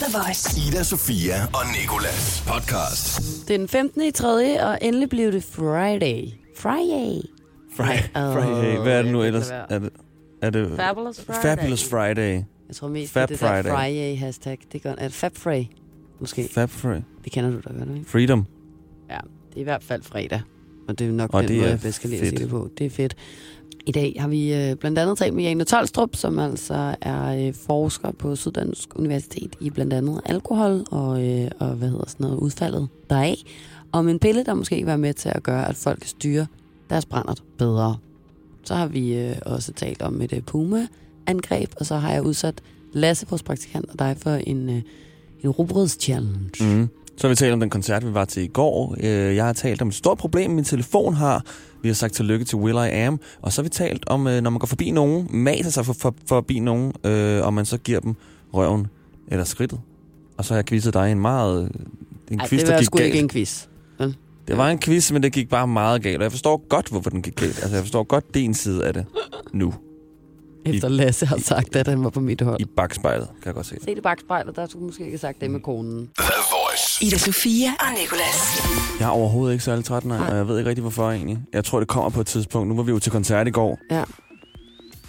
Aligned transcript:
The 0.00 0.18
Voice. 0.18 0.68
Ida, 0.68 0.82
Sofia 0.82 1.34
og 1.44 1.62
Nikolas 1.80 2.44
podcast. 2.46 3.18
Det 3.48 3.54
er 3.54 3.58
den 3.58 3.68
15. 3.68 4.02
i 4.02 4.10
3. 4.10 4.62
og 4.62 4.78
endelig 4.82 5.08
blev 5.08 5.32
det 5.32 5.44
Friday. 5.44 6.28
Friday. 6.56 7.22
Friday. 7.76 8.08
Friday. 8.12 8.82
Hvad 8.82 8.98
er 8.98 9.02
det 9.02 9.12
nu 9.12 9.22
ellers? 9.22 9.50
Er 9.50 9.78
det, 9.78 9.90
er 10.42 10.50
det 10.50 10.76
Fabulous 10.76 11.20
Friday. 11.20 11.42
Fabulous 11.42 11.88
Friday? 11.88 12.42
Jeg 12.68 12.76
tror 12.76 12.88
mest, 12.88 13.12
Fab 13.12 13.28
det 13.28 13.42
er 13.42 13.46
det 13.56 13.64
der 13.64 13.72
Friday. 13.72 13.76
Friday 13.76 14.18
hashtag. 14.18 14.58
Det 14.72 14.82
gør, 14.82 14.94
er 14.98 15.08
det 15.08 15.12
Fab? 15.12 15.32
Måske. 16.20 16.48
Fab 16.52 16.70
Friday. 16.70 17.02
Det 17.24 17.32
kender 17.32 17.50
du 17.50 17.56
da 17.56 17.72
godt, 17.78 17.96
ikke? 17.98 18.10
Freedom. 18.10 18.46
Ja, 19.10 19.18
det 19.48 19.56
er 19.56 19.60
i 19.60 19.64
hvert 19.64 19.82
fald 19.82 20.02
fredag. 20.02 20.40
Og 20.88 20.98
det 20.98 21.08
er 21.08 21.12
nok 21.12 21.34
Og 21.34 21.42
den 21.42 21.48
det 21.48 21.56
måde, 21.56 21.70
jeg 21.70 21.80
bedst 21.80 22.00
kan 22.00 22.10
lide 22.10 22.20
at 22.22 22.28
sige 22.28 22.38
det 22.38 22.48
på. 22.48 22.68
Det 22.78 22.86
er 22.86 22.90
fedt. 22.90 23.16
I 23.86 23.92
dag 23.92 24.16
har 24.18 24.28
vi 24.28 24.54
øh, 24.54 24.76
blandt 24.76 24.98
andet 24.98 25.18
talt 25.18 25.34
med 25.34 25.44
Jane 25.44 25.64
Tolstrup, 25.64 26.16
som 26.16 26.38
altså 26.38 26.96
er 27.00 27.46
øh, 27.46 27.54
forsker 27.66 28.10
på 28.10 28.36
Syddansk 28.36 28.98
Universitet 28.98 29.56
i 29.60 29.70
blandt 29.70 29.92
andet 29.92 30.20
alkohol 30.26 30.84
og, 30.90 31.28
øh, 31.28 31.50
og 31.58 31.68
hvad 31.68 31.88
hedder 31.88 32.04
sådan 32.08 32.24
noget, 32.24 32.38
udfaldet 32.38 32.88
deraf. 33.10 33.36
Om 33.92 34.08
en 34.08 34.18
pille, 34.18 34.44
der 34.44 34.54
måske 34.54 34.78
kan 34.78 34.86
være 34.86 34.98
med 34.98 35.14
til 35.14 35.28
at 35.34 35.42
gøre, 35.42 35.68
at 35.68 35.76
folk 35.76 35.98
kan 35.98 36.08
styre 36.08 36.46
deres 36.90 37.06
brændert 37.06 37.42
bedre. 37.58 37.96
Så 38.64 38.74
har 38.74 38.86
vi 38.86 39.14
øh, 39.14 39.36
også 39.46 39.72
talt 39.72 40.02
om 40.02 40.22
et 40.22 40.32
øh, 40.32 40.40
Puma-angreb, 40.40 41.70
og 41.76 41.86
så 41.86 41.96
har 41.96 42.12
jeg 42.12 42.22
udsat 42.22 42.62
Lasse, 42.92 43.26
vores 43.30 43.42
praktikant, 43.42 43.90
og 43.90 43.98
dig 43.98 44.16
for 44.18 44.30
en, 44.30 44.68
øh, 44.68 44.82
en 45.42 45.50
rugbrøds-challenge. 45.50 46.50
Mm. 46.60 46.88
Så 47.16 47.26
har 47.26 47.28
vi 47.28 47.34
talt 47.34 47.52
om 47.52 47.60
den 47.60 47.70
koncert, 47.70 48.06
vi 48.06 48.14
var 48.14 48.24
til 48.24 48.42
i 48.42 48.46
går. 48.46 48.96
Øh, 49.00 49.36
jeg 49.36 49.44
har 49.44 49.52
talt 49.52 49.82
om 49.82 49.88
et 49.88 49.94
stort 49.94 50.18
problem, 50.18 50.50
min 50.50 50.64
telefon 50.64 51.14
har. 51.14 51.44
Vi 51.84 51.88
har 51.88 51.94
sagt 51.94 52.14
tillykke 52.14 52.44
til 52.44 52.58
Will 52.58 52.76
I 52.76 52.90
Am. 52.90 53.20
Og 53.42 53.52
så 53.52 53.62
har 53.62 53.64
vi 53.64 53.68
talt 53.68 54.04
om, 54.06 54.26
øh, 54.26 54.40
når 54.40 54.50
man 54.50 54.58
går 54.58 54.66
forbi 54.66 54.90
nogen, 54.90 55.28
maser 55.30 55.70
sig 55.70 55.86
for, 55.86 55.92
for, 55.92 56.14
forbi 56.28 56.58
nogen, 56.58 56.92
øh, 57.04 57.46
og 57.46 57.54
man 57.54 57.64
så 57.64 57.78
giver 57.78 58.00
dem 58.00 58.14
røven 58.54 58.86
eller 59.28 59.44
skridtet. 59.44 59.80
Og 60.36 60.44
så 60.44 60.54
har 60.54 60.58
jeg 60.58 60.64
quizzet 60.66 60.94
dig 60.94 61.12
en 61.12 61.20
meget... 61.20 61.72
En 62.30 62.40
Ej, 62.40 62.48
quiz, 62.48 62.60
det 62.60 62.66
der 62.66 62.72
var 62.72 62.80
gik 62.80 62.86
sgu 62.86 62.98
galt. 62.98 63.06
ikke 63.06 63.18
en 63.18 63.28
quiz. 63.28 63.66
Det 64.48 64.56
var 64.56 64.68
en 64.68 64.78
quiz, 64.78 65.12
men 65.12 65.22
det 65.22 65.32
gik 65.32 65.48
bare 65.48 65.66
meget 65.66 66.02
galt. 66.02 66.16
Og 66.16 66.22
jeg 66.22 66.32
forstår 66.32 66.64
godt, 66.68 66.88
hvorfor 66.88 67.10
den 67.10 67.22
gik 67.22 67.36
galt. 67.36 67.58
Altså, 67.62 67.74
jeg 67.76 67.82
forstår 67.82 68.02
godt 68.02 68.34
din 68.34 68.54
side 68.54 68.84
af 68.84 68.94
det 68.94 69.06
nu. 69.52 69.74
Efter 70.66 70.88
Lasse 70.88 71.26
har 71.26 71.38
sagt, 71.38 71.76
at 71.76 71.88
han 71.88 72.04
var 72.04 72.10
på 72.10 72.20
mit 72.20 72.40
hold. 72.40 72.60
I 72.60 72.64
bagspejlet, 72.76 73.28
kan 73.28 73.46
jeg 73.46 73.54
godt 73.54 73.66
se. 73.66 73.76
Se 73.80 73.90
det 73.90 73.98
i 73.98 74.00
bagspejlet, 74.00 74.56
der 74.56 74.66
skulle 74.66 74.80
du 74.82 74.86
måske 74.86 75.02
ikke 75.02 75.12
have 75.12 75.18
sagt 75.18 75.40
det 75.40 75.50
med 75.50 75.60
konen. 75.60 76.10
Voice. 76.74 77.04
Ida 77.04 77.18
Sofia 77.18 77.68
og 77.80 77.86
Nikolas. 78.00 78.62
Jeg 79.00 79.06
er 79.06 79.10
overhovedet 79.10 79.52
ikke 79.54 79.64
særlig 79.64 79.84
træt, 79.84 80.04
nej, 80.04 80.18
og 80.30 80.36
jeg 80.36 80.48
ved 80.48 80.58
ikke 80.58 80.68
rigtig, 80.68 80.80
hvorfor 80.82 81.10
egentlig. 81.10 81.38
Jeg 81.52 81.64
tror, 81.64 81.78
det 81.78 81.88
kommer 81.88 82.10
på 82.10 82.20
et 82.20 82.26
tidspunkt. 82.26 82.68
Nu 82.68 82.76
var 82.76 82.82
vi 82.82 82.90
jo 82.92 82.98
til 82.98 83.12
koncert 83.12 83.48
i 83.48 83.50
går. 83.50 83.78
Ja. 83.90 84.04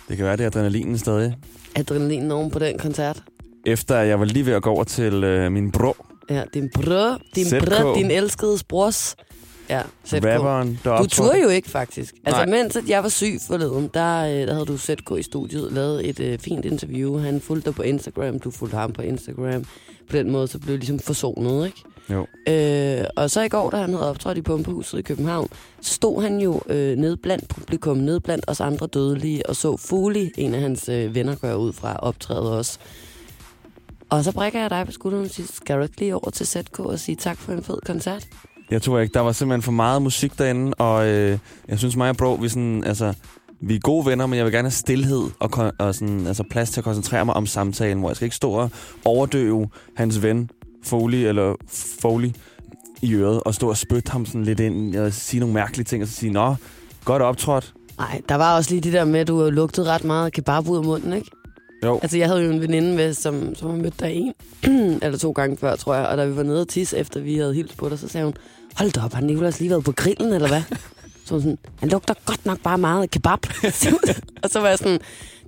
Det 0.09 0.17
kan 0.17 0.25
være, 0.25 0.37
det 0.37 0.43
er 0.43 0.47
adrenalinen 0.47 0.97
stadig. 0.97 1.35
Adrenalin 1.75 2.31
oven 2.31 2.51
på 2.51 2.59
den 2.59 2.77
koncert. 2.79 3.23
Efter 3.65 3.97
at 3.97 4.07
jeg 4.07 4.19
var 4.19 4.25
lige 4.25 4.45
ved 4.45 4.53
at 4.53 4.61
gå 4.63 4.69
over 4.69 4.83
til 4.83 5.23
øh, 5.23 5.51
min 5.51 5.71
bro, 5.71 5.95
Ja, 6.29 6.43
din 6.53 6.69
brød, 6.73 7.19
din 7.35 7.45
ZK. 7.45 7.95
din 7.95 8.11
elskede 8.11 8.57
brors. 8.69 9.15
Ja, 9.69 9.81
ZK. 10.07 10.13
rapperen, 10.25 10.79
der 10.83 10.97
Du 10.97 11.07
turde 11.07 11.41
jo 11.43 11.49
ikke, 11.49 11.69
faktisk. 11.69 12.13
Altså, 12.25 12.45
Nej. 12.45 12.57
mens 12.63 12.75
at 12.75 12.89
jeg 12.89 13.03
var 13.03 13.09
syg 13.09 13.37
forleden, 13.47 13.89
der, 13.93 14.25
øh, 14.25 14.47
der 14.47 14.53
havde 14.53 14.65
du 14.65 14.77
ZK 14.77 15.11
i 15.19 15.23
studiet, 15.23 15.73
lavet 15.73 16.09
et 16.09 16.19
øh, 16.19 16.39
fint 16.39 16.65
interview. 16.65 17.17
Han 17.17 17.41
fulgte 17.41 17.65
dig 17.65 17.75
på 17.75 17.81
Instagram, 17.81 18.39
du 18.39 18.51
fulgte 18.51 18.77
ham 18.77 18.93
på 18.93 19.01
Instagram. 19.01 19.63
På 20.09 20.17
den 20.17 20.31
måde, 20.31 20.47
så 20.47 20.59
blev 20.59 20.77
ligesom 20.77 20.99
forsonet, 20.99 21.65
ikke? 21.65 21.83
Jo. 22.09 22.27
Øh, 22.47 23.05
og 23.15 23.31
så 23.31 23.41
i 23.41 23.49
går, 23.49 23.69
da 23.69 23.77
han 23.77 23.93
havde 23.93 24.09
optrådt 24.09 24.37
i 24.37 24.41
Pumpehuset 24.41 24.99
i 24.99 25.01
København, 25.01 25.47
stod 25.81 26.21
han 26.21 26.39
jo 26.39 26.61
øh, 26.69 26.97
nede 26.97 27.17
blandt 27.17 27.47
publikum, 27.47 27.97
nede 27.97 28.19
blandt 28.19 28.45
os 28.47 28.61
andre 28.61 28.87
dødelige, 28.87 29.49
og 29.49 29.55
så 29.55 29.77
Fuli, 29.77 30.31
en 30.37 30.53
af 30.53 30.61
hans 30.61 30.89
øh, 30.89 31.15
venner, 31.15 31.35
gør 31.35 31.55
ud 31.55 31.73
fra 31.73 31.95
optræde 31.95 32.57
også. 32.57 32.79
Og 34.09 34.23
så 34.23 34.31
brækker 34.31 34.59
jeg 34.59 34.69
dig 34.69 34.85
på 34.85 34.91
skulderen 34.91 35.25
og 35.25 35.31
siger, 35.31 35.47
skal 35.53 35.77
du 35.77 35.83
ikke 35.83 35.99
lige 35.99 36.15
over 36.15 36.29
til 36.29 36.47
ZK 36.47 36.79
og 36.79 36.99
sige 36.99 37.15
tak 37.15 37.37
for 37.37 37.53
en 37.53 37.63
fed 37.63 37.77
koncert? 37.85 38.27
Jeg 38.71 38.81
tror 38.81 38.99
ikke, 38.99 39.13
der 39.13 39.19
var 39.19 39.31
simpelthen 39.31 39.61
for 39.61 39.71
meget 39.71 40.01
musik 40.01 40.37
derinde, 40.37 40.73
og 40.73 41.07
øh, 41.07 41.39
jeg 41.67 41.79
synes 41.79 41.95
mig 41.95 42.09
og 42.09 42.17
bro, 42.17 42.33
vi, 42.33 42.49
sådan, 42.49 42.83
altså, 42.83 43.13
vi 43.61 43.75
er 43.75 43.79
gode 43.79 44.05
venner, 44.05 44.25
men 44.25 44.37
jeg 44.37 44.45
vil 44.45 44.53
gerne 44.53 44.65
have 44.65 44.71
stillhed 44.71 45.23
og, 45.39 45.71
og 45.79 45.95
sådan, 45.95 46.27
altså, 46.27 46.43
plads 46.49 46.69
til 46.71 46.79
at 46.79 46.83
koncentrere 46.83 47.25
mig 47.25 47.35
om 47.35 47.45
samtalen, 47.45 47.99
hvor 47.99 48.09
jeg 48.09 48.15
skal 48.15 48.25
ikke 48.25 48.35
stå 48.35 48.51
og 48.51 48.69
overdøve 49.05 49.69
hans 49.95 50.23
ven, 50.23 50.49
Foley, 50.83 51.17
eller 51.17 51.55
Foley, 52.01 52.31
i 53.01 53.13
øret, 53.13 53.43
og 53.43 53.55
stå 53.55 53.69
og 53.69 53.77
spytte 53.77 54.11
ham 54.11 54.25
sådan 54.25 54.43
lidt 54.43 54.59
ind, 54.59 54.95
og 54.95 55.13
sige 55.13 55.39
nogle 55.39 55.53
mærkelige 55.53 55.85
ting, 55.85 56.03
og 56.03 56.09
så 56.09 56.15
sige, 56.15 56.31
nå, 56.31 56.55
godt 57.05 57.21
optrådt. 57.21 57.73
Nej, 57.97 58.21
der 58.29 58.35
var 58.35 58.55
også 58.55 58.69
lige 58.71 58.81
det 58.81 58.93
der 58.93 59.05
med, 59.05 59.19
at 59.19 59.27
du 59.27 59.49
lugtede 59.49 59.87
ret 59.87 60.03
meget 60.03 60.33
kebab 60.33 60.67
ud 60.67 60.77
af 60.77 60.83
munden, 60.83 61.13
ikke? 61.13 61.31
Jo, 61.85 61.99
Altså, 62.01 62.17
jeg 62.17 62.27
havde 62.27 62.43
jo 62.43 62.51
en 62.51 62.61
veninde 62.61 62.95
med, 62.95 63.13
som, 63.13 63.55
som 63.55 63.69
har 63.69 63.77
mødt 63.77 63.99
dig 63.99 64.11
en 64.13 64.33
eller 65.03 65.17
to 65.17 65.31
gange 65.31 65.57
før, 65.57 65.75
tror 65.75 65.95
jeg. 65.95 66.07
Og 66.07 66.17
da 66.17 66.25
vi 66.25 66.35
var 66.35 66.43
nede 66.43 66.61
og 66.61 66.67
tisse, 66.67 66.97
efter 66.97 67.19
vi 67.19 67.35
havde 67.37 67.53
hilst 67.53 67.77
på 67.77 67.89
dig, 67.89 67.99
så 67.99 68.07
sagde 68.07 68.25
hun, 68.25 68.33
hold 68.75 68.91
da 68.91 69.01
op, 69.01 69.13
har 69.13 69.21
Nicolas 69.21 69.59
lige 69.59 69.69
været 69.69 69.83
på 69.83 69.91
grillen, 69.91 70.33
eller 70.33 70.47
hvad? 70.47 70.61
Så 71.25 71.39
sådan, 71.39 71.57
han 71.79 71.89
lugter 71.89 72.13
godt 72.25 72.45
nok 72.45 72.59
bare 72.59 72.77
meget 72.77 73.01
af 73.01 73.09
kebab. 73.09 73.39
og 74.43 74.49
så 74.49 74.59
var 74.59 74.69
jeg 74.69 74.77
sådan, 74.77 74.99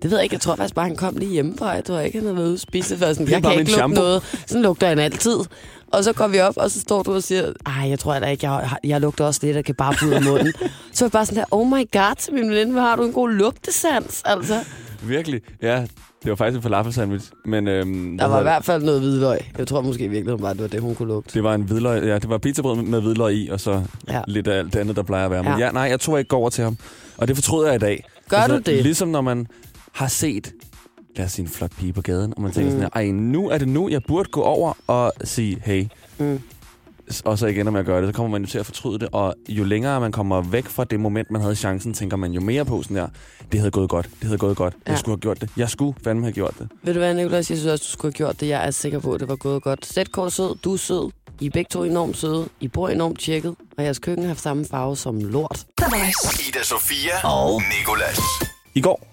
det 0.01 0.11
ved 0.11 0.17
jeg 0.17 0.23
ikke, 0.23 0.33
jeg 0.33 0.41
tror 0.41 0.55
faktisk 0.55 0.75
bare, 0.75 0.87
han 0.87 0.95
kom 0.95 1.17
lige 1.17 1.31
hjemmefra. 1.31 1.69
Jeg 1.69 1.85
tror 1.85 1.99
ikke, 1.99 2.17
han 2.17 2.25
havde 2.25 2.35
været 2.35 2.45
ude 2.45 2.53
at 2.53 2.59
spise. 2.59 2.97
Så 2.99 3.05
jeg 3.05 3.15
sådan, 3.15 3.31
jeg 3.31 3.41
kan 3.41 3.51
ikke 3.51 3.63
lugte 3.63 3.73
shampoo." 3.73 4.01
noget. 4.01 4.41
Sådan 4.47 4.61
lugter 4.61 4.87
han 4.87 4.99
altid. 4.99 5.39
Og 5.91 6.03
så 6.03 6.13
går 6.13 6.27
vi 6.27 6.39
op, 6.39 6.57
og 6.57 6.71
så 6.71 6.79
står 6.79 7.03
du 7.03 7.13
og 7.13 7.23
siger, 7.23 7.53
ej, 7.65 7.89
jeg 7.89 7.99
tror 7.99 8.19
da 8.19 8.25
ikke, 8.25 8.51
jeg, 8.51 8.69
jeg 8.83 9.01
lugter 9.01 9.25
også 9.25 9.39
lidt 9.43 9.57
af 9.57 9.65
kebab 9.65 9.93
ud 10.05 10.11
af 10.11 10.23
munden. 10.23 10.53
så 10.93 11.05
var 11.05 11.07
jeg 11.07 11.11
bare 11.11 11.25
sådan 11.25 11.39
der, 11.39 11.45
oh 11.51 11.67
my 11.67 11.91
god, 11.91 12.31
min 12.33 12.49
veninde, 12.49 12.71
hvor 12.71 12.81
har 12.81 12.95
du 12.95 13.03
en 13.05 13.13
god 13.13 13.29
lugtesans, 13.29 14.21
altså. 14.25 14.59
virkelig. 15.03 15.41
Ja, 15.61 15.85
det 16.23 16.29
var 16.29 16.35
faktisk 16.35 16.57
en 16.57 16.63
falafel-sandwich, 16.63 17.31
men... 17.45 17.67
Øhm, 17.67 18.17
Der 18.17 18.25
var 18.25 18.39
i 18.39 18.43
hvert 18.43 18.65
fald 18.65 18.83
noget 18.83 18.99
hvidløg. 19.01 19.37
Jeg 19.57 19.67
tror 19.67 19.81
måske 19.81 20.07
virkelig, 20.09 20.37
bare, 20.39 20.53
det 20.53 20.61
var 20.61 20.67
det, 20.67 20.81
hun 20.81 20.95
kunne 20.95 21.07
lugte. 21.07 21.33
Det 21.33 21.43
var 21.43 21.53
en 21.55 21.61
hvidløg, 21.61 22.03
ja, 22.03 22.15
det 22.19 22.29
var 22.29 22.37
pizzabrød 22.37 22.75
med 22.75 23.01
hvidløg 23.01 23.33
i, 23.35 23.49
og 23.49 23.59
så 23.59 23.83
Ja. 24.09 24.21
lidt 24.27 24.47
af 24.47 24.57
alt 24.59 24.73
det 24.73 24.79
andet, 24.79 24.95
der 24.95 25.03
plejer 25.03 25.25
at 25.25 25.31
være. 25.31 25.43
Men 25.43 25.51
Ja. 25.51 25.65
ja, 25.65 25.71
nej, 25.71 25.83
jeg 25.83 25.99
tror 25.99 26.17
ikke 26.17 26.27
går 26.27 26.37
over 26.37 26.49
til 26.49 26.63
ham. 26.63 26.77
Og 27.17 27.27
det 27.27 27.35
fortryder 27.35 27.67
jeg 27.67 27.75
i 27.75 27.79
dag. 27.79 28.03
Gør 28.29 28.47
du 28.47 28.57
det? 28.57 28.83
Ligesom 28.83 29.07
når 29.07 29.21
man 29.21 29.47
har 29.91 30.07
set, 30.07 30.53
lad 31.15 31.25
os 31.25 31.31
sige, 31.31 31.43
en 31.43 31.49
flot 31.49 31.71
pige 31.79 31.93
på 31.93 32.01
gaden, 32.01 32.33
og 32.35 32.41
man 32.41 32.51
tænker 32.51 32.71
Mm. 32.71 32.77
sådan 32.79 32.89
her, 32.93 33.01
ej, 33.01 33.11
nu 33.11 33.49
er 33.49 33.57
det 33.57 33.67
nu, 33.67 33.89
jeg 33.89 34.01
burde 34.07 34.29
gå 34.31 34.41
over 34.41 34.73
og 34.87 35.13
sige, 35.23 35.61
hey. 35.65 35.85
Mm. 36.17 36.39
Og 37.25 37.37
så 37.39 37.47
igen, 37.47 37.67
om 37.67 37.75
jeg 37.75 37.83
gør 37.85 38.01
det, 38.01 38.09
så 38.09 38.13
kommer 38.13 38.31
man 38.31 38.41
jo 38.41 38.47
til 38.47 38.59
at 38.59 38.65
fortryde 38.65 38.99
det. 38.99 39.09
Og 39.11 39.35
jo 39.49 39.63
længere 39.63 39.99
man 39.99 40.11
kommer 40.11 40.41
væk 40.41 40.65
fra 40.67 40.83
det 40.83 40.99
moment, 40.99 41.31
man 41.31 41.41
havde 41.41 41.55
chancen, 41.55 41.93
tænker 41.93 42.17
man 42.17 42.31
jo 42.31 42.41
mere 42.41 42.65
på 42.65 42.83
sådan 42.83 42.97
der, 42.97 43.07
det 43.51 43.59
havde 43.59 43.71
gået 43.71 43.89
godt, 43.89 44.05
det 44.19 44.23
havde 44.23 44.37
gået 44.37 44.57
godt, 44.57 44.73
Ja. 44.87 44.91
jeg 44.91 44.99
skulle 44.99 45.13
have 45.15 45.19
gjort 45.21 45.41
det, 45.41 45.49
jeg 45.57 45.69
skulle 45.69 45.95
fandme 46.03 46.23
have 46.25 46.33
gjort 46.33 46.53
det. 46.59 46.69
Ved 46.83 46.93
du 46.93 46.99
hvad, 46.99 47.13
Nicolas? 47.13 47.49
Jeg 47.49 47.57
synes 47.57 47.65
også, 47.71 47.83
du 47.87 47.91
skulle 47.91 48.13
have 48.13 48.17
gjort 48.17 48.39
det. 48.39 48.47
Jeg 48.47 48.67
er 48.67 48.71
sikker 48.71 48.99
på, 48.99 49.13
at 49.13 49.19
det 49.19 49.29
var 49.29 49.35
gået 49.35 49.63
godt. 49.63 49.85
ZK 49.85 50.17
er 50.17 50.29
sød, 50.29 50.55
du 50.63 50.73
er 50.73 50.77
sød. 50.77 51.11
I 51.39 51.45
er 51.45 51.49
begge 51.49 51.69
to 51.71 51.83
enormt 51.83 52.17
søde. 52.17 52.47
I 52.59 52.67
bor 52.67 52.89
enormt 52.89 53.19
tjekket. 53.19 53.55
Og 53.77 53.83
jeres 53.83 53.99
køkken 53.99 54.25
har 54.27 54.33
samme 54.35 54.65
farve 54.65 54.95
som 54.97 55.19
lort. 55.19 55.65
Ida, 56.49 56.63
Sofia 56.63 57.27
og 57.27 57.61
Nikolas. 57.79 58.19
I 58.75 58.81
går, 58.81 59.07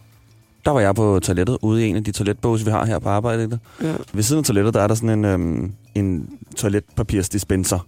der 0.65 0.71
var 0.71 0.81
jeg 0.81 0.95
på 0.95 1.21
toilettet, 1.23 1.59
ude 1.63 1.87
i 1.87 1.89
en 1.91 1.97
af 1.97 2.05
de 2.05 2.13
toiletbåse, 2.13 2.65
vi 2.65 2.71
har 2.71 2.85
her 2.87 2.99
på 2.99 3.09
arbejdet. 3.09 3.59
Ja. 3.83 3.95
Ved 4.13 4.23
siden 4.23 4.39
af 4.39 4.45
toilettet, 4.45 4.75
der 4.75 4.81
er 4.81 4.87
der 4.87 4.95
sådan 4.95 5.11
en, 5.11 5.25
øhm, 5.25 5.73
en 5.95 6.39
toiletpapirsdispenser. 6.57 7.87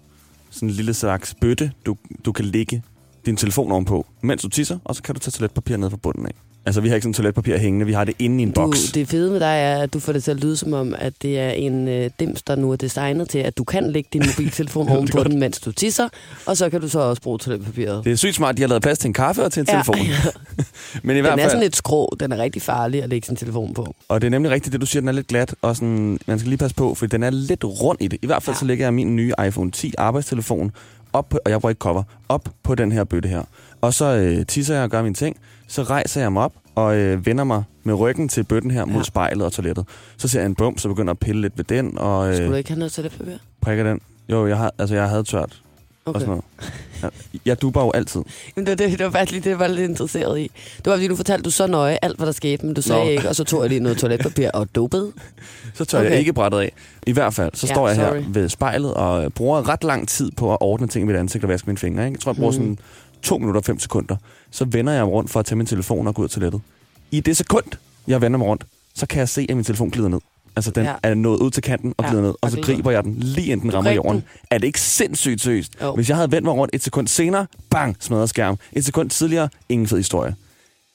Sådan 0.50 0.68
en 0.68 0.74
lille 0.74 0.94
slags 0.94 1.34
bøtte, 1.40 1.72
du, 1.86 1.96
du 2.24 2.32
kan 2.32 2.44
lægge 2.44 2.82
din 3.26 3.36
telefon 3.36 3.72
ovenpå, 3.72 4.06
mens 4.22 4.42
du 4.42 4.48
tisser, 4.48 4.78
og 4.84 4.94
så 4.96 5.02
kan 5.02 5.14
du 5.14 5.18
tage 5.18 5.32
toiletpapir 5.32 5.76
ned 5.76 5.90
fra 5.90 5.96
bunden 5.96 6.26
af. 6.26 6.34
Altså, 6.66 6.80
vi 6.80 6.88
har 6.88 6.94
ikke 6.94 7.02
sådan 7.04 7.14
toiletpapir 7.14 7.56
hængende, 7.58 7.86
vi 7.86 7.92
har 7.92 8.04
det 8.04 8.14
inde 8.18 8.40
i 8.40 8.42
en 8.42 8.52
boks. 8.52 8.92
det 8.92 9.08
fede 9.08 9.30
med 9.30 9.40
dig 9.40 9.46
er, 9.46 9.78
at 9.78 9.92
du 9.94 10.00
får 10.00 10.12
det 10.12 10.24
til 10.24 10.30
at 10.30 10.36
lyde 10.36 10.56
som 10.56 10.72
om, 10.72 10.94
at 10.98 11.12
det 11.22 11.38
er 11.40 11.50
en 11.50 11.88
øh, 11.88 12.10
dims, 12.20 12.42
der 12.42 12.56
nu 12.56 12.72
er 12.72 12.76
designet 12.76 13.28
til, 13.28 13.38
at 13.38 13.58
du 13.58 13.64
kan 13.64 13.90
lægge 13.92 14.08
din 14.12 14.22
mobiltelefon 14.28 14.88
ovenpå 14.88 15.22
den, 15.24 15.38
mens 15.40 15.60
du 15.60 15.72
tisser. 15.72 16.08
Og 16.46 16.56
så 16.56 16.70
kan 16.70 16.80
du 16.80 16.88
så 16.88 16.98
også 17.00 17.22
bruge 17.22 17.38
toiletpapiret. 17.38 18.04
Det 18.04 18.12
er 18.12 18.16
sygt 18.16 18.34
smart, 18.34 18.56
de 18.56 18.62
har 18.62 18.68
lavet 18.68 18.82
plads 18.82 18.98
til 18.98 19.08
en 19.08 19.12
kaffe 19.14 19.44
og 19.44 19.52
til 19.52 19.60
en 19.60 19.66
Ja. 19.68 19.72
telefon. 19.72 19.96
Men 21.02 21.16
i 21.16 21.18
Den 21.18 21.24
hvert 21.24 21.32
er 21.32 21.36
fald, 21.42 21.50
sådan 21.50 21.62
lidt 21.62 21.76
skrå. 21.76 22.16
Den 22.20 22.32
er 22.32 22.36
rigtig 22.38 22.62
farlig 22.62 23.02
at 23.02 23.08
lægge 23.08 23.26
sin 23.26 23.36
telefon 23.36 23.74
på. 23.74 23.94
og 24.08 24.20
det 24.20 24.26
er 24.26 24.30
nemlig 24.30 24.50
rigtigt, 24.52 24.72
det 24.72 24.80
du 24.80 24.86
siger, 24.86 25.00
den 25.00 25.08
er 25.08 25.12
lidt 25.12 25.26
glat, 25.26 25.54
og 25.62 25.76
sådan, 25.76 26.18
man 26.26 26.38
skal 26.38 26.48
lige 26.48 26.58
passe 26.58 26.76
på, 26.76 26.94
for 26.94 27.06
den 27.06 27.22
er 27.22 27.30
lidt 27.30 27.64
rund 27.64 27.98
i 28.00 28.08
det. 28.08 28.18
I 28.22 28.26
hvert 28.26 28.42
fald 28.42 28.56
Ja. 28.56 28.58
så 28.58 28.64
lægger 28.64 28.84
jeg 28.86 28.94
min 28.94 29.16
nye 29.16 29.32
iPhone 29.46 29.70
10 29.70 29.92
arbejdstelefon 29.98 30.72
op 31.12 31.28
på, 31.28 31.38
og 31.44 31.50
jeg 31.50 31.60
bruger 31.60 31.70
ikke 31.70 31.78
cover, 31.78 32.02
op 32.28 32.48
på 32.62 32.74
den 32.74 32.92
her 32.92 33.04
bøtte 33.04 33.28
her. 33.28 33.42
Og 33.80 33.94
så 33.94 34.04
øh, 34.04 34.46
tisser 34.46 34.74
jeg 34.74 34.84
og 34.84 34.90
gør 34.90 35.02
mine 35.02 35.14
ting, 35.14 35.36
så 35.68 35.82
rejser 35.82 36.20
jeg 36.20 36.32
mig 36.32 36.42
op 36.42 36.52
og 36.74 36.96
øh, 36.96 37.26
vender 37.26 37.44
mig 37.44 37.62
med 37.84 37.94
ryggen 37.94 38.28
til 38.28 38.44
bøtten 38.44 38.70
her 38.70 38.84
mod 38.84 38.96
Ja. 38.96 39.02
spejlet 39.02 39.46
og 39.46 39.52
toilettet. 39.52 39.84
Så 40.16 40.28
ser 40.28 40.40
jeg 40.40 40.46
en 40.46 40.54
bum, 40.54 40.78
så 40.78 40.88
begynder 40.88 41.10
jeg 41.10 41.16
at 41.20 41.26
pille 41.26 41.40
lidt 41.40 41.52
ved 41.58 41.64
den, 41.64 41.98
og 41.98 42.34
Skulle 42.34 42.46
du 42.48 42.52
øh, 42.52 42.58
ikke 42.58 42.70
have 42.70 42.78
noget 42.78 42.92
toiletpapir? 42.92 43.32
prikker 43.62 43.84
den. 43.84 44.00
Jo, 44.28 44.46
jeg, 44.46 44.56
har, 44.56 44.72
altså, 44.78 44.94
jeg 44.94 45.08
havde 45.08 45.24
tørt 45.24 45.62
og 46.04 46.10
Okay. 46.10 46.20
sådan 46.20 46.28
noget. 46.28 46.44
Ja, 47.02 47.08
jeg 47.46 47.62
duber 47.62 47.84
jo 47.84 47.90
altid. 47.94 48.20
Men 48.56 48.66
det, 48.66 48.70
var 48.80 48.86
det, 48.86 48.98
det 48.98 49.04
var 49.04 49.10
faktisk 49.10 49.32
lige 49.32 49.44
det, 49.44 49.50
jeg 49.50 49.58
var 49.58 49.66
lidt 49.66 49.90
interesseret 49.90 50.38
i. 50.40 50.50
Det 50.76 50.86
var, 50.86 50.92
fordi 50.92 51.08
du 51.08 51.16
fortalte 51.16 51.42
du 51.42 51.50
så 51.50 51.66
nøje 51.66 51.98
alt, 52.02 52.16
hvad 52.16 52.26
der 52.26 52.32
skete, 52.32 52.66
men 52.66 52.74
du 52.74 52.82
sagde 52.82 53.04
Nå. 53.04 53.10
ikke, 53.10 53.28
og 53.28 53.36
så 53.36 53.44
tog 53.44 53.60
jeg 53.62 53.68
lige 53.68 53.80
noget 53.80 53.98
toiletpapir 53.98 54.50
og 54.50 54.74
dopede. 54.74 55.12
Så 55.74 55.84
tør 55.84 55.98
okay. 55.98 56.10
Jeg 56.10 56.18
ikke 56.18 56.32
brættet 56.32 56.58
af. 56.58 56.72
I 57.06 57.12
hvert 57.12 57.34
fald, 57.34 57.50
så 57.54 57.66
Ja, 57.66 57.74
står 57.74 57.88
jeg 57.88 57.96
sorry. 57.96 58.20
her 58.20 58.28
ved 58.32 58.48
spejlet 58.48 58.94
og 58.94 59.32
bruger 59.32 59.68
ret 59.68 59.84
lang 59.84 60.08
tid 60.08 60.30
på 60.36 60.52
at 60.52 60.58
ordne 60.60 60.86
ting 60.88 61.02
i 61.02 61.06
mit 61.06 61.16
ansigt 61.16 61.44
og 61.44 61.50
vaske 61.50 61.66
mine 61.66 61.78
fingre. 61.78 62.04
Ikke? 62.04 62.14
Jeg 62.16 62.20
tror, 62.20 62.32
jeg 62.32 62.36
bruger 62.36 62.52
Mm. 62.52 62.56
sådan 62.58 62.78
2 63.26 63.38
minutter 63.38 63.60
og 63.60 63.64
5 63.64 63.78
sekunder. 63.80 64.16
Så 64.50 64.64
vender 64.64 64.92
jeg 64.92 65.04
mig 65.04 65.12
rundt 65.12 65.30
for 65.30 65.40
at 65.40 65.46
tage 65.46 65.56
min 65.56 65.66
telefon 65.66 66.06
og 66.06 66.14
gå 66.14 66.22
ud 66.22 66.26
af 66.26 66.30
toilettet. 66.30 66.60
I 67.10 67.20
det 67.20 67.36
sekund, 67.36 67.64
jeg 68.06 68.20
vender 68.20 68.38
mig 68.38 68.46
rundt, 68.48 68.64
så 68.94 69.06
kan 69.06 69.18
jeg 69.18 69.28
se, 69.28 69.46
at 69.48 69.56
min 69.56 69.64
telefon 69.64 69.90
glider 69.90 70.08
ned. 70.08 70.20
Altså, 70.56 70.70
den 70.70 70.84
Ja. 70.84 70.90
ja. 70.90 70.96
er 71.02 71.14
nået 71.14 71.38
ud 71.38 71.50
til 71.50 71.62
kanten 71.62 71.94
og 71.98 72.04
Ja, 72.04 72.08
glider 72.10 72.22
ned, 72.22 72.30
og 72.30 72.38
og 72.42 72.50
så 72.50 72.60
griber 72.62 72.90
jeg 72.90 73.04
den 73.04 73.14
lige 73.18 73.46
inden 73.52 73.66
den 73.66 73.74
rammer 73.74 73.90
jorden. 73.90 74.12
den. 74.20 74.24
Er 74.50 74.58
det 74.58 74.66
ikke 74.66 74.80
sindssygt 74.80 75.40
seriøst? 75.40 75.72
Jo. 75.82 75.94
Hvis 75.94 76.08
jeg 76.08 76.16
havde 76.16 76.32
vendt 76.32 76.44
mig 76.44 76.54
rundt 76.54 76.74
et 76.74 76.82
sekund 76.82 77.08
senere, 77.08 77.46
bang, 77.70 77.96
smadret 78.00 78.28
skærm. 78.28 78.58
Et 78.72 78.84
sekund 78.84 79.10
tidligere, 79.10 79.48
ingen 79.68 79.86
fed 79.88 79.96
historie. 79.98 80.34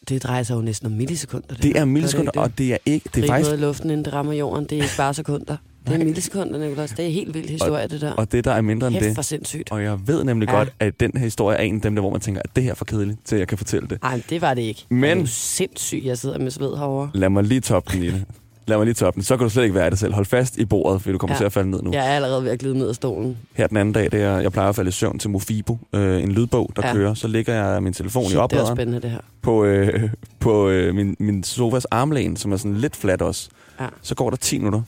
Det 0.10 0.24
drejer 0.24 0.44
sig 0.44 0.56
jo 0.56 0.62
næsten 0.62 0.86
om 0.86 0.92
millisekunder. 0.92 1.56
Det 1.56 1.66
her. 1.66 1.82
er 1.82 1.86
millisekunder, 1.86 2.32
ikke 2.32 2.40
det? 2.40 2.52
og 2.52 2.58
det 2.58 2.74
er 2.74 2.78
ikke... 2.86 3.10
Det 3.16 3.18
er 3.18 3.22
Grib 3.22 3.30
faktisk 3.30 3.48
noget 3.50 3.60
i 3.60 3.66
luften, 3.66 3.90
inden 3.90 4.06
det 4.06 4.14
rammer 4.14 4.34
jorden. 4.34 4.64
Det 4.66 4.78
er 4.78 4.82
ikke 4.84 4.98
bare 4.98 5.14
sekunder. 5.14 5.58
Det 5.86 5.94
er 5.94 5.98
Nej. 5.98 6.06
millisekunder, 6.06 6.60
Nicolas. 6.68 6.90
Det 6.90 7.00
er 7.00 7.04
en 7.08 7.14
helt 7.14 7.34
vild 7.34 7.50
historie, 7.50 7.88
det 7.88 8.02
der. 8.02 8.12
Og 8.14 8.32
det, 8.32 8.46
der 8.46 8.52
er 8.52 8.62
mindre 8.62 8.88
end 8.88 8.96
Hæft 8.96 9.06
det. 9.06 9.16
for 9.16 9.22
sindssygt. 9.22 9.72
Og 9.72 9.84
jeg 9.84 9.98
ved 10.08 10.24
nemlig 10.24 10.50
Ja. 10.50 10.56
godt, 10.56 10.74
at 10.80 11.00
den 11.00 11.12
her 11.16 11.20
historie 11.24 11.58
er 11.58 11.62
en 11.64 11.76
af 11.76 11.82
dem, 11.82 11.96
der, 11.96 12.02
hvor 12.02 12.12
man 12.12 12.22
tænker, 12.22 12.42
at 12.46 12.50
det 12.56 12.64
her 12.64 12.72
er 12.72 12.76
for 12.76 12.86
kedeligt, 12.86 13.18
til 13.26 13.38
jeg 13.38 13.48
kan 13.48 13.58
fortælle 13.58 13.88
det. 13.88 14.02
Nej, 14.04 14.22
det 14.30 14.42
var 14.42 14.54
det 14.54 14.62
ikke. 14.62 14.86
Men- 14.90 15.04
Det 15.04 15.12
er 15.12 15.16
jo 15.22 15.26
sindssygt, 15.28 16.06
jeg 16.06 16.18
sidder 16.18 16.40
med 16.40 16.52
sved 16.52 16.78
herovre. 16.78 17.10
Lad 17.14 17.30
mig 17.30 17.44
lige 17.44 17.62
toppe 17.62 17.94
den 17.94 18.04
i 18.04 18.08
det. 18.08 18.24
Lad 18.68 18.78
mig 18.78 18.86
lige 18.86 18.94
toppe 18.94 19.16
den. 19.16 19.24
Så 19.24 19.38
kan 19.38 19.44
du 19.44 19.50
slet 19.50 19.64
ikke 19.64 19.76
være 19.76 19.90
dig 19.90 19.98
selv. 19.98 20.14
Hold 20.14 20.26
fast 20.26 20.58
i 20.58 20.66
bordet, 20.66 21.02
for 21.02 21.12
du 21.12 21.18
kommer 21.18 21.34
Ja. 21.36 21.38
til 21.38 21.46
at 21.46 21.54
falde 21.54 21.70
ned 21.72 21.82
nu. 21.82 21.92
Jeg 21.94 22.08
er 22.08 22.16
allerede 22.16 22.44
ved 22.44 22.52
at 22.52 22.60
glide 22.60 22.78
ned 22.78 22.90
af 22.90 22.96
stolen. 22.96 23.38
Her 23.54 23.68
den 23.68 23.78
anden 23.78 23.94
dag, 23.94 24.12
det 24.12 24.22
er, 24.22 24.40
jeg 24.40 24.52
plejer 24.52 24.70
at 24.70 24.76
falde 24.76 24.90
i 24.90 24.92
søvn 24.92 25.20
til 25.20 25.30
Mofibo, 25.30 25.78
øh, 25.94 26.24
en 26.24 26.32
lydbog, 26.32 26.72
der 26.76 26.88
Ja. 26.88 26.94
kører. 26.94 27.14
Så 27.14 27.28
ligger 27.28 27.54
jeg 27.54 27.84
min 27.84 27.94
telefon 27.94 28.24
Shit, 28.24 28.32
i 28.32 28.34
det 28.34 28.40
er 28.40 28.44
opladeren 28.44 28.76
spændende, 28.78 29.02
det 29.02 29.12
her. 29.12 29.20
på, 29.42 29.64
øh, 29.66 30.10
på 30.40 30.70
øh, 30.70 30.96
min, 30.96 31.16
min 31.20 31.44
sofas 31.44 31.86
armlæn, 31.86 32.36
som 32.38 32.52
er 32.52 32.58
sådan 32.58 32.78
lidt 32.78 32.96
flat 32.96 33.22
også. 33.22 33.50
Ja. 33.80 33.86
Så 34.02 34.16
går 34.16 34.30
der 34.30 34.38
10 34.38 34.58
minutter 34.58 34.82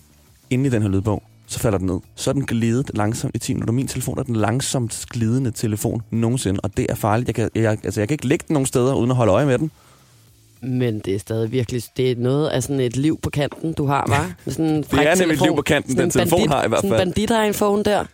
inde 0.53 0.67
i 0.67 0.69
den 0.69 0.81
her 0.81 0.89
lydbog. 0.89 1.23
Så 1.47 1.59
falder 1.59 1.77
den 1.77 1.87
ned. 1.87 1.99
Så 2.15 2.29
er 2.29 2.33
den 2.33 2.45
glidet 2.45 2.91
langsomt 2.93 3.35
i 3.35 3.39
10 3.39 3.53
minutter. 3.53 3.73
Min 3.73 3.87
telefon 3.87 4.19
er 4.19 4.23
den 4.23 4.35
langsomt 4.35 5.05
glidende 5.09 5.51
telefon 5.51 6.01
nogensinde, 6.11 6.59
og 6.63 6.77
det 6.77 6.85
er 6.89 6.95
farligt. 6.95 7.27
Jeg 7.27 7.35
kan, 7.35 7.49
jeg, 7.55 7.77
altså, 7.83 8.01
jeg 8.01 8.07
kan 8.07 8.15
ikke 8.15 8.27
lægge 8.27 8.45
den 8.47 8.53
nogen 8.53 8.65
steder, 8.65 8.93
uden 8.95 9.11
at 9.11 9.17
holde 9.17 9.31
øje 9.33 9.45
med 9.45 9.57
den. 9.57 9.71
Men 10.61 10.99
det 10.99 11.15
er 11.15 11.19
stadig 11.19 11.51
virkelig, 11.51 11.83
det 11.97 12.11
er 12.11 12.15
noget 12.15 12.49
af 12.49 12.63
sådan 12.63 12.79
et 12.79 12.97
liv 12.97 13.19
på 13.21 13.29
kanten, 13.29 13.73
du 13.73 13.85
har, 13.85 14.05
var. 14.07 14.31
Med 14.45 14.53
sådan 14.55 14.65
en 14.65 14.83
fræk 14.83 15.07
er 15.07 15.15
nemlig 15.15 15.35
et 15.35 15.41
liv 15.41 15.55
på 15.55 15.61
kanten, 15.61 15.91
Sådan 15.91 16.01
den 16.01 16.07
en 16.07 16.11
telefon 16.11 16.39
bandit, 16.39 16.51
har 16.51 16.65
i 16.65 16.67
hvert 16.67 16.81
Sådan 16.81 16.91
en 16.93 16.97
fald. 16.97 17.07
bandit 17.07 17.29
har 17.29 17.43
en 17.43 17.53
phone 17.53 17.83
der. 17.83 18.05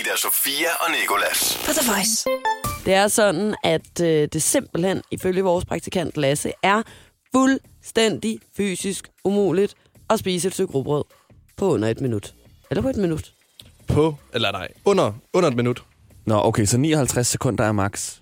Ida 0.00 0.16
Sofia 0.16 0.68
og 0.80 0.90
Nikolas. 1.00 1.58
På 1.66 1.72
The 1.72 1.92
Voice. 1.92 2.28
Det 2.84 2.94
er 2.94 3.08
sådan, 3.08 3.54
at 3.64 4.00
øh, 4.02 4.28
det 4.32 4.42
simpelthen, 4.42 5.00
ifølge 5.10 5.42
vores 5.42 5.64
praktikant 5.64 6.16
Lasse, 6.16 6.52
er 6.62 6.82
fuldstændig 7.34 8.38
fysisk 8.56 9.08
umuligt 9.24 9.74
at 10.10 10.18
spise 10.18 10.48
et 10.48 10.54
stykke 10.54 10.72
rugbrød 10.74 11.04
på 11.56 11.72
under 11.74 11.88
et 11.88 12.00
minut. 12.00 12.34
Eller 12.70 12.82
på 12.82 12.88
et 12.88 12.96
minut. 12.96 13.32
På, 13.86 14.14
eller 14.34 14.52
nej, 14.52 14.68
under, 14.84 15.12
under 15.32 15.50
et 15.50 15.56
minut. 15.56 15.82
Nå, 16.26 16.40
okay, 16.44 16.64
så 16.64 16.78
59 16.78 17.26
sekunder 17.26 17.64
er 17.64 17.72
max. 17.72 18.16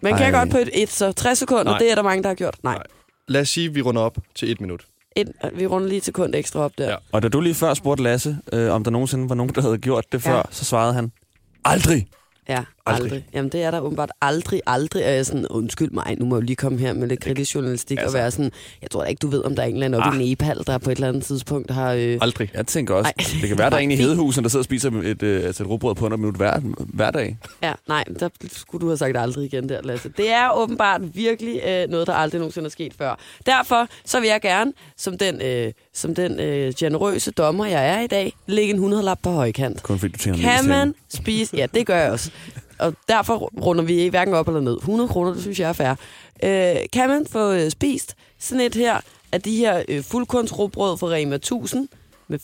Man 0.00 0.16
kan 0.16 0.34
Ej. 0.34 0.40
godt 0.40 0.50
på 0.50 0.58
et, 0.58 0.70
et 0.82 0.88
så 0.88 1.12
60 1.12 1.38
sekunder, 1.38 1.64
Nej. 1.64 1.78
det 1.78 1.90
er 1.90 1.94
der 1.94 2.02
mange, 2.02 2.22
der 2.22 2.28
har 2.28 2.34
gjort. 2.34 2.56
Nej, 2.62 2.74
Nej. 2.74 2.86
Lad 3.28 3.40
os 3.40 3.48
sige, 3.48 3.68
at 3.68 3.74
vi 3.74 3.82
runder 3.82 4.02
op 4.02 4.18
til 4.34 4.50
et 4.50 4.60
minut. 4.60 4.86
et, 5.16 5.32
vi 5.54 5.66
runder 5.66 5.88
lige 5.88 5.98
et 5.98 6.04
sekund 6.04 6.34
ekstra 6.34 6.60
op 6.60 6.72
der. 6.78 6.84
Ja. 6.84 6.90
Ja. 6.90 6.96
Og 7.12 7.22
da 7.22 7.28
du 7.28 7.40
lige 7.40 7.54
før 7.54 7.74
spurgte 7.74 8.02
Lasse, 8.02 8.38
øh, 8.52 8.72
om 8.72 8.84
der 8.84 8.90
nogensinde 8.90 9.28
var 9.28 9.34
nogen, 9.34 9.54
der 9.54 9.60
havde 9.62 9.78
gjort 9.78 10.04
det 10.12 10.22
før, 10.22 10.30
Ja. 10.30 10.36
ja. 10.36 10.42
så 10.50 10.64
svarede 10.64 10.94
han, 10.94 11.12
aldrig. 11.64 12.06
Ja, 12.48 12.64
aldrig. 12.94 13.12
Aldrig. 13.12 13.24
Jamen, 13.34 13.52
det 13.52 13.62
er 13.62 13.70
der 13.70 13.80
åbenbart 13.80 14.10
aldrig, 14.20 14.60
aldrig. 14.66 15.04
Og 15.04 15.10
jeg 15.10 15.18
er 15.18 15.22
sådan, 15.22 15.46
undskyld 15.46 15.90
mig, 15.90 16.16
nu 16.18 16.26
må 16.26 16.36
jeg 16.36 16.44
lige 16.44 16.56
komme 16.56 16.78
her 16.78 16.92
med 16.92 17.08
lidt 17.08 17.20
kritisk 17.20 17.54
journalistik 17.54 17.98
altså. 17.98 18.16
og 18.16 18.20
være 18.20 18.30
sådan, 18.30 18.52
jeg 18.82 18.90
tror 18.90 19.02
da 19.02 19.08
ikke, 19.08 19.20
du 19.20 19.28
ved, 19.28 19.44
om 19.44 19.56
der 19.56 19.62
er 19.62 19.66
en 19.66 19.74
eller 19.74 19.86
anden 19.86 20.02
oppe 20.02 20.22
i 20.22 20.28
Nepal, 20.28 20.62
der 20.66 20.78
på 20.78 20.90
et 20.90 20.94
eller 20.94 21.08
andet 21.08 21.24
tidspunkt 21.24 21.70
har... 21.70 21.92
Øh, 21.92 22.18
Aldrig. 22.20 22.50
Jeg 22.54 22.66
tænker 22.66 22.94
også, 22.94 23.12
Ej. 23.18 23.24
det 23.40 23.48
kan 23.48 23.58
være, 23.58 23.70
der 23.70 23.76
er 23.76 23.80
en 23.80 23.90
i. 23.90 23.96
Hedehusen, 23.96 24.44
der 24.44 24.50
sidder 24.50 24.60
og 24.60 24.64
spiser 24.64 24.90
et, 24.90 25.22
øh, 25.22 25.44
altså 25.44 25.62
et 25.62 25.68
rugbrød 25.68 25.94
på 25.94 26.04
under 26.04 26.16
et 26.16 26.20
minut 26.20 26.36
hver, 26.36 26.60
hver 26.78 27.10
dag. 27.10 27.38
Ja, 27.62 27.72
nej, 27.88 28.04
der 28.20 28.28
skulle 28.52 28.82
du 28.82 28.86
have 28.86 28.96
sagt 28.96 29.16
aldrig 29.16 29.44
igen 29.44 29.68
der, 29.68 29.82
Lasse. 29.82 30.08
Det 30.16 30.30
er 30.30 30.50
åbenbart 30.56 31.00
virkelig 31.16 31.60
øh, 31.68 31.88
noget, 31.90 32.06
der 32.06 32.14
aldrig 32.14 32.38
nogensinde 32.38 32.66
er 32.66 32.70
sket 32.70 32.94
før. 32.98 33.18
Derfor 33.46 33.88
så 34.04 34.20
vil 34.20 34.28
jeg 34.28 34.40
gerne, 34.40 34.72
som 34.96 35.18
den, 35.18 35.42
øh, 35.42 35.72
som 35.94 36.14
den 36.14 36.40
øh, 36.40 36.72
generøse 36.78 37.30
dommer, 37.30 37.66
jeg 37.66 37.88
er 37.88 38.00
i 38.00 38.06
dag, 38.06 38.32
lægge 38.46 38.74
en 38.74 38.92
100-lap 38.92 39.18
på 39.22 39.30
højkant. 39.30 39.82
Kun 39.82 39.98
fordi 39.98 40.12
du 40.12 40.18
tjener 40.18 40.38
Kan 40.38 40.68
man 40.68 40.94
spise... 41.14 41.56
Ja, 41.56 41.66
det 41.74 41.86
gør 41.86 41.96
jeg 41.96 42.12
også. 42.12 42.30
Og 42.78 42.94
derfor 43.08 43.36
runder 43.64 43.84
vi 43.84 44.08
hverken 44.08 44.34
op 44.34 44.48
eller 44.48 44.60
ned. 44.60 44.76
100 44.76 45.08
kroner, 45.08 45.32
det 45.32 45.42
synes 45.42 45.60
jeg 45.60 45.68
er 45.68 45.72
fair. 45.72 45.90
Øh, 46.44 46.76
kan 46.92 47.08
man 47.08 47.26
få 47.30 47.52
øh, 47.52 47.70
spist 47.70 48.14
sådan 48.38 48.60
et 48.60 48.74
her 48.74 49.00
af 49.32 49.42
de 49.42 49.56
her 49.56 49.82
øh, 49.88 50.02
fuldkornsrugbrød 50.04 50.96
fra 50.98 51.06
Rema 51.06 51.34
1000 51.34 51.88
med 52.28 52.38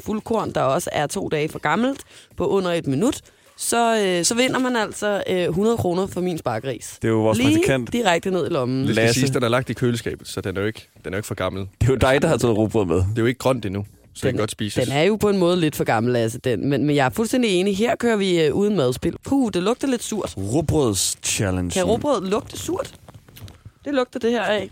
54% 0.00 0.06
fuldkorn, 0.06 0.52
der 0.52 0.60
også 0.62 0.90
er 0.92 1.06
to 1.06 1.28
dage 1.28 1.48
for 1.48 1.58
gammelt, 1.58 2.00
på 2.36 2.46
under 2.46 2.70
et 2.72 2.86
minut, 2.86 3.20
så, 3.56 4.02
øh, 4.04 4.24
så 4.24 4.34
vinder 4.34 4.58
man 4.58 4.76
altså 4.76 5.22
øh, 5.30 5.36
100 5.42 5.76
kroner 5.76 6.06
for 6.06 6.20
min 6.20 6.38
sparkris. 6.38 6.98
Det 7.02 7.08
er 7.08 7.12
jo 7.12 7.20
vores 7.22 7.38
Lige 7.38 7.48
praktikant. 7.56 7.92
direkte 7.92 8.30
ned 8.30 8.46
i 8.46 8.48
lommen. 8.48 8.80
Det 8.86 8.94
skal 8.94 9.04
Lasse. 9.04 9.20
siges, 9.20 9.30
den 9.30 9.42
er 9.42 9.48
lagt 9.48 9.70
i 9.70 9.72
køleskabet, 9.72 10.28
så 10.28 10.40
den 10.40 10.56
er 10.56 10.60
jo 10.60 10.66
ikke, 10.66 10.88
den 11.04 11.12
er 11.12 11.16
jo 11.16 11.18
ikke 11.18 11.26
for 11.26 11.34
gammel. 11.34 11.66
Det 11.80 11.86
er 11.88 11.92
jo 11.92 11.96
dig, 11.96 12.22
der 12.22 12.28
har 12.28 12.36
taget 12.36 12.56
rugbrød 12.56 12.84
med. 12.86 12.96
Det 12.96 13.04
er 13.16 13.22
jo 13.22 13.26
ikke 13.26 13.38
grønt 13.38 13.64
endnu, 13.66 13.86
så 14.14 14.26
den, 14.26 14.34
den 14.34 14.38
godt 14.38 14.50
spises. 14.50 14.84
Den 14.84 14.92
er 14.96 15.02
jo 15.02 15.16
på 15.16 15.28
en 15.28 15.38
måde 15.38 15.60
lidt 15.60 15.76
for 15.76 15.84
gammel, 15.84 16.16
altså 16.16 16.38
den. 16.38 16.68
Men, 16.68 16.84
men 16.84 16.96
jeg 16.96 17.06
er 17.06 17.10
fuldstændig 17.10 17.50
enig. 17.50 17.76
Her 17.76 17.96
kører 17.96 18.16
vi 18.16 18.40
øh, 18.44 18.54
uden 18.54 18.76
madspil. 18.76 19.16
Puh, 19.24 19.50
det 19.54 19.62
lugter 19.62 19.88
lidt 19.88 20.02
surt. 20.02 20.34
Rugbrøds 20.36 21.16
challenge. 21.22 21.70
Kan 21.70 21.84
råbrød 21.84 22.30
lugte 22.30 22.58
surt? 22.58 22.94
Det 23.84 23.94
lugter 23.94 24.18
det 24.20 24.30
her 24.30 24.42
af. 24.42 24.70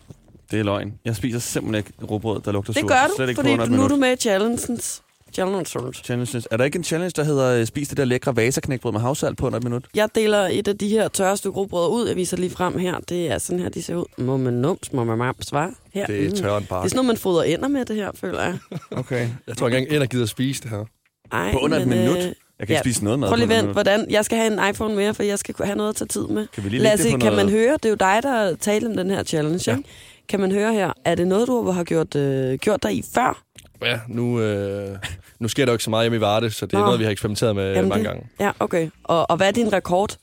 Det 0.51 0.61
er 0.61 0.65
løgn. 0.65 0.95
Jeg 1.05 1.17
spiser 1.17 1.39
simpelthen 1.39 1.85
ikke 1.99 2.11
rugbrød, 2.13 2.41
der 2.45 2.53
lugter 2.53 2.73
Det 2.73 2.81
surt. 2.81 2.91
gør 2.91 3.07
Slet 3.17 3.27
du, 3.27 3.29
ikke 3.31 3.57
fordi 3.59 3.77
nu 3.77 3.83
er 3.85 3.89
du 3.89 3.97
med 3.97 4.13
i 4.13 4.17
challengens. 4.17 5.03
Challenge. 5.33 5.65
Challenges. 6.05 6.49
Er 6.51 6.57
der 6.57 6.65
ikke 6.65 6.77
en 6.77 6.85
challenge, 6.85 7.13
der 7.17 7.25
hedder 7.25 7.61
øh, 7.61 7.67
spis 7.67 7.89
det 7.89 7.97
der 7.97 8.05
lækre 8.05 8.37
vasaknækbrød 8.37 8.93
med 8.93 9.01
havsalt 9.01 9.37
på 9.39 9.47
under 9.47 9.59
et 9.59 9.65
minut? 9.65 9.85
Jeg 9.95 10.09
deler 10.15 10.39
et 10.53 10.69
af 10.69 10.79
de 10.79 10.89
her 10.89 11.09
tørre 11.09 11.37
stykke 11.37 11.57
ud. 11.91 12.07
Jeg 12.09 12.17
viser 12.17 12.37
lige 12.37 12.51
frem 12.51 12.79
her. 12.79 12.99
Det 13.09 13.31
er 13.31 13.39
sådan 13.39 13.61
her, 13.61 13.69
de 13.69 13.83
ser 13.83 13.97
ud. 13.97 14.05
Må 14.19 14.37
man 14.37 14.53
nums, 14.53 14.93
må 14.93 15.05
man 15.05 15.19
var 15.53 15.73
her. 15.95 16.07
Det 16.07 16.25
er 16.25 16.31
Mm. 16.31 16.37
tørre 16.37 16.57
en 16.59 16.63
Det 16.83 16.85
er 16.85 16.89
sådan 16.89 16.97
noget, 16.97 17.07
man 17.07 17.17
fodrer 17.17 17.43
ender 17.43 17.69
med 17.69 17.85
det 17.85 17.97
her, 17.97 18.11
føler 18.15 18.43
jeg. 18.43 18.59
Okay. 18.91 19.29
Jeg 19.47 19.57
tror 19.57 19.67
ikke 19.67 19.79
engang, 19.79 19.95
ender 19.97 20.07
gider 20.07 20.25
at 20.25 20.29
spise 20.31 20.63
det 20.63 20.71
her. 20.71 20.85
Ej, 21.33 21.53
På 21.53 21.59
under 21.59 21.79
et 21.79 21.89
men, 21.89 21.99
minut? 21.99 22.17
øh, 22.17 22.23
Jeg 22.23 22.33
kan 22.67 22.69
ja. 22.69 22.73
ikke 22.75 22.81
spise 22.81 23.05
noget 23.05 23.19
mad 23.19 23.29
Prøv 23.29 23.37
lige 23.37 23.45
under 23.45 23.57
et 23.57 23.59
vent, 23.59 23.67
minut. 23.67 23.75
hvordan? 23.75 24.11
Jeg 24.11 24.25
skal 24.25 24.39
have 24.39 24.53
en 24.67 24.71
iPhone 24.75 24.95
mere, 24.97 25.15
for 25.15 25.23
jeg 25.23 25.39
skal 25.39 25.55
have 25.65 25.77
noget 25.77 25.91
at 25.91 25.97
tage 25.97 26.09
tid 26.09 26.27
med. 26.27 26.47
Kan 26.55 26.65
vi 26.65 26.69
lige 26.69 26.83
Lasse, 26.83 27.05
det 27.05 27.13
på 27.15 27.19
kan 27.19 27.33
noget? 27.33 27.47
man 27.47 27.55
høre, 27.55 27.73
det 27.73 27.85
er 27.85 27.89
jo 27.89 27.95
dig, 27.95 28.21
der 28.23 28.55
taler 28.57 28.91
om 28.91 28.97
den 28.97 29.11
her 29.11 29.23
challenge, 29.23 29.71
Ja. 29.71 29.77
ikke? 29.77 29.89
Kan 30.29 30.41
man 30.41 30.53
høre 30.53 30.73
her, 30.73 30.93
er 31.05 31.15
det 31.15 31.27
noget, 31.27 31.49
du 31.49 31.71
har 31.71 31.85
gjort, 31.85 32.17
øh, 32.17 32.55
gjort 32.59 32.83
dig 32.83 32.95
i 32.97 33.03
før? 33.15 33.43
Ja, 33.83 34.01
nu, 34.09 34.41
øh, 34.41 34.97
nu 35.39 35.49
sker 35.49 35.65
der 35.65 35.73
jo 35.73 35.75
ikke 35.75 35.85
så 35.85 35.91
meget 35.91 36.05
hjemme 36.05 36.17
i 36.17 36.21
Varde, 36.21 36.51
så 36.51 36.67
det 36.67 36.75
er 36.75 36.79
Nå. 36.79 36.85
noget, 36.85 36.99
vi 36.99 37.05
har 37.05 37.11
eksperimenteret 37.11 37.57
med 37.57 37.75
Jamen, 37.75 37.89
mange 37.89 38.05
det- 38.05 38.13
gange. 38.13 38.29
Ja, 38.41 38.51
okay. 38.61 38.91
Og, 39.05 39.31
og 39.31 39.37
hvad 39.37 39.47
er 39.49 39.53
din 39.53 39.73
rekord? 39.73 40.17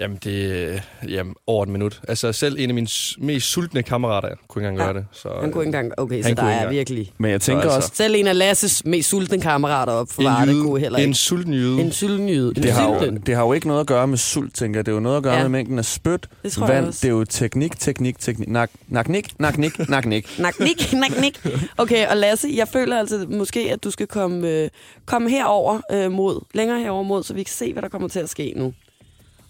Jamen, 0.00 0.18
det 0.24 0.64
er 0.74 0.80
jamen, 1.08 1.34
over 1.46 1.62
et 1.62 1.68
minut. 1.68 2.00
Altså, 2.08 2.32
selv 2.32 2.56
en 2.58 2.70
af 2.70 2.74
mine 2.74 2.86
mest 3.18 3.46
sultne 3.46 3.82
kammerater 3.82 4.28
kunne 4.48 4.62
ikke 4.62 4.68
engang 4.68 4.88
Ja. 4.88 4.92
gøre 4.92 5.02
det. 5.02 5.06
Så, 5.12 5.28
Han 5.40 5.52
kunne 5.52 5.62
ikke 5.64 5.68
engang... 5.78 5.92
Okay, 5.96 6.22
så 6.22 6.28
Han 6.28 6.36
der 6.36 6.42
er 6.42 6.52
engang. 6.52 6.70
virkelig... 6.74 7.12
Men 7.18 7.30
jeg 7.30 7.40
tænker 7.40 7.62
Så 7.62 7.68
altså- 7.68 7.76
også, 7.88 7.90
Selv 7.96 8.14
en 8.14 8.26
af 8.26 8.38
Lasses 8.38 8.84
mest 8.84 9.08
sultne 9.08 9.40
kammerater 9.40 9.92
op 9.92 10.08
for 10.10 10.22
Varde 10.22 10.52
en, 10.52 10.62
kunne 10.62 10.80
heller 10.80 10.98
jyde, 10.98 11.02
ikke. 11.04 11.08
en 11.10 11.14
sulten 11.14 11.54
jyde. 11.54 11.80
En 11.80 11.92
syltenjyde. 11.92 12.52
En 12.56 12.62
det 12.62 12.72
har, 12.72 12.94
jo, 13.04 13.10
det 13.26 13.34
har 13.34 13.42
jo 13.44 13.52
ikke 13.52 13.66
noget 13.66 13.80
at 13.80 13.86
gøre 13.86 14.06
med 14.06 14.18
sult, 14.18 14.54
tænker 14.54 14.78
jeg. 14.78 14.86
Det 14.86 14.92
er 14.92 14.96
jo 14.96 15.00
noget 15.00 15.16
at 15.16 15.22
gøre 15.22 15.34
Ja. 15.34 15.42
med 15.42 15.48
mængden 15.48 15.78
af 15.78 15.84
spyt, 15.84 16.26
Det 16.42 16.52
tror 16.52 16.66
jeg 16.66 16.74
vand. 16.76 16.86
også. 16.86 16.98
Det 17.02 17.08
er 17.08 17.12
jo 17.12 17.24
teknik, 17.24 17.78
teknik, 17.78 18.18
teknik. 18.18 18.48
Nak, 18.48 18.70
nak, 18.88 19.08
nik, 19.08 19.40
nak, 19.40 19.58
nik, 19.58 19.88
nak, 19.88 20.06
nik. 20.06 20.26
Nak, 20.38 20.60
nik, 20.60 20.92
nak, 20.92 21.20
nik. 21.20 21.46
Okay, 21.78 22.06
og 22.06 22.16
Lasse, 22.16 22.48
jeg 22.56 22.68
føler 22.68 22.98
altså 22.98 23.26
måske, 23.30 23.60
at 23.72 23.84
du 23.84 23.90
skal 23.90 24.06
komme, 24.06 24.48
øh, 24.48 24.68
komme 25.06 25.30
herover 25.30 25.80
øh, 25.92 26.12
mod, 26.12 26.40
længere 26.54 26.80
herover 26.80 27.02
mod, 27.02 27.22
så 27.22 27.34
vi 27.34 27.42
kan 27.42 27.52
se, 27.52 27.72
hvad 27.72 27.82
der 27.82 27.88
kommer 27.88 28.08
til 28.08 28.20
at 28.20 28.28
ske 28.28 28.52
nu. 28.56 28.72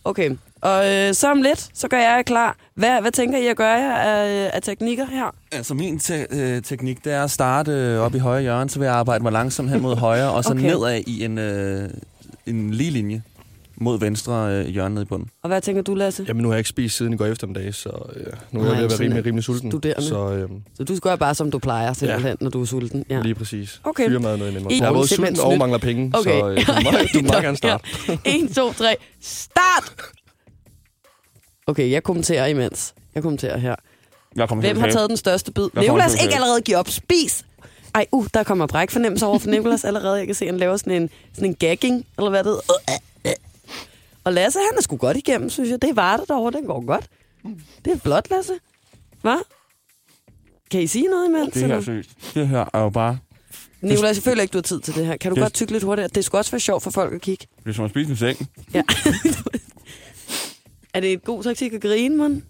Okay, 0.05 0.31
og 0.61 0.91
øh, 0.91 1.15
så 1.15 1.31
om 1.31 1.43
lidt, 1.43 1.69
så 1.75 1.89
gør 1.89 1.97
jeg 1.99 2.23
klar. 2.27 2.57
Hvad, 2.75 3.01
hvad 3.01 3.13
tænker 3.13 3.39
I 3.39 3.47
at 3.47 3.57
gøre 3.57 3.79
jer 3.79 3.95
af, 3.95 4.51
af 4.55 4.63
teknikker 4.63 5.07
her? 5.07 5.35
Altså 5.53 5.75
min 5.75 5.99
te- 5.99 6.27
øh, 6.31 6.63
teknik, 6.63 7.05
det 7.05 7.13
er 7.13 7.25
at 7.25 7.31
starte 7.31 7.73
øh, 7.73 8.01
op 8.01 8.15
i 8.15 8.19
højre 8.19 8.43
hjørne, 8.43 8.71
så 8.71 8.79
vil 8.79 8.87
jeg 8.87 8.95
arbejde 8.95 9.23
mig 9.23 9.33
langsomt 9.33 9.71
hen 9.71 9.83
mod 9.83 9.97
højre, 9.97 10.31
og 10.31 10.45
så 10.45 10.51
okay. 10.55 10.63
nedad 10.63 11.01
i 11.07 11.25
en, 11.25 11.39
øh, 11.39 11.91
en 12.47 12.71
lige 12.71 12.91
linje 12.91 13.23
mod 13.81 13.99
venstre 13.99 14.53
øh, 14.55 14.67
hjørne 14.67 14.95
nede 14.95 15.03
i 15.03 15.07
bunden. 15.07 15.29
Og 15.43 15.49
hvad 15.49 15.61
tænker 15.61 15.83
du, 15.83 15.95
Lasse? 15.95 16.25
Jamen, 16.29 16.43
nu 16.43 16.49
har 16.49 16.55
jeg 16.55 16.59
ikke 16.61 16.69
spist 16.69 16.97
siden 16.97 17.13
i 17.13 17.17
går 17.17 17.27
eftermiddag, 17.27 17.75
så 17.75 17.89
øh, 18.17 18.27
nu 18.53 18.61
er 18.61 18.65
jeg 18.65 18.77
ved 18.77 18.85
at 18.85 18.91
være 18.91 19.01
rimelig, 19.01 19.21
er 19.21 19.27
rimelig 19.27 19.45
sulten. 19.45 19.71
studerende. 19.71 20.07
Så 20.09 20.31
øh, 20.33 20.49
Så 20.75 20.85
du 20.85 20.97
gør 21.03 21.17
bare, 21.17 21.35
som 21.35 21.51
du 21.51 21.59
plejer, 21.59 21.93
simpelthen, 21.93 22.37
ja. 22.41 22.45
når 22.45 22.51
du 22.51 22.61
er 22.63 22.67
sulten. 22.67 23.05
Ja. 23.11 23.21
lige 23.23 23.35
præcis. 23.35 23.81
Okay. 23.85 24.09
Fyre 24.09 24.21
mad 24.21 24.37
ned 24.37 24.51
i 24.51 24.55
min 24.55 24.71
Jeg 24.71 24.89
er 24.89 24.93
både 24.93 25.09
sulten 25.09 25.41
og 25.41 25.59
mangler 25.59 25.79
penge, 25.79 26.13
Okay. 26.19 26.41
så 26.41 26.49
øh, 26.49 26.67
du, 26.67 26.73
må, 26.85 26.91
du 27.15 27.21
må 27.23 27.29
meget 27.33 27.43
gerne 27.45 27.57
starte. 27.57 27.85
1, 28.25 28.55
2, 28.55 28.73
3, 28.73 28.97
start! 29.21 29.93
Okay, 31.67 31.91
jeg 31.91 32.03
kommenterer 32.03 32.47
imens. 32.47 32.95
Jeg 33.15 33.23
kommenterer 33.23 33.59
her. 33.59 33.75
Jeg 34.37 34.49
kommer 34.49 34.63
Hvem 34.65 34.81
har 34.81 34.91
taget 34.91 35.09
den 35.09 35.17
største 35.17 35.53
bid? 35.53 35.69
Nicolas, 35.77 36.23
ikke 36.23 36.35
allerede 36.35 36.61
give 36.61 36.77
op. 36.77 36.89
Spis! 36.89 37.45
Ej, 37.95 38.07
uh, 38.13 38.27
der 38.35 38.43
kommer 38.43 38.67
bræk 38.67 38.91
fornemmelse 38.91 39.27
over 39.27 39.39
for 39.39 39.49
Nicolas 39.51 39.85
allerede. 39.85 40.17
Jeg 40.19 40.27
kan 40.27 40.35
se, 40.35 40.45
at 40.45 40.51
han 40.51 40.61
laver 40.61 40.77
sådan 40.77 41.03
en, 41.03 41.11
sådan 41.35 41.49
en 41.49 41.55
gagging, 41.55 42.07
eller 42.19 42.31
hvad 42.31 42.45
det 42.45 42.47
hedder. 42.53 42.63
Og 44.25 44.33
Lasse, 44.33 44.59
han 44.59 44.79
er 44.79 44.83
sgu 44.83 44.97
godt 44.97 45.17
igennem, 45.17 45.51
synes 45.51 45.71
jeg. 45.71 45.83
Det 45.83 45.97
var 45.97 46.17
det 46.17 46.29
derovre, 46.29 46.51
den 46.59 46.67
går 46.67 46.87
godt. 46.87 47.07
Det 47.85 47.93
er 47.93 47.99
flot, 47.99 48.31
Lasse. 48.31 48.53
Hvad? 49.23 49.39
Kan 50.71 50.83
I 50.83 50.87
sige 50.87 51.05
noget 51.09 51.27
imens? 51.29 51.55
Det 51.55 51.67
her, 51.67 51.81
seriøst. 51.81 52.11
det 52.35 52.49
her 52.49 52.65
er 52.75 52.81
jo 52.81 52.91
bare... 52.91 53.19
Nicolas, 53.81 54.17
jeg 54.17 54.23
føler 54.23 54.43
ikke, 54.43 54.53
du 54.53 54.59
har 54.59 54.63
tid 54.63 54.81
til 54.81 54.95
det 54.95 55.07
her. 55.07 55.17
Kan 55.17 55.31
du 55.31 55.35
Det- 55.35 55.43
godt 55.43 55.55
tykke 55.55 55.73
lidt 55.73 55.83
hurtigt? 55.85 56.15
Det 56.15 56.25
skulle 56.25 56.41
også 56.41 56.51
være 56.51 56.61
sjovt 56.61 56.83
for 56.83 56.91
folk 56.91 57.15
at 57.15 57.21
kigge. 57.21 57.47
Det 57.65 57.69
er 57.71 57.75
som 57.75 57.85
at 57.85 57.91
spise 57.91 58.11
en 58.11 58.17
seng. 58.17 58.49
Ja. 58.75 58.83
er 60.95 61.01
det 61.01 61.13
et 61.13 61.25
god 61.25 61.43
taktik 61.45 61.73
at 61.73 61.81
grine, 61.81 62.17
man? 62.17 62.43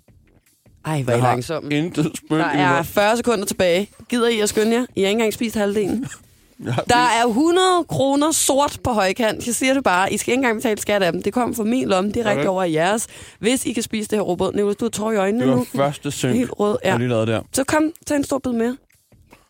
Ej, 0.84 1.02
hvor 1.02 1.12
er 1.12 1.16
I 1.16 1.20
langsomme. 1.20 1.70
Intet 1.78 2.12
spyt 2.16 2.30
Der 2.38 2.44
er 2.44 2.74
mund. 2.76 2.84
40 2.84 3.16
sekunder 3.16 3.44
tilbage. 3.44 3.90
Gider 4.08 4.28
I 4.28 4.40
at 4.40 4.48
skynde 4.48 4.72
jer? 4.76 4.86
I 4.96 5.00
har 5.00 5.08
ikke 5.08 5.10
engang 5.10 5.32
spist 5.32 5.56
halvdelen. 5.56 6.06
Jeg 6.64 6.74
Der 6.88 6.96
er 6.96 7.26
100 7.26 7.66
kroner 7.88 8.30
sort 8.32 8.78
på 8.84 8.90
højkant. 8.90 9.46
Jeg 9.46 9.54
siger 9.54 9.74
det 9.74 9.84
bare. 9.84 10.12
I 10.12 10.16
skal 10.16 10.32
ikke 10.32 10.38
engang 10.38 10.56
betale 10.56 10.80
skat 10.80 11.02
af 11.02 11.12
dem. 11.12 11.22
Det 11.22 11.32
kommer 11.32 11.56
fra 11.56 11.64
min 11.64 11.88
lomme 11.88 12.10
direkte 12.12 12.38
Okay. 12.40 12.48
over 12.48 12.64
i 12.64 12.72
jeres. 12.74 13.06
Hvis 13.38 13.66
I 13.66 13.72
kan 13.72 13.82
spise 13.82 14.08
det 14.08 14.18
her 14.18 14.22
råbrød. 14.22 14.52
Nicolás, 14.54 14.74
du 14.74 14.84
har 14.84 14.88
tår 14.90 15.12
i 15.12 15.16
øjnene 15.16 15.40
Det 15.44 15.50
var 15.50 15.56
nu. 15.56 15.66
første 15.76 16.10
synk, 16.10 16.34
Helt 16.34 16.50
rød, 16.60 16.78
jeg 16.84 16.92
ja. 16.92 16.98
lige 16.98 17.08
lavede 17.08 17.26
der. 17.26 17.40
Så 17.52 17.64
kom, 17.64 17.82
tag 18.06 18.16
en 18.16 18.24
stor 18.24 18.38
bid 18.38 18.52
mere. 18.52 18.76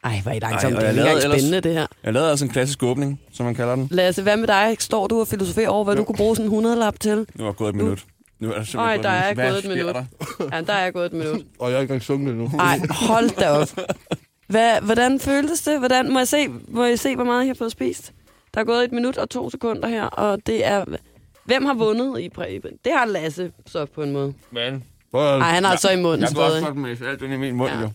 Ej, 0.05 0.21
hvor 0.23 0.31
er 0.31 0.35
I 0.37 0.39
langsomt. 0.39 0.75
Ej, 0.75 0.81
Det 0.81 0.89
er 0.89 0.93
jeg 0.93 0.93
ikke 0.93 1.01
engang 1.01 1.25
ellers- 1.25 1.41
spændende, 1.41 1.61
det 1.61 1.73
her. 1.73 1.87
Jeg 2.05 2.13
lavede 2.13 2.31
altså 2.31 2.45
en 2.45 2.51
klassisk 2.51 2.83
åbning, 2.83 3.21
som 3.33 3.47
man 3.47 3.55
kalder 3.55 3.75
den. 3.77 3.89
Lasse, 3.91 4.23
hvad 4.23 4.37
med 4.37 4.47
dig? 4.47 4.77
Står 4.79 5.07
du 5.07 5.21
og 5.21 5.29
filosoferer 5.29 5.69
over, 5.69 5.85
hvad 5.85 5.97
du 5.97 6.05
kunne 6.05 6.17
bruge 6.17 6.37
sådan 6.37 6.53
en 6.53 6.67
100-lap 6.67 7.01
til? 7.01 7.27
Nu 7.35 7.45
var 7.45 7.53
gået 7.53 7.69
et 7.69 7.75
minut. 7.75 8.05
Nu 8.41 8.49
er 8.49 8.53
der 8.55 8.93
gået 8.95 9.03
der 9.03 9.11
er 9.11 9.35
gået 9.35 9.65
et 9.65 9.69
minut. 9.71 9.95
Der? 9.95 10.05
Ja, 10.53 10.61
der 10.61 10.73
er 10.73 10.91
gået 10.91 11.07
et 11.07 11.13
minut. 11.13 11.41
Og 11.61 11.71
jeg 11.71 11.77
er 11.77 11.81
ikke 11.81 11.93
engang 11.93 12.03
sunget 12.03 12.31
endnu. 12.33 12.51
Ej, 12.59 12.81
hold 12.91 13.31
da 13.41 13.51
op. 13.51 13.69
Hvad, 14.51 14.81
hvordan 14.81 15.21
føltes 15.21 15.63
det? 15.63 15.79
Hvordan, 15.79 16.13
må, 16.13 16.19
jeg 16.19 16.29
se, 16.29 16.49
må 16.69 16.85
jeg 16.85 16.99
se, 16.99 17.15
hvor 17.17 17.25
meget 17.25 17.45
I 17.45 17.47
har 17.47 17.55
fået 17.55 17.73
spist? 17.73 18.13
Der 18.55 18.61
er 18.61 18.65
gået 18.65 18.85
et 18.85 18.93
minut 18.93 19.19
og 19.19 19.31
to 19.31 19.51
sekunder 19.51 19.89
her, 19.89 20.05
og 20.05 20.47
det 20.47 20.67
er... 20.67 20.85
Hvem 21.45 21.65
har 21.65 21.75
vundet 21.75 22.21
i 22.21 22.29
Preben? 22.29 22.71
Det 22.85 22.93
har 22.93 23.07
Lasse 23.07 23.53
så 23.67 23.87
på 23.87 24.03
en 24.03 24.13
måde. 24.13 24.35
Men 24.51 24.85
Nej, 25.13 25.39
han 25.51 25.65
har 25.65 25.77
så 25.77 25.91
i 25.91 25.97
munden 26.03 26.21
jeg 26.21 26.29
også 26.39 26.49
stadig. 26.51 26.65
godt 26.65 26.77
med 26.77 26.97
alt 27.09 27.21
den 27.21 27.33
i 27.33 27.37
min 27.37 27.55
mund, 27.55 27.71
Ja. 27.73 27.81
jo. 27.81 27.91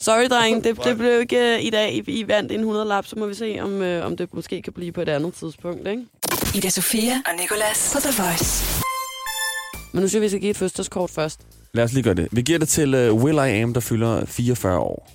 Sorry, 0.00 0.26
dreng. 0.30 0.64
Det, 0.64 0.84
det 0.84 0.98
blev 0.98 1.20
ikke 1.20 1.54
øh, 1.54 1.64
i 1.64 1.70
dag. 1.70 1.94
I, 1.94 1.98
I 2.20 2.28
vandt 2.28 2.52
en 2.52 2.60
100 2.60 2.86
lap, 2.88 3.06
så 3.06 3.16
må 3.18 3.26
vi 3.26 3.34
se, 3.34 3.58
om, 3.62 3.82
øh, 3.82 4.06
om 4.06 4.16
det 4.16 4.34
måske 4.34 4.62
kan 4.62 4.72
blive 4.72 4.92
på 4.92 5.00
et 5.00 5.08
andet 5.08 5.34
tidspunkt. 5.34 5.88
Ikke? 5.88 6.02
Ida 6.54 6.68
Sofia 6.68 7.12
og 7.26 7.40
Nicolas 7.40 7.90
på 7.94 8.00
The 8.00 8.22
Voice. 8.22 8.82
Men 9.92 10.02
nu 10.02 10.08
synes 10.08 10.14
jeg, 10.14 10.22
vi 10.22 10.28
skal 10.28 10.40
give 10.40 10.50
et 10.50 10.56
fødselskort 10.56 11.10
først. 11.10 11.40
Lad 11.72 11.84
os 11.84 11.92
lige 11.92 12.02
gøre 12.02 12.14
det. 12.14 12.28
Vi 12.32 12.42
giver 12.42 12.58
det 12.58 12.68
til 12.68 13.10
uh, 13.10 13.22
Will 13.24 13.36
I 13.36 13.60
Am, 13.62 13.74
der 13.74 13.80
fylder 13.80 14.24
44 14.24 14.78
år. 14.78 15.10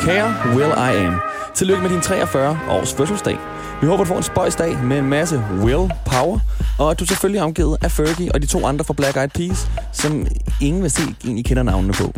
Kære 0.00 0.34
Will 0.56 0.72
I 0.76 1.06
Am, 1.06 1.14
tillykke 1.54 1.82
med 1.82 1.90
din 1.90 2.00
43 2.00 2.58
års 2.68 2.94
fødselsdag. 2.94 3.38
Vi 3.80 3.86
håber, 3.86 4.04
du 4.04 4.08
får 4.08 4.16
en 4.16 4.22
spøjsdag 4.22 4.78
med 4.78 4.98
en 4.98 5.04
masse 5.08 5.42
Will 5.60 5.90
Power, 6.06 6.38
og 6.78 6.90
at 6.90 7.00
du 7.00 7.06
selvfølgelig 7.06 7.38
er 7.38 7.44
omgivet 7.44 7.78
af 7.82 7.90
Fergie 7.92 8.32
og 8.34 8.42
de 8.42 8.46
to 8.46 8.66
andre 8.66 8.84
fra 8.84 8.94
Black 8.94 9.16
Eyed 9.16 9.28
Peas, 9.28 9.68
som 9.92 10.26
ingen 10.60 10.82
vil 10.82 10.90
se 10.90 11.02
egentlig 11.24 11.44
kender 11.44 11.62
navnene 11.62 11.92
på. 11.92 12.12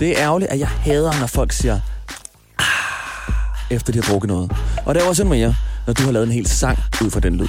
Det 0.00 0.08
er 0.08 0.24
ærgerligt, 0.24 0.50
at 0.50 0.58
jeg 0.58 0.68
hader, 0.68 1.20
når 1.20 1.26
folk 1.26 1.52
siger, 1.52 1.80
ah, 2.58 2.64
efter 3.70 3.92
de 3.92 4.02
har 4.02 4.10
drukket 4.12 4.28
noget. 4.28 4.52
Og 4.86 4.94
der 4.94 5.00
er 5.00 5.08
også 5.08 5.22
en 5.22 5.28
mere, 5.28 5.54
når 5.86 5.92
du 5.94 6.02
har 6.02 6.12
lavet 6.12 6.26
en 6.26 6.32
hel 6.32 6.46
sang 6.46 6.78
ud 7.04 7.10
fra 7.10 7.20
den 7.20 7.36
lyd. 7.36 7.48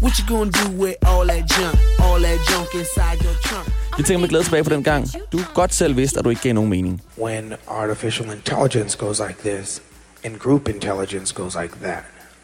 What 0.00 0.18
you 0.18 0.24
gonna 0.28 0.50
do 0.50 0.66
with 0.82 0.96
all 1.06 1.26
that 1.26 1.44
junk? 1.56 1.76
All 2.04 2.18
that 2.20 2.38
junk 2.50 2.68
inside 2.74 3.18
your 3.24 3.34
trunk? 3.42 3.68
Jeg 3.98 4.06
tænker 4.06 4.20
mig 4.20 4.28
glæde 4.28 4.44
tilbage 4.44 4.64
på 4.64 4.70
den 4.70 4.82
gang. 4.84 5.06
Du 5.32 5.38
godt 5.54 5.74
selv 5.74 5.96
vidste, 5.96 6.18
at 6.18 6.24
du 6.24 6.30
ikke 6.30 6.42
gav 6.42 6.52
nogen 6.52 6.70
mening. 6.70 7.02
when 7.18 7.54
artificial 7.68 8.30
intelligence 8.32 8.98
goes 8.98 9.20
like 9.28 9.38
this 9.50 9.82
and 10.24 10.38
group 10.38 10.68
intelligence 10.68 11.34
goes 11.34 11.54
like 11.62 11.74
that. 11.82 12.02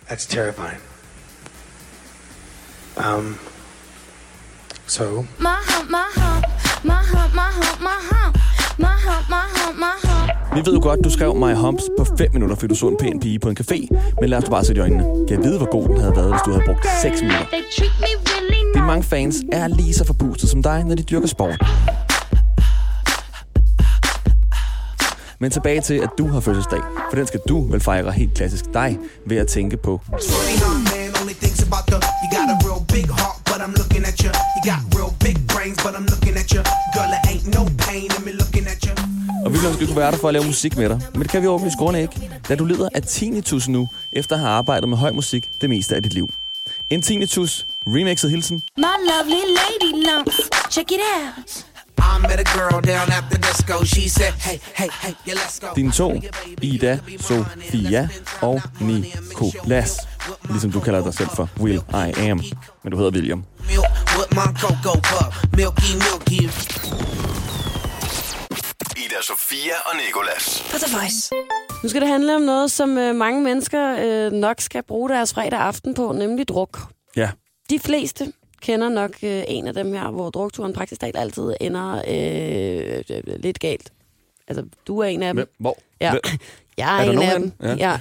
That's 0.09 0.27
terrifying. 0.27 0.81
Um, 2.97 3.39
so, 4.87 5.05
My 5.39 5.49
hump, 5.71 5.91
my 5.91 6.09
hump, 6.17 6.45
my 6.85 6.93
hump, 6.95 7.35
my 7.35 7.43
hump, 7.43 7.76
my 7.76 7.76
hump, 7.76 7.76
Vi 10.57 10.63
ved 10.67 10.75
jo 10.75 10.81
godt, 10.83 11.01
du 11.05 11.11
skrev 11.11 11.35
My 11.35 11.55
Humps 11.55 11.83
på 11.99 12.05
5 12.19 12.33
minutter, 12.33 12.57
fordi 12.57 12.69
du 12.69 12.75
så 12.75 12.89
en 12.89 12.97
pæn 13.01 13.21
pige 13.21 13.39
på 13.39 13.49
en 13.49 13.57
café. 13.61 13.79
Men 14.21 14.31
lad 14.31 14.39
os 14.39 14.49
bare 14.51 14.65
sætte 14.65 14.79
i 14.79 14.83
øjnene. 14.83 15.05
Kan 15.29 15.37
jeg 15.37 15.45
vide, 15.45 15.57
hvor 15.59 15.71
god 15.71 15.89
den 15.89 15.97
havde 16.01 16.17
været, 16.17 16.31
hvis 16.31 16.41
du 16.45 16.51
havde 16.51 16.65
brugt 16.67 16.87
6 17.03 17.23
minutter? 17.23 17.47
They 17.53 17.63
treat 17.77 17.93
me 18.01 18.07
really 18.31 18.57
Dine 18.57 18.71
nice. 18.73 18.87
mange 18.87 19.03
fans 19.03 19.37
er 19.53 19.69
lige 19.69 19.95
så 19.95 20.05
forpustet 20.05 20.51
som 20.51 20.63
dig, 20.63 20.85
når 20.85 20.95
de 20.95 21.03
dyrker 21.03 21.27
sport. 21.29 21.65
Men 25.41 25.51
tilbage 25.51 25.81
til, 25.81 25.95
at 25.95 26.11
du 26.19 26.27
har 26.29 26.41
fødselsdag. 26.41 26.81
For 27.11 27.17
den 27.17 27.27
skal 27.27 27.41
du 27.49 27.71
vel 27.71 27.81
fejre 27.81 28.13
helt 28.13 28.35
klassisk 28.35 28.65
dig 28.75 28.99
ved 29.27 29.37
at 29.37 29.47
tænke 29.47 29.77
på. 29.77 30.01
You 32.23 32.29
got 32.37 32.49
a 32.55 32.57
real 32.67 32.83
big 32.89 33.07
heart, 33.19 33.37
but 33.45 33.59
I'm 33.65 33.75
looking 33.81 34.05
at 34.11 34.17
you. 34.25 34.33
You 34.57 34.63
got 34.71 34.96
Ville 39.57 39.69
ønske, 39.69 39.81
vi 39.81 39.87
kunne 39.87 39.97
være 39.97 40.11
der 40.11 40.17
for 40.19 40.29
at 40.29 40.35
lave 40.35 40.47
musik 40.47 40.77
med 40.77 40.89
dig. 40.89 41.01
Men 41.13 41.23
det 41.23 41.31
kan 41.31 41.43
vi 41.43 41.47
åbenlyst 41.47 41.77
grunde 41.79 42.03
ikke, 42.03 42.31
da 42.49 42.55
du 42.55 42.65
lider 42.65 42.89
af 42.95 43.03
tinnitus 43.03 43.69
nu, 43.69 43.89
efter 44.13 44.35
at 44.37 44.41
have 44.41 44.51
arbejdet 44.51 44.89
med 44.89 44.97
høj 44.99 45.13
musik 45.13 45.51
det 45.61 45.71
meste 45.71 45.97
af 45.97 46.03
dit 46.03 46.13
liv. 46.15 46.31
En 46.91 47.03
tinnitus 47.03 47.67
remixet 47.87 48.31
hilsen 48.31 48.63
My 48.77 48.83
lovely 48.83 49.43
lady 49.59 50.07
lumps. 50.07 50.41
Check 50.71 50.93
it 50.93 51.01
out. 51.17 51.67
I 51.99 52.23
met 52.23 52.31
a 52.31 52.59
girl 52.59 52.81
down 52.93 53.09
at 53.19 53.25
the 53.31 53.39
disco. 53.39 53.85
She 53.85 54.09
said, 54.09 54.33
Hey, 54.33 54.59
hey, 54.75 54.89
hey, 55.03 55.15
yeah, 55.29 55.37
let's 55.37 55.59
go. 55.61 55.67
Dine 55.77 55.93
to, 55.93 56.13
Ida, 56.63 56.99
Sofia 57.21 58.09
og 58.41 58.63
Nicolas. 58.81 59.97
Ligesom 60.49 60.73
du 60.73 60.81
kalder 60.81 61.05
dig 61.05 61.15
selv 61.15 61.29
for 61.29 61.49
Will 61.61 61.83
I 61.91 62.29
Am. 62.31 62.41
Men 62.83 62.91
du 62.91 62.97
hedder 62.97 63.11
William. 63.11 63.45
Milk 63.67 63.87
Ida 69.17 69.23
Sofia 69.23 69.73
og 69.87 69.97
Nicolas. 70.07 70.63
På 70.71 70.79
The 70.79 70.97
Voice. 70.99 71.31
Nu 71.83 71.89
skal 71.89 72.01
det 72.01 72.09
handle 72.09 72.35
om 72.37 72.41
noget, 72.43 72.71
som 72.71 72.99
øh, 72.99 73.15
mange 73.15 73.43
mennesker 73.43 73.97
øh, 74.27 74.33
nok 74.33 74.61
skal 74.61 74.83
bruge 74.83 75.09
deres 75.09 75.35
fredag 75.35 75.59
aften 75.61 75.95
på, 75.95 76.13
nemlig 76.13 76.49
druk. 76.49 76.79
Ja. 77.17 77.31
De 77.71 77.79
fleste 77.79 78.33
kender 78.63 78.89
nok 78.89 79.11
øh, 79.23 79.43
en 79.49 79.67
af 79.69 79.75
dem 79.75 79.93
her, 79.93 80.11
hvor 80.11 80.31
drukturen 80.31 80.73
praktisk 80.73 81.01
talt 81.01 81.17
altid 81.17 81.55
ender 81.61 82.03
øh, 82.09 83.17
lidt 83.41 83.59
galt. 83.59 83.91
Altså, 84.49 84.65
du 84.87 84.99
er 84.99 85.07
en 85.07 85.23
af 85.23 85.35
dem. 85.35 85.47
Hvor? 85.59 85.79
Ja, 86.01 86.11
Hvem? 86.11 86.21
jeg 86.79 86.97
er, 86.97 87.09
Er 87.09 87.11
en 87.11 87.23
af 87.23 87.39
dem. 87.41 87.53
af 87.61 87.69
dem? 87.69 87.79
Ja. 87.79 88.01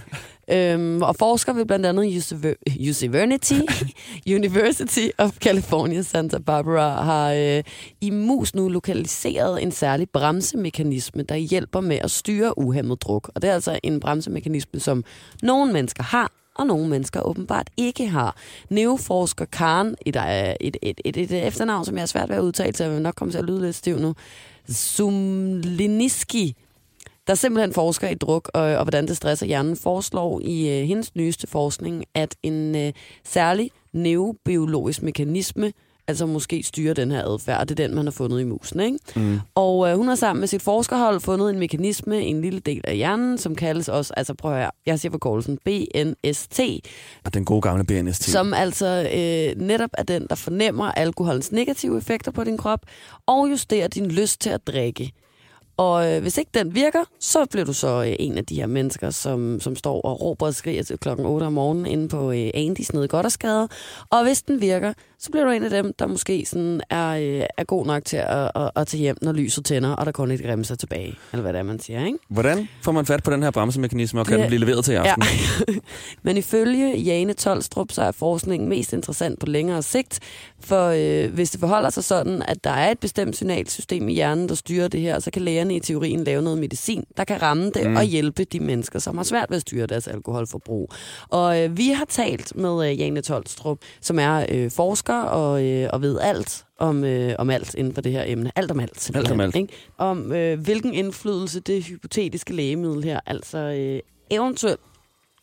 Øhm, 0.52 1.02
og 1.02 1.16
forsker 1.16 1.54
ved 1.54 1.66
blandt 1.66 1.86
andet 1.86 2.04
Universi- 2.04 2.56
University, 2.80 3.60
University 4.38 5.08
of 5.18 5.38
California, 5.38 6.02
Santa 6.02 6.38
Barbara, 6.38 7.04
har 7.04 7.32
øh, 7.34 7.64
i 8.02 8.10
mus 8.10 8.56
nu 8.56 8.70
lokaliseret 8.70 9.64
en 9.64 9.72
særlig 9.72 10.10
bremsemekanisme, 10.10 11.24
der 11.24 11.36
hjælper 11.36 11.82
med 11.82 11.98
at 11.98 12.12
styre 12.12 12.58
uhemmet 12.58 13.02
druk. 13.02 13.32
Og 13.36 13.42
det 13.42 13.50
er 13.50 13.54
altså 13.54 13.80
en 13.84 14.00
bremsemekanisme, 14.00 14.80
som 14.80 15.04
nogle 15.44 15.74
mennesker 15.74 16.04
har, 16.04 16.32
og 16.56 16.68
nogle 16.68 16.88
mennesker 16.90 17.22
åbenbart 17.22 17.70
ikke 17.78 18.08
har. 18.08 18.36
Neoforsker 18.70 19.46
Karen, 19.46 19.96
et, 20.06 20.16
øh, 20.16 20.56
et, 20.62 20.78
et, 20.82 21.02
et, 21.06 21.18
et 21.18 21.48
efternavn, 21.48 21.86
som 21.86 21.96
jeg 21.96 22.02
er 22.02 22.06
svært 22.06 22.30
ved 22.30 22.36
at 22.36 22.42
udtale, 22.42 22.76
så 22.76 22.84
jeg 22.84 22.94
vil 22.94 23.02
nok 23.02 23.16
komme 23.16 23.32
til 23.32 23.38
at 23.38 23.46
lyde 23.46 23.62
lidt 23.62 23.76
stiv 23.76 24.00
nu, 24.00 24.16
Sumliniski, 24.70 26.56
der 27.28 27.36
simpelthen 27.36 27.74
forsker 27.74 28.08
i 28.08 28.14
druk 28.16 28.52
og, 28.54 28.62
og 28.62 28.84
hvordan 28.84 29.08
det 29.08 29.18
stresser 29.18 29.46
hjernen, 29.46 29.76
foreslår 29.76 30.42
i 30.44 30.80
øh, 30.80 30.88
hendes 30.88 31.16
nyeste 31.16 31.48
forskning, 31.48 32.06
at 32.14 32.36
en 32.44 32.76
øh, 32.76 32.94
særlig 33.24 33.72
neurobiologisk 33.94 35.02
mekanisme, 35.04 35.74
altså 36.08 36.26
måske 36.26 36.64
styrer 36.64 36.94
den 36.94 37.12
her 37.12 37.24
adfærd, 37.24 37.60
og 37.60 37.70
det 37.70 37.80
er 37.80 37.88
den, 37.88 37.96
man 37.96 38.06
har 38.06 38.12
fundet 38.12 38.42
i 38.42 38.44
musen. 38.44 38.80
Ikke? 38.80 38.98
Mm. 39.16 39.40
Og 39.56 39.90
øh, 39.90 39.98
hun 39.98 40.08
har 40.08 40.16
sammen 40.16 40.40
med 40.40 40.48
sit 40.48 40.62
forskerhold 40.62 41.20
fundet 41.20 41.50
en 41.50 41.60
mekanisme, 41.60 42.22
en 42.22 42.42
lille 42.42 42.60
del 42.60 42.82
af 42.84 42.96
hjernen, 42.96 43.38
som 43.38 43.56
kaldes 43.56 43.90
også, 43.90 44.14
altså 44.18 44.34
prøv 44.34 44.52
at 44.52 44.58
høre, 44.58 44.72
jeg 44.86 45.00
siger 45.00 45.12
forkortelsen, 45.12 45.58
BNST, 45.66 46.60
Og 47.24 47.34
den 47.34 47.46
gode 47.46 47.62
gamle 47.62 47.84
BNST. 47.84 48.24
som 48.24 48.54
altså 48.54 49.10
øh, 49.16 49.62
netop 49.66 49.90
er 49.94 50.04
den, 50.04 50.28
der 50.30 50.36
fornemmer 50.36 50.92
alkoholens 50.92 51.52
negative 51.52 51.98
effekter 51.98 52.32
på 52.32 52.44
din 52.44 52.58
krop, 52.58 52.80
og 53.26 53.50
justerer 53.52 53.88
din 53.88 54.12
lyst 54.12 54.42
til 54.42 54.50
at 54.50 54.68
drikke. 54.68 55.12
Og 55.78 56.14
øh, 56.14 56.22
hvis 56.22 56.38
ikke 56.38 56.52
den 56.54 56.76
virker, 56.76 57.04
så 57.20 57.46
bliver 57.46 57.66
du 57.66 57.74
så 57.74 58.04
øh, 58.04 58.16
en 58.20 58.38
af 58.38 58.46
de 58.46 58.56
her 58.56 58.68
mennesker, 58.68 59.10
som, 59.10 59.60
som 59.60 59.76
står 59.76 60.02
og 60.02 60.22
råber 60.22 60.46
og 60.46 60.56
skriger 60.56 60.84
til 60.84 60.98
klokken 60.98 61.26
8 61.26 61.44
om 61.44 61.54
morgenen 61.54 61.86
inde 61.86 62.10
på 62.10 62.32
øh, 62.32 62.50
Andys 62.54 62.94
nede 62.94 63.06
i 63.06 63.08
Goddersgade. 63.08 63.70
Og 64.10 64.24
hvis 64.24 64.42
den 64.42 64.62
virker, 64.62 64.94
så 65.26 65.32
bliver 65.32 65.44
du 65.46 65.52
en 65.52 65.64
af 65.64 65.70
dem, 65.70 65.94
der 66.00 66.08
måske 66.08 66.46
sådan 66.48 66.82
er, 66.90 67.10
øh, 67.10 67.44
er 67.58 67.64
god 67.64 67.86
nok 67.86 68.06
til 68.06 68.18
at, 68.18 68.52
at, 68.56 68.72
at 68.76 68.88
tage 68.88 69.02
hjem, 69.02 69.18
når 69.22 69.32
lyset 69.32 69.66
tænder, 69.66 69.90
og 69.92 70.06
der 70.06 70.12
kun 70.12 70.32
et 70.32 70.42
grimser 70.44 70.76
tilbage. 70.76 71.16
Eller 71.32 71.42
hvad 71.42 71.54
det 71.54 71.60
er, 71.60 71.64
man 71.64 71.80
siger, 71.80 72.06
ikke? 72.06 72.18
Hvordan 72.30 72.68
får 72.82 72.92
man 72.92 73.06
fat 73.06 73.24
på 73.24 73.32
den 73.32 73.44
her 73.44 73.52
bremsemekanisme, 73.52 74.20
og 74.20 74.26
kan 74.26 74.34
Det- 74.34 74.42
den 74.42 74.48
blive 74.48 74.60
leveret 74.60 74.86
til 74.86 74.92
i 74.92 74.96
aften? 74.96 75.24
Ja. 75.68 75.74
Men 76.24 76.38
ifølge 76.38 76.98
Jane 76.98 77.34
Tolstrup, 77.34 77.92
så 77.92 78.02
er 78.02 78.12
forskningen 78.12 78.70
mest 78.70 78.94
interessant 78.94 79.40
på 79.40 79.46
længere 79.46 79.82
sigt, 79.84 80.20
for 80.60 80.88
øh, 81.26 81.34
hvis 81.34 81.52
det 81.52 81.60
forholder 81.60 81.90
sig 81.90 82.04
sådan, 82.04 82.42
at 82.48 82.64
der 82.64 82.70
er 82.70 82.92
et 82.92 83.00
bestemt 83.00 83.36
signalsystem 83.38 84.10
i 84.10 84.14
hjernen, 84.14 84.50
der 84.50 84.56
styrer 84.56 84.88
det 84.88 85.02
her, 85.02 85.20
så 85.20 85.32
kan 85.32 85.42
lægerne 85.42 85.76
i 85.76 85.80
teorien 85.80 86.24
lave 86.24 86.42
noget 86.42 86.60
medicin, 86.60 87.04
der 87.18 87.24
kan 87.24 87.42
ramme 87.42 87.70
det 87.70 87.90
mm. 87.90 87.96
og 87.96 88.04
hjælpe 88.04 88.44
de 88.44 88.60
mennesker, 88.60 89.00
som 89.00 89.18
har 89.18 89.24
svært 89.24 89.46
ved 89.50 89.56
at 89.56 89.62
styre 89.62 89.86
deres 89.88 90.08
alkoholforbrug. 90.08 90.92
Og 91.30 91.64
øh, 91.64 91.78
vi 91.78 91.90
har 91.90 92.06
talt 92.10 92.56
med 92.56 92.92
øh, 92.92 93.00
Jane 93.00 93.22
Tolstrup, 93.22 93.78
som 94.02 94.20
er 94.20 94.46
øh, 94.52 94.72
forsker 94.72 95.15
og, 95.24 95.66
øh, 95.66 95.90
og 95.94 96.02
ved 96.02 96.20
alt 96.20 96.66
om, 96.80 97.04
øh, 97.04 97.36
om 97.40 97.50
alt 97.50 97.74
inden 97.74 97.94
for 97.94 98.02
det 98.02 98.12
her 98.12 98.24
emne. 98.28 98.52
Alt 98.56 98.72
om 98.72 98.80
alt. 98.80 99.12
Alt 99.16 99.32
om 99.32 99.40
alt. 99.40 99.56
Ikke? 99.56 99.74
Om 99.98 100.32
øh, 100.32 100.60
hvilken 100.60 100.94
indflydelse 100.94 101.60
det 101.60 101.84
hypotetiske 101.84 102.54
lægemiddel 102.54 103.04
her 103.04 103.20
altså 103.26 103.58
øh, 103.58 104.00
eventuelt 104.30 104.80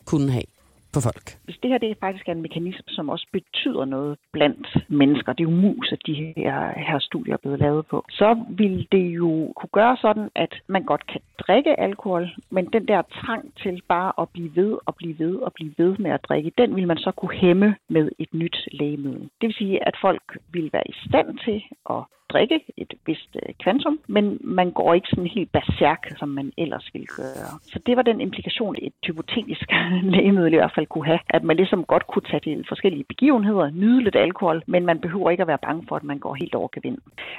kunne 0.05 0.31
have 0.31 0.43
for 0.93 1.01
folk. 1.01 1.25
Det 1.63 1.71
her 1.71 1.77
det 1.77 1.97
faktisk 1.99 2.27
er 2.27 2.31
en 2.31 2.41
mekanisme, 2.41 2.83
som 2.87 3.09
også 3.09 3.27
betyder 3.31 3.85
noget 3.85 4.17
blandt 4.33 4.67
mennesker, 4.89 5.33
det 5.33 5.43
er 5.43 5.51
jo 5.51 5.55
mus, 5.55 5.91
at 5.91 5.99
de 6.05 6.13
her, 6.13 6.79
her 6.89 6.99
studier 6.99 7.33
er 7.33 7.37
blevet 7.37 7.59
lavet 7.59 7.85
på, 7.85 8.05
så 8.09 8.43
vil 8.49 8.87
det 8.91 9.05
jo 9.21 9.53
kunne 9.57 9.73
gøre 9.73 9.97
sådan, 10.01 10.29
at 10.35 10.53
man 10.67 10.83
godt 10.83 11.07
kan 11.07 11.21
drikke 11.39 11.79
alkohol, 11.79 12.29
men 12.49 12.65
den 12.65 12.87
der 12.87 13.01
trang 13.01 13.53
til 13.63 13.81
bare 13.87 14.11
at 14.21 14.29
blive 14.29 14.55
ved 14.55 14.77
og 14.85 14.95
blive 14.95 15.19
ved 15.19 15.35
og 15.35 15.53
blive 15.53 15.73
ved 15.77 15.97
med 15.97 16.11
at 16.11 16.23
drikke, 16.23 16.51
den 16.57 16.75
vil 16.75 16.87
man 16.87 16.97
så 16.97 17.11
kunne 17.11 17.35
hæmme 17.35 17.75
med 17.89 18.09
et 18.19 18.33
nyt 18.33 18.57
lægemiddel. 18.71 19.21
Det 19.21 19.47
vil 19.47 19.53
sige, 19.53 19.87
at 19.87 19.95
folk 20.01 20.37
vil 20.53 20.69
være 20.73 20.87
i 20.89 20.93
stand 21.07 21.37
til 21.45 21.63
at 21.89 22.03
drikke 22.29 22.59
et 22.77 22.93
vist 23.05 23.35
øh, 23.35 23.53
kvantum, 23.63 23.99
men 24.07 24.37
man 24.41 24.71
går 24.71 24.93
ikke 24.93 25.07
sådan 25.09 25.27
helt 25.27 25.51
berserk, 25.51 26.03
som 26.19 26.29
man 26.29 26.51
ellers 26.57 26.89
ville 26.93 27.07
gøre. 27.07 27.49
Så 27.63 27.79
det 27.85 27.97
var 27.97 28.01
den 28.01 28.21
implikation, 28.21 28.75
et 28.81 28.93
hypotetisk 29.07 29.67
lægemiddel 30.15 30.53
i 30.53 30.61
hvert 30.61 30.75
fald 30.75 30.87
kunne 30.87 31.05
have, 31.05 31.19
at 31.29 31.43
man 31.43 31.55
ligesom 31.57 31.83
godt 31.83 32.07
kunne 32.07 32.27
tage 32.29 32.39
til 32.39 32.65
forskellige 32.67 33.03
begivenheder, 33.03 33.69
nyde 33.69 34.03
lidt 34.03 34.15
alkohol, 34.15 34.63
men 34.67 34.85
man 34.85 34.99
behøver 34.99 35.29
ikke 35.29 35.41
at 35.41 35.47
være 35.47 35.65
bange 35.67 35.85
for, 35.87 35.95
at 35.95 36.03
man 36.03 36.19
går 36.19 36.33
helt 36.33 36.55
over 36.55 36.69
gevind. 36.75 36.97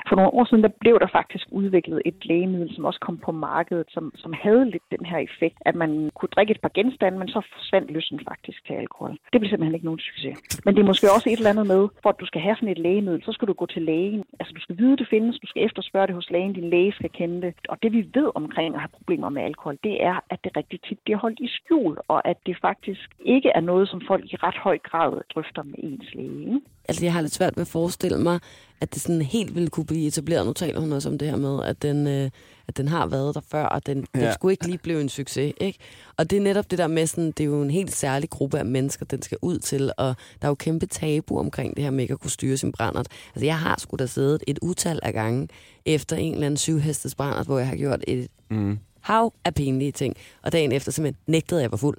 For 0.08 0.16
nogle 0.16 0.34
år 0.34 0.44
siden, 0.44 0.62
der 0.62 0.72
blev 0.80 0.98
der 1.00 1.06
faktisk 1.18 1.46
udviklet 1.50 2.02
et 2.04 2.18
lægemiddel, 2.24 2.74
som 2.74 2.84
også 2.84 3.00
kom 3.00 3.16
på 3.18 3.32
markedet, 3.32 3.86
som, 3.90 4.12
som 4.16 4.32
havde 4.42 4.70
lidt 4.70 4.82
den 4.90 5.06
her 5.06 5.18
effekt, 5.18 5.58
at 5.60 5.74
man 5.74 6.10
kunne 6.14 6.28
drikke 6.36 6.50
et 6.50 6.60
par 6.60 6.70
genstande, 6.74 7.18
men 7.18 7.28
så 7.28 7.40
forsvandt 7.54 7.90
lysten 7.90 8.20
faktisk 8.28 8.66
til 8.66 8.74
alkohol. 8.74 9.12
Det 9.32 9.40
blev 9.40 9.48
simpelthen 9.48 9.74
ikke 9.74 9.86
nogen 9.86 10.00
succes. 10.08 10.36
Men 10.64 10.74
det 10.74 10.80
er 10.82 10.86
måske 10.86 11.12
også 11.16 11.28
et 11.30 11.38
eller 11.38 11.50
andet 11.50 11.66
med, 11.66 11.82
for 12.02 12.08
at 12.08 12.20
du 12.20 12.26
skal 12.26 12.40
have 12.40 12.56
sådan 12.56 12.68
et 12.68 12.78
lægemiddel, 12.78 13.22
så 13.24 13.32
skal 13.32 13.48
du 13.48 13.52
gå 13.52 13.66
til 13.66 13.82
lægen. 13.82 14.22
Altså 14.40 14.52
du 14.54 14.60
skal 14.60 14.76
vide, 14.84 14.96
det 14.96 15.08
findes, 15.10 15.38
du 15.38 15.46
skal 15.46 15.64
efterspørge 15.64 16.06
det 16.06 16.14
hos 16.14 16.30
lægen, 16.30 16.52
din 16.52 16.70
læge 16.70 16.92
skal 16.92 17.10
kende 17.10 17.42
det. 17.42 17.54
Og 17.68 17.76
det 17.82 17.92
vi 17.92 18.02
ved 18.14 18.28
omkring 18.34 18.74
at 18.74 18.80
have 18.80 18.96
problemer 18.98 19.28
med 19.28 19.42
alkohol, 19.42 19.78
det 19.84 20.04
er, 20.10 20.16
at 20.30 20.38
det 20.44 20.56
rigtig 20.56 20.80
tit 20.80 20.98
bliver 21.04 21.18
holdt 21.18 21.40
i 21.40 21.48
skjul, 21.48 21.98
og 22.08 22.28
at 22.28 22.38
det 22.46 22.56
faktisk 22.60 23.08
ikke 23.34 23.50
er 23.54 23.60
noget, 23.60 23.88
som 23.88 24.00
folk 24.10 24.24
i 24.32 24.36
ret 24.36 24.58
høj 24.66 24.78
grad 24.78 25.12
drøfter 25.34 25.62
med 25.62 25.78
ens 25.78 26.14
læge. 26.14 26.60
Altså, 26.88 27.04
jeg 27.04 27.12
har 27.12 27.20
lidt 27.20 27.34
svært 27.34 27.56
ved 27.56 27.60
at 27.62 27.68
forestille 27.68 28.18
mig, 28.18 28.40
at 28.80 28.94
det 28.94 29.02
sådan 29.02 29.22
helt 29.22 29.54
ville 29.54 29.68
kunne 29.70 29.86
blive 29.86 30.06
etableret. 30.06 30.46
Nu 30.46 30.52
taler 30.52 30.80
hun 30.80 30.92
også 30.92 31.08
om 31.08 31.18
det 31.18 31.28
her 31.28 31.36
med, 31.36 31.62
at 31.64 31.82
den, 31.82 32.06
øh, 32.06 32.30
at 32.68 32.76
den 32.76 32.88
har 32.88 33.06
været 33.06 33.34
der 33.34 33.40
før, 33.50 33.64
og 33.64 33.86
den. 33.86 34.06
Ja. 34.14 34.20
den 34.20 34.32
skulle 34.34 34.52
ikke 34.52 34.66
lige 34.66 34.78
blive 34.78 35.00
en 35.00 35.08
succes. 35.08 35.54
Ikke? 35.60 35.78
Og 36.16 36.30
det 36.30 36.36
er 36.36 36.40
netop 36.40 36.70
det 36.70 36.78
der 36.78 36.86
med, 36.86 37.06
sådan, 37.06 37.26
det 37.26 37.40
er 37.40 37.44
jo 37.44 37.62
en 37.62 37.70
helt 37.70 37.94
særlig 37.94 38.30
gruppe 38.30 38.58
af 38.58 38.64
mennesker, 38.66 39.06
den 39.06 39.22
skal 39.22 39.38
ud 39.42 39.58
til, 39.58 39.92
og 39.98 40.14
der 40.42 40.46
er 40.46 40.50
jo 40.50 40.54
kæmpe 40.54 40.86
tabu 40.86 41.38
omkring 41.38 41.76
det 41.76 41.84
her 41.84 41.90
med 41.90 42.04
ikke 42.04 42.12
at 42.12 42.20
kunne 42.20 42.30
styre 42.30 42.56
sin 42.56 42.72
brændert. 42.72 43.06
Altså, 43.34 43.44
jeg 43.46 43.58
har 43.58 43.76
sgu 43.80 43.96
da 43.96 44.06
siddet 44.06 44.44
et 44.46 44.58
utal 44.62 45.00
af 45.02 45.12
gange 45.12 45.48
efter 45.84 46.16
en 46.16 46.32
eller 46.34 46.46
anden 46.46 46.58
syvhestes 46.58 47.14
brændert, 47.14 47.46
hvor 47.46 47.58
jeg 47.58 47.68
har 47.68 47.76
gjort 47.76 48.04
et 48.08 48.28
Mm. 48.50 48.78
hav 49.00 49.32
af 49.44 49.54
pinlige 49.54 49.92
ting, 49.92 50.16
og 50.42 50.52
dagen 50.52 50.72
efter 50.72 50.92
simpelthen 50.92 51.22
nægtede 51.26 51.60
jeg 51.62 51.70
var 51.70 51.76
fuld. 51.76 51.98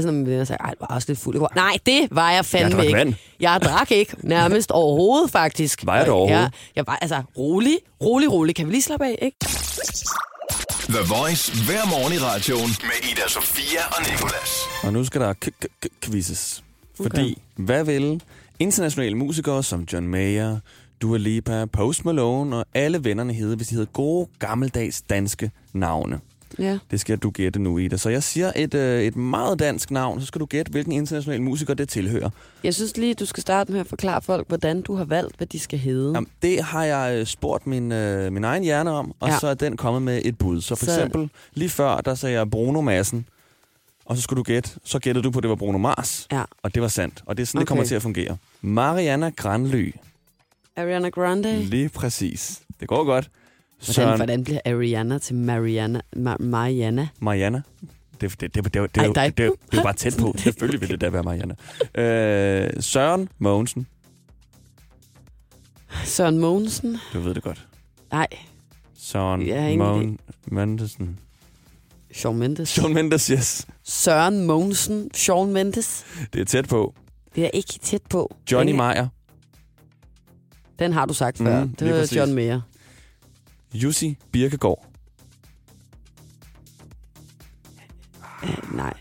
Altså, 0.00 0.10
når 0.12 0.18
min 0.18 0.26
venner 0.26 0.44
sagde, 0.44 0.60
ej, 0.64 0.70
du 0.70 0.76
var 0.80 0.86
også 0.86 1.08
lidt 1.08 1.18
fuld 1.18 1.36
i 1.36 1.38
går. 1.38 1.52
Nej, 1.54 1.76
det 1.86 2.08
var 2.10 2.30
jeg 2.32 2.44
fandme 2.44 2.68
Jeg 2.68 2.76
drak 2.76 2.84
ikke. 2.86 2.96
vand. 2.98 3.14
Jeg 3.40 3.60
drak 3.64 3.90
ikke, 3.90 4.14
nærmest 4.22 4.70
overhovedet, 4.70 5.30
faktisk. 5.30 5.86
Var 5.86 5.96
jeg 5.96 6.04
det 6.04 6.12
overhovedet? 6.12 6.42
Jeg, 6.42 6.50
jeg 6.76 6.84
var, 6.86 6.98
altså, 7.00 7.22
rolig, 7.38 7.78
rolig, 8.02 8.32
rolig. 8.32 8.54
Kan 8.54 8.66
vi 8.66 8.72
lige 8.72 8.82
slappe 8.82 9.06
af, 9.06 9.18
ikke? 9.22 9.36
The 10.88 10.98
Voice 11.08 11.52
hver 11.66 11.86
morgen 11.90 12.12
i 12.12 12.18
radioen 12.18 12.70
med 12.82 13.10
Ida 13.12 13.28
Sofia 13.28 13.80
og 13.86 14.10
Nicolas. 14.10 14.50
Og 14.82 14.92
nu 14.92 15.04
skal 15.04 15.20
der 15.20 15.32
k- 15.44 15.48
k- 15.64 15.86
k- 15.86 15.88
quizzes. 16.02 16.64
Fordi, 17.02 17.42
hvad 17.56 17.84
vil 17.84 18.22
internationale 18.58 19.14
musikere 19.16 19.62
som 19.62 19.86
John 19.92 20.08
Mayer, 20.08 20.58
Dua 21.02 21.18
Lipa, 21.18 21.64
Post 21.66 22.04
Malone 22.04 22.56
og 22.56 22.64
alle 22.74 23.04
vennerne 23.04 23.32
hedde, 23.32 23.56
hvis 23.56 23.68
de 23.68 23.74
hedder 23.74 23.90
gode, 23.92 24.28
gammeldags 24.38 25.02
danske 25.02 25.50
navne? 25.72 26.20
Ja. 26.58 26.78
Det 26.90 27.00
skal 27.00 27.18
du 27.18 27.30
gætte 27.30 27.58
nu, 27.62 27.78
Ida. 27.78 27.96
Så 27.96 28.08
jeg 28.10 28.22
siger 28.22 28.52
et, 28.56 28.74
øh, 28.74 29.02
et 29.02 29.16
meget 29.16 29.58
dansk 29.58 29.90
navn, 29.90 30.20
så 30.20 30.26
skal 30.26 30.40
du 30.40 30.46
gætte, 30.46 30.70
hvilken 30.70 30.92
international 30.92 31.42
musiker 31.42 31.74
det 31.74 31.88
tilhører. 31.88 32.30
Jeg 32.64 32.74
synes 32.74 32.96
lige, 32.96 33.14
du 33.14 33.26
skal 33.26 33.40
starte 33.40 33.72
med 33.72 33.80
at 33.80 33.86
forklare 33.86 34.22
folk, 34.22 34.48
hvordan 34.48 34.82
du 34.82 34.94
har 34.94 35.04
valgt, 35.04 35.36
hvad 35.36 35.46
de 35.46 35.58
skal 35.58 35.78
hedde. 35.78 36.12
Jamen, 36.14 36.28
det 36.42 36.62
har 36.62 36.84
jeg 36.84 37.18
øh, 37.20 37.26
spurgt 37.26 37.66
min, 37.66 37.92
øh, 37.92 38.32
min 38.32 38.44
egen 38.44 38.62
hjerne 38.62 38.90
om, 38.90 39.14
og 39.20 39.28
Ja. 39.28 39.38
så 39.38 39.46
er 39.46 39.54
den 39.54 39.76
kommet 39.76 40.02
med 40.02 40.22
et 40.24 40.38
bud. 40.38 40.60
Så 40.60 40.74
for 40.74 40.84
Så- 40.86 40.92
eksempel, 40.92 41.30
lige 41.54 41.68
før, 41.68 41.96
der 41.96 42.14
sagde 42.14 42.34
jeg 42.38 42.50
Bruno 42.50 42.80
Madsen, 42.80 43.26
og 44.04 44.16
så 44.16 44.22
skulle 44.22 44.38
du 44.38 44.42
gætte, 44.42 44.70
så 44.84 44.98
gættede 44.98 45.24
du 45.24 45.30
på, 45.30 45.38
at 45.38 45.42
det 45.42 45.48
var 45.50 45.56
Bruno 45.56 45.78
Mars, 45.78 46.26
Ja. 46.32 46.42
og 46.62 46.74
det 46.74 46.82
var 46.82 46.88
sandt. 46.88 47.22
Og 47.26 47.36
det 47.36 47.42
er 47.42 47.46
sådan, 47.46 47.58
okay. 47.58 47.60
det 47.62 47.68
kommer 47.68 47.84
til 47.84 47.94
at 47.94 48.02
fungere. 48.02 48.36
Mariana 48.62 49.30
Granly, 49.36 49.92
Ariana 50.76 51.08
Grande. 51.08 51.62
lige 51.62 51.88
præcis. 51.88 52.60
Det 52.80 52.88
går 52.88 53.04
godt. 53.04 53.30
Hvordan, 53.80 53.94
Søren 53.94 54.16
hvordan 54.16 54.44
bliver 54.44 54.60
Ariana 54.66 55.18
til 55.18 55.34
Mariana? 55.34 56.00
Ma- 56.16 56.36
Mariana? 56.42 57.08
Mariana. 57.20 57.62
Det, 58.20 58.40
det, 58.40 58.54
det, 58.54 58.64
det, 58.64 58.74
det, 58.74 58.96
Ej, 58.96 59.06
det, 59.06 59.14
det, 59.16 59.16
det, 59.16 59.36
det 59.36 59.72
er 59.72 59.76
jo 59.76 59.82
bare 59.82 59.92
tæt 59.92 60.16
på. 60.20 60.34
Selvfølgelig 60.36 60.80
vil 60.80 60.88
det 60.90 61.00
da 61.00 61.08
være 61.08 61.22
Mariana. 61.22 61.54
Øh, 61.94 62.82
Søren 62.82 63.28
Mogensen. 63.38 63.86
Søren 66.04 66.38
Mogensen? 66.38 66.96
Du 67.12 67.20
ved 67.20 67.34
det 67.34 67.42
godt. 67.42 67.66
Nej, 68.12 68.26
Søren 68.98 69.78
Mogen 69.78 70.18
Mendesen. 70.46 71.18
Shawn 72.14 72.38
Mendes. 72.38 72.68
Shawn 72.68 72.94
Mendes, 72.94 73.26
yes. 73.26 73.66
Søren 73.84 74.46
Mogensen. 74.46 75.10
Shawn 75.14 75.52
Mendes. 75.52 76.04
Det 76.32 76.40
er 76.40 76.44
tæt 76.44 76.68
på. 76.68 76.94
Det 77.34 77.44
er 77.44 77.50
ikke 77.50 77.78
tæt 77.82 78.02
på. 78.10 78.36
Johnny 78.52 78.72
Meyer. 78.72 79.08
Den 80.78 80.92
har 80.92 81.06
du 81.06 81.14
sagt 81.14 81.38
før. 81.38 81.64
Mm, 81.64 81.74
det 81.74 81.90
var 81.90 82.00
præcis. 82.00 82.16
John 82.16 82.34
Mayer. 82.34 82.60
Jussi 83.74 84.16
Birkegaard. 84.32 84.86
Øh, 88.44 88.74
Nej. 88.76 88.92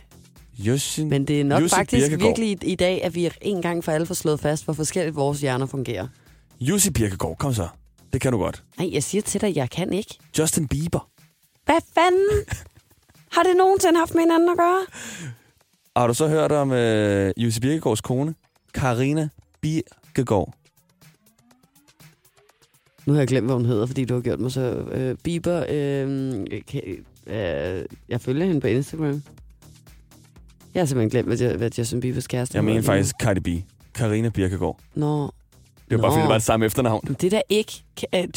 Jussi, 0.58 1.04
Men 1.04 1.26
det 1.28 1.40
er 1.40 1.44
nok 1.44 1.62
Jussi 1.62 1.76
faktisk 1.76 2.02
Birkegaard. 2.10 2.28
virkelig 2.38 2.64
i, 2.70 2.72
i 2.72 2.76
dag, 2.76 3.04
at 3.04 3.16
vi 3.16 3.30
en 3.42 3.62
gang 3.62 3.84
for 3.84 3.92
alle 3.92 4.08
får 4.08 4.14
slået 4.16 4.40
fast, 4.40 4.66
hvor 4.66 4.74
forskelligt 4.74 5.16
vores 5.16 5.42
hjerner 5.42 5.66
fungerer. 5.66 6.08
Jussi 6.62 6.92
Birkegaard, 6.92 7.38
kom 7.38 7.54
så. 7.54 7.68
Det 8.14 8.22
kan 8.22 8.32
du 8.32 8.38
godt. 8.38 8.64
Nej, 8.78 8.90
jeg 8.94 9.04
siger 9.04 9.22
til 9.22 9.42
dig, 9.42 9.56
jeg 9.56 9.70
kan 9.70 9.94
ikke. 9.94 10.18
Justin 10.40 10.68
Bieber. 10.68 11.10
Hvad 11.66 11.82
fanden? 11.96 12.46
Har 13.36 13.44
det 13.44 13.58
nogensinde 13.58 14.00
haft 14.00 14.14
med 14.14 14.22
hinanden 14.22 14.50
at 14.50 14.58
gøre? 14.58 14.86
Har 15.98 16.08
du 16.08 16.14
så 16.14 16.28
hørt 16.28 16.52
om 16.52 16.72
øh, 16.72 17.34
Jussi 17.38 17.60
Birkegaards 17.60 18.02
kone? 18.02 18.36
Karina 18.74 19.30
Birkegaard. 19.62 20.54
Nu 23.10 23.14
har 23.14 23.22
jeg 23.22 23.28
glemt, 23.28 23.48
hvad 23.48 23.56
hun 23.56 23.66
hedder, 23.66 23.86
fordi 23.86 24.06
du 24.06 24.14
har 24.14 24.22
gjort 24.22 24.40
mig 24.40 24.52
så... 24.52 24.62
Øh, 24.92 25.16
Bieber, 25.24 25.58
øh, 25.70 26.62
kan, 26.68 26.82
øh, 27.28 27.86
jeg 28.10 28.22
følger 28.22 28.46
hende 28.46 28.62
på 28.62 28.68
Instagram. 28.68 29.24
Jeg 30.74 30.82
har 30.82 30.86
simpelthen 30.86 31.10
glemt, 31.10 31.28
hvad, 31.28 31.58
hvad 31.58 31.72
Justin 31.78 32.00
Biebers 32.00 32.28
kæreste 32.28 32.56
Jeg 32.56 32.64
mener 32.64 32.82
faktisk 32.82 33.16
Cardi 33.22 33.40
B. 33.40 33.64
Karina 33.94 34.30
Birkegaard. 34.30 34.80
Nå, 34.96 35.32
Det 35.90 35.98
var 35.98 36.02
bare, 36.02 36.10
Nå. 36.10 36.14
fordi 36.14 36.22
det 36.22 36.30
var 36.30 36.34
det 36.36 36.44
samme 36.44 36.66
efternavn. 36.66 37.02
men 37.04 37.14
det 37.22 37.24
er 37.34 37.38
da 37.38 37.42
ikke 37.50 37.84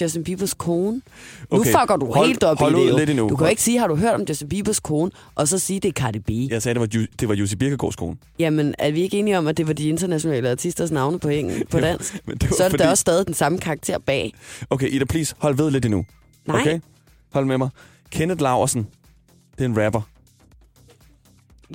Justin 0.01 0.25
Biebers 0.25 0.55
kone. 0.55 0.93
Nu 0.93 1.59
Okay, 1.59 1.71
fucker 1.71 1.97
du 1.97 2.13
hold- 2.13 2.27
helt 2.27 2.45
op 2.45 2.59
hold 2.59 2.77
i 2.79 2.87
det 2.87 2.95
lidt 2.99 3.11
endnu. 3.11 3.29
Du 3.29 3.37
kan 3.37 3.45
jo 3.47 3.51
ikke 3.51 3.63
sige, 3.63 3.79
har 3.79 3.87
du 3.89 3.97
hørt 3.97 4.15
om 4.15 4.25
Justin 4.29 4.49
Biebers 4.49 4.81
kone, 4.81 5.11
og 5.35 5.49
så 5.49 5.59
sige, 5.59 5.81
det 5.81 5.89
er 5.89 5.93
Cardi 5.93 6.19
B. 6.19 6.31
Jeg 6.53 6.63
sagde, 6.63 6.81
det 6.81 6.81
var, 7.01 7.07
det 7.21 7.29
var 7.29 7.35
Jussi 7.35 7.57
Birkegaards 7.57 7.97
kone. 7.97 8.17
Jamen, 8.39 8.75
er 8.79 8.91
vi 8.91 9.01
ikke 9.03 9.19
enige 9.19 9.39
om, 9.39 9.47
at 9.47 9.57
det 9.57 9.67
var 9.67 9.73
de 9.73 9.89
internationale 9.89 10.51
artisters 10.51 10.91
navne 10.91 11.19
på, 11.19 11.29
engelsk, 11.29 11.69
på 11.69 11.81
dansk? 11.89 12.21
men 12.27 12.37
det 12.39 12.51
var 12.51 12.57
så 12.57 12.63
er 12.65 12.69
det 12.69 12.73
fordi- 12.73 12.83
da 12.85 12.91
også 12.91 13.01
stadig 13.01 13.27
den 13.27 13.35
samme 13.35 13.59
karakter 13.59 13.99
bag. 13.99 14.33
Okay, 14.71 14.89
Ida, 14.91 15.05
please, 15.05 15.35
hold 15.39 15.57
ved 15.57 15.71
lidt 15.71 15.85
endnu. 15.85 16.05
Nej, 16.47 16.61
Okay? 16.61 16.81
Hold 17.33 17.45
med 17.45 17.59
mig. 17.59 17.69
Kenneth 18.11 18.43
Laversen. 18.43 18.87
Det 19.59 19.65
er 19.65 19.69
en 19.69 19.85
rapper. 19.85 20.01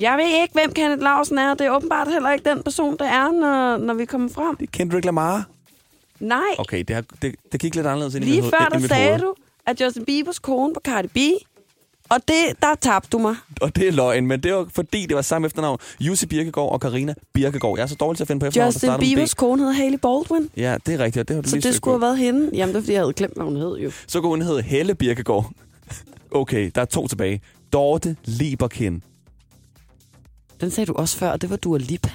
jeg 0.00 0.16
ved 0.18 0.42
ikke, 0.42 0.52
hvem 0.54 0.72
Kenneth 0.72 1.02
Larsen 1.02 1.38
er. 1.38 1.54
Det 1.54 1.66
er 1.66 1.70
åbenbart 1.76 2.08
heller 2.12 2.30
ikke 2.32 2.50
den 2.50 2.62
person, 2.62 2.92
det 2.92 3.06
er, 3.06 3.32
når, 3.32 3.76
når 3.86 3.94
vi 3.94 4.04
kommer 4.04 4.28
frem. 4.28 4.56
Det 4.56 4.66
er 4.66 4.70
Kendrick 4.72 5.04
Lamar. 5.04 5.46
Nej, 6.20 6.38
Okay, 6.58 6.84
det, 6.88 6.96
har, 6.96 7.04
det, 7.22 7.34
det 7.52 7.60
gik 7.60 7.74
lidt 7.74 7.86
anderledes 7.86 8.14
ind 8.14 8.24
i 8.24 8.28
lige 8.28 8.42
mit, 8.42 8.50
før 8.50 8.76
i 8.76 8.80
der 8.80 8.88
sagde 8.88 9.08
hoved. 9.08 9.20
du, 9.20 9.34
at 9.66 9.80
Justin 9.80 10.04
Biebers 10.04 10.38
kone 10.38 10.74
på 10.74 10.80
Cardi 10.84 11.08
B, 11.08 11.16
og 12.10 12.20
det, 12.28 12.62
der 12.62 12.74
tabte 12.80 13.08
du 13.12 13.18
mig. 13.18 13.36
Og 13.60 13.76
det 13.76 13.88
er 13.88 13.92
løgn, 13.92 14.26
men 14.26 14.40
det 14.42 14.54
var 14.54 14.66
fordi, 14.74 15.06
det 15.06 15.16
var 15.16 15.22
samme 15.22 15.46
efternavn. 15.46 15.78
Jussi 16.00 16.26
Birkegaard 16.26 16.72
og 16.72 16.80
Karina 16.80 17.14
Birkegaard. 17.32 17.76
Jeg 17.78 17.82
er 17.82 17.86
så 17.86 17.94
dårlig 17.94 18.16
til 18.16 18.24
at 18.24 18.28
finde 18.28 18.40
på 18.40 18.46
efternavn, 18.46 18.72
Justin. 18.72 18.90
Biebers 19.00 19.34
kone 19.34 19.62
hed 19.64 19.72
Hailey 19.72 19.98
Baldwin, 19.98 20.50
Ja, 20.56 20.76
det 20.86 20.94
er 20.94 20.98
rigtigt, 20.98 21.20
og 21.20 21.28
det 21.28 21.34
har 21.36 21.42
du 21.42 21.48
så 21.48 21.56
det 21.56 21.74
skulle 21.74 21.94
have 21.94 22.00
været 22.00 22.18
hende. 22.18 22.50
Jamen, 22.54 22.74
det 22.74 22.78
er, 22.78 22.82
fordi 22.82 22.92
jeg 22.92 23.00
havde 23.00 23.12
glemt, 23.12 23.34
hvad 23.34 23.44
hun 23.44 23.56
hed 23.56 23.76
jo. 23.78 23.90
Så 24.06 24.20
kunne 24.20 24.30
hun 24.30 24.42
hedde 24.42 24.62
Helle 24.62 24.94
Birkegaard. 24.94 25.50
Okay, 26.30 26.70
der 26.74 26.80
er 26.80 26.84
to 26.84 27.08
tilbage. 27.08 27.40
Dorte 27.72 28.16
Lieberkind. 28.24 29.02
Den 30.60 30.70
sagde 30.70 30.86
du 30.86 30.92
også 30.92 31.16
før, 31.18 31.30
og 31.30 31.42
det 31.42 31.50
var 31.50 31.56
Dua 31.56 31.78
Lipa. 31.78 32.10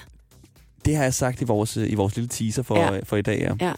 Det 0.86 0.96
har 0.96 1.04
jeg 1.04 1.14
sagt 1.14 1.42
i 1.42 1.46
vores, 1.46 1.76
i 1.76 1.96
vores 1.96 2.16
lille 2.16 2.28
teaser 2.30 2.64
for, 2.64 2.78
Ja. 2.80 2.94
ja. 2.94 3.00
for 3.04 3.18
i 3.18 3.22
dag, 3.22 3.40
ja. 3.40 3.66
Ja. 3.68 3.74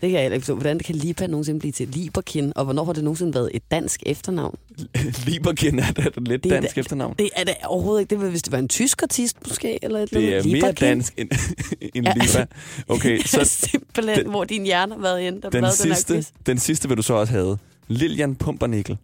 Det 0.00 0.10
kan 0.10 0.22
jeg 0.22 0.34
ikke. 0.34 0.52
Hvordan 0.52 0.78
kan 0.78 0.94
Lipa 0.94 1.26
nogensinde 1.26 1.58
blive 1.60 1.72
til 1.72 1.88
Liberkin, 1.88 2.52
og 2.56 2.64
hvornår 2.64 2.84
har 2.84 2.92
det 2.92 3.04
nogensinde 3.04 3.34
været 3.34 3.50
et 3.54 3.62
dansk 3.70 4.02
efternavn? 4.06 4.58
Lieberkind 5.26 5.80
er 5.80 5.90
da 5.92 6.02
et 6.02 6.28
lidt 6.28 6.44
Det 6.44 6.52
er 6.52 6.60
dansk 6.60 6.74
da- 6.76 6.80
efternavn. 6.80 7.14
Det 7.18 7.30
er 7.36 7.44
det 7.44 7.54
overhovedet 7.64 8.00
ikke. 8.00 8.10
Det 8.10 8.20
var, 8.20 8.28
hvis 8.28 8.42
det 8.42 8.52
var 8.52 8.58
en 8.58 8.68
tysk 8.68 9.02
artist 9.02 9.36
måske, 9.48 9.78
eller 9.84 9.98
et 10.00 10.10
Det 10.10 10.32
er 10.34 10.38
andet. 10.38 10.52
mere 10.52 10.72
dansk 10.72 11.14
end, 11.16 11.30
end 11.94 12.06
Ja. 12.34 12.44
Okay, 12.88 13.22
Så, 13.26 13.44
Simpelthen, 13.44 14.18
den- 14.18 14.30
hvor 14.30 14.44
din 14.44 14.64
hjerne 14.64 14.94
har 14.94 15.00
været 15.02 15.42
da 15.42 15.48
du 15.48 15.56
den 15.56 15.64
den 15.64 15.72
sidste, 15.72 16.14
quiz. 16.14 16.26
den 16.46 16.58
sidste 16.58 16.88
vil 16.88 16.96
du 16.96 17.02
så 17.02 17.14
også 17.14 17.32
have. 17.32 17.58
Lilian 17.88 18.34
Pumpernickel. 18.34 18.98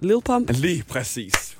Lil 0.00 0.20
Pump. 0.24 0.50
Lige 0.50 0.82
præcis. 0.88 1.51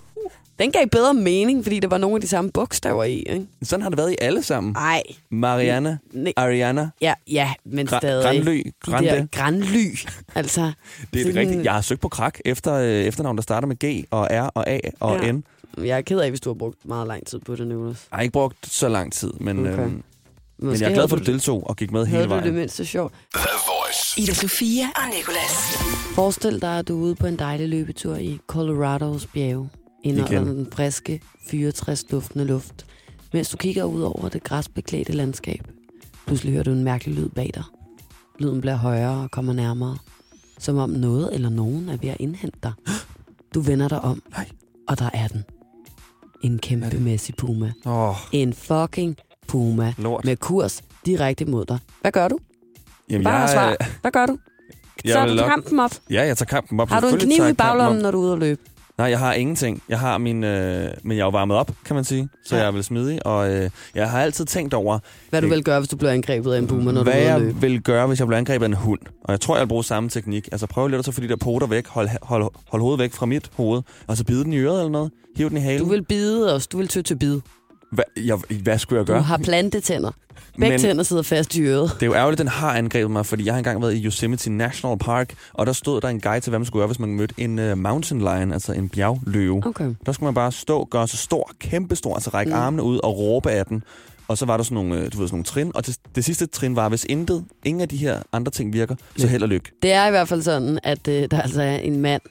Den 0.62 0.72
gav 0.72 0.86
bedre 0.92 1.14
mening, 1.14 1.62
fordi 1.64 1.80
der 1.80 1.88
var 1.88 1.98
nogle 1.98 2.14
af 2.16 2.20
de 2.20 2.28
samme 2.28 2.50
bogstaver 2.52 3.04
i, 3.04 3.14
ikke? 3.18 3.46
Sådan 3.62 3.82
har 3.82 3.88
det 3.90 3.98
været 3.98 4.12
i 4.12 4.16
alle 4.20 4.42
sammen. 4.42 4.76
Ej, 4.76 5.02
Marianne, 5.30 5.98
nej. 6.12 6.32
Ariana, 6.36 6.88
Ja, 7.00 7.14
ja, 7.30 7.52
men 7.64 7.88
Gra- 7.88 7.98
stadig. 7.98 8.24
Granly, 8.24 8.62
De 8.66 8.72
Grande. 8.80 9.08
der 9.08 9.26
Granly, 9.32 9.96
altså. 10.34 10.72
Det 11.14 11.20
er 11.20 11.24
sådan- 11.24 11.40
rigtigt. 11.40 11.64
Jeg 11.64 11.72
har 11.72 11.80
søgt 11.80 12.00
på 12.00 12.08
krak 12.08 12.38
efter 12.44 12.74
øh, 12.74 12.88
efternavn, 12.88 13.36
der 13.36 13.42
starter 13.42 13.68
med 13.68 13.76
G 14.02 14.04
og 14.10 14.28
R 14.30 14.42
og 14.54 14.68
A 14.70 14.80
og 15.00 15.24
Ja. 15.24 15.32
N. 15.32 15.44
Jeg 15.78 15.96
er 15.96 16.00
ked 16.00 16.18
af, 16.20 16.28
hvis 16.30 16.40
du 16.40 16.50
har 16.50 16.54
brugt 16.54 16.76
meget 16.84 17.06
lang 17.08 17.26
tid 17.26 17.38
på 17.38 17.56
det, 17.56 17.66
Nicolas. 17.66 18.06
Jeg 18.10 18.16
har 18.16 18.22
ikke 18.22 18.32
brugt 18.32 18.56
så 18.72 18.88
lang 18.88 19.12
tid, 19.12 19.32
men, 19.40 19.58
Okay. 19.58 19.70
øhm, 19.82 20.02
men 20.58 20.80
jeg 20.80 20.90
er 20.90 20.94
glad 20.94 21.08
for, 21.08 21.16
at 21.16 21.26
du 21.26 21.32
deltog 21.32 21.70
og 21.70 21.76
gik 21.76 21.92
med 21.92 22.06
hele 22.06 22.18
du 22.18 22.22
det 22.22 22.30
vejen. 22.30 22.54
mindste 22.54 22.84
sjovt? 22.86 23.14
The 23.34 23.48
Voice. 23.66 24.20
Ida 24.20 24.34
Sofia 24.34 24.84
og 24.96 25.02
Nicolas. 25.16 25.78
Forestil 26.14 26.62
dig, 26.62 26.78
at 26.78 26.88
du 26.88 26.98
er 26.98 27.02
ude 27.04 27.14
på 27.14 27.26
en 27.26 27.38
dejlig 27.38 27.68
løbetur 27.68 28.16
i 28.16 28.38
Colorados 28.46 29.26
bjerge. 29.26 29.68
Indholder 30.04 30.40
Igen. 30.42 30.56
den 30.56 30.68
friske, 30.72 31.20
fyretræsduftende 31.46 32.44
luft. 32.44 32.86
Mens 33.32 33.48
du 33.50 33.56
kigger 33.56 33.84
ud 33.84 34.02
over 34.02 34.28
det 34.28 34.42
græsbeklædte 34.44 35.12
landskab. 35.12 35.68
Pludselig 36.26 36.52
hører 36.52 36.64
du 36.64 36.70
en 36.72 36.84
mærkelig 36.84 37.14
lyd 37.14 37.28
bag 37.28 37.50
dig. 37.54 37.62
Lyden 38.38 38.60
bliver 38.60 38.76
højere 38.76 39.22
og 39.22 39.30
kommer 39.30 39.52
nærmere. 39.52 39.96
Som 40.58 40.76
om 40.76 40.90
noget 40.90 41.34
eller 41.34 41.48
nogen 41.48 41.88
er 41.88 41.96
ved 41.96 42.08
at 42.08 42.16
indhente 42.20 42.58
dig. 42.62 42.72
Du 43.54 43.60
vender 43.60 43.88
dig 43.88 44.00
om, 44.00 44.22
Nej. 44.30 44.48
og 44.88 44.98
der 44.98 45.10
er 45.14 45.28
den. 45.28 45.44
En 46.42 46.58
kæmpemæssig 46.58 47.34
puma. 47.36 47.72
Oh, 47.84 48.14
En 48.32 48.52
fucking 48.52 49.16
puma. 49.48 49.94
lort. 49.98 50.24
Med 50.24 50.36
kurs 50.36 50.82
direkte 51.06 51.44
mod 51.44 51.64
dig. 51.64 51.78
Hvad 52.00 52.12
gør 52.12 52.28
du? 52.28 52.38
Jamen, 53.10 53.24
Bare 53.24 53.34
jeg, 53.40 53.48
svar. 53.50 53.76
Hvad 54.00 54.10
gør 54.10 54.26
du? 54.26 54.38
jeg 55.04 55.12
Så 55.12 55.20
vil 55.20 55.30
du 55.30 55.36
nok- 55.36 55.48
kampen 55.50 55.80
op. 55.80 55.90
Ja, 56.10 56.22
jeg 56.26 56.36
tager 56.38 56.46
kampen 56.46 56.80
op. 56.80 56.88
Har 56.88 57.00
du 57.00 57.06
en 57.06 57.18
kniv 57.18 57.36
tager 57.36 57.48
i 57.50 57.52
baglommen, 57.52 58.02
når 58.02 58.10
du 58.10 58.18
er 58.18 58.22
ude 58.24 58.32
at 58.32 58.38
løbe? 58.38 58.60
Nej, 59.02 59.10
jeg 59.10 59.18
har 59.18 59.32
ingenting. 59.32 59.82
Jeg 59.88 59.98
har 59.98 60.18
min, 60.18 60.44
øh, 60.44 60.90
men 61.02 61.16
jeg 61.16 61.22
er 61.22 61.26
jo 61.26 61.30
varmet 61.30 61.56
op, 61.56 61.70
kan 61.84 61.94
man 61.94 62.04
sige. 62.04 62.28
Så 62.44 62.54
Ja. 62.56 62.60
jeg 62.60 62.68
er 62.68 62.72
vel 62.72 62.84
smidig, 62.84 63.26
og 63.26 63.52
øh, 63.54 63.70
jeg 63.94 64.10
har 64.10 64.20
altid 64.22 64.44
tænkt 64.44 64.74
over, 64.74 64.98
Hvad 65.30 65.40
du 65.42 65.46
Det- 65.48 65.54
vil 65.54 65.64
gøre, 65.64 65.80
hvis 65.80 65.88
du 65.88 65.96
bliver 65.96 66.10
angrebet 66.12 66.52
af 66.52 66.58
en 66.58 66.66
puma, 66.66 66.92
når 66.92 67.04
du 67.04 67.10
hvad 67.10 67.20
at 67.20 67.40
løbe? 67.40 67.54
jeg 67.54 67.62
vil 67.70 67.82
gøre, 67.82 68.06
hvis 68.06 68.18
jeg 68.18 68.26
blev 68.26 68.38
angrebet 68.38 68.64
af 68.64 68.68
en 68.68 68.74
hund. 68.74 69.00
Og 69.24 69.32
jeg 69.32 69.40
tror, 69.40 69.56
jeg 69.56 69.60
vil 69.60 69.68
bruge 69.68 69.84
samme 69.84 70.08
teknik. 70.08 70.48
Altså 70.52 70.66
prøv 70.66 70.86
lidt 70.88 70.98
at 70.98 71.04
så 71.04 71.12
få 71.12 71.20
de 71.20 71.28
der 71.28 71.36
poter 71.36 71.66
væk, 71.66 71.86
hold, 71.88 72.08
hold, 72.22 72.44
hold 72.68 72.82
hovedet 72.82 72.98
væk 73.00 73.12
fra 73.12 73.26
mit 73.26 73.50
hoved, 73.56 73.82
og 74.06 74.16
så 74.16 74.24
bide 74.24 74.44
den 74.44 74.52
i 74.52 74.56
øret 74.58 74.78
eller 74.78 74.90
noget. 74.92 75.10
Hiv 75.36 75.48
den 75.48 75.56
i 75.56 75.60
halen. 75.60 75.80
Du 75.84 75.88
vil 75.90 76.04
bide 76.04 76.54
os. 76.54 76.66
Du 76.66 76.78
vil 76.78 76.88
tø 76.88 77.02
til 77.02 77.16
bid. 77.18 77.40
Hvad, 77.92 78.04
jeg, 78.16 78.36
hvad 78.62 78.78
skulle 78.78 78.98
jeg 79.00 79.06
Du 79.06 79.12
gøre? 79.12 79.22
har 79.22 79.36
plantetænder. 79.38 80.10
Begge 80.58 80.68
Men- 80.70 80.80
tænder 80.80 81.02
sidder 81.02 81.22
fast 81.22 81.56
i 81.56 81.62
øret. 81.62 81.90
Det 81.94 82.02
er 82.02 82.06
jo 82.06 82.14
ærgerligt, 82.14 82.38
den 82.38 82.48
har 82.48 82.70
angrebet 82.72 83.10
mig, 83.10 83.26
fordi 83.26 83.44
jeg 83.46 83.54
har 83.54 83.58
engang 83.58 83.82
været 83.82 83.94
i 83.94 84.04
Yosemite 84.04 84.50
National 84.50 84.98
Park, 84.98 85.34
og 85.52 85.66
der 85.66 85.72
stod 85.72 86.00
der 86.00 86.08
en 86.08 86.20
guide 86.20 86.40
til, 86.40 86.50
hvad 86.50 86.58
man 86.58 86.66
skulle 86.66 86.80
gøre, 86.80 86.86
hvis 86.86 86.98
man 86.98 87.08
mødte 87.14 87.34
en 87.38 87.58
uh, 87.58 87.78
mountain 87.78 88.20
lion, 88.20 88.52
altså 88.52 88.72
en 88.72 88.88
bjergløve. 88.88 89.62
Okay. 89.66 89.94
Der 90.06 90.12
skulle 90.12 90.26
man 90.26 90.34
bare 90.34 90.52
stå, 90.52 90.84
gøre 90.90 91.08
sig 91.08 91.18
stor, 91.18 91.50
kæmpe 91.58 91.96
stor, 91.96 92.14
altså 92.14 92.30
række 92.30 92.52
Mm. 92.52 92.58
armene 92.58 92.82
ud 92.82 92.98
og 93.02 93.18
råbe 93.18 93.50
af 93.50 93.66
den. 93.66 93.82
Og 94.28 94.38
så 94.38 94.46
var 94.46 94.56
der 94.56 94.64
sådan 94.64 94.74
nogle, 94.74 94.94
øh, 94.96 95.12
du 95.12 95.18
ved, 95.18 95.26
sådan 95.28 95.28
nogle 95.30 95.44
trin, 95.44 95.72
og 95.74 95.86
det, 95.86 95.96
det 96.14 96.24
sidste 96.24 96.46
trin 96.46 96.76
var, 96.76 96.88
hvis 96.88 97.06
intet, 97.08 97.44
ingen 97.64 97.80
af 97.80 97.88
de 97.88 97.96
her 97.96 98.22
andre 98.32 98.52
ting 98.52 98.72
virker, 98.72 98.94
så 99.16 99.26
held 99.26 99.42
og 99.42 99.48
lykke. 99.48 99.70
Det 99.82 99.92
er 99.92 100.06
i 100.06 100.10
hvert 100.10 100.28
fald 100.28 100.42
sådan, 100.42 100.78
at 100.82 101.08
øh, 101.08 101.28
der 101.30 101.40
altså 101.40 101.62
er 101.62 101.76
en 101.76 102.00
mand, 102.00 102.22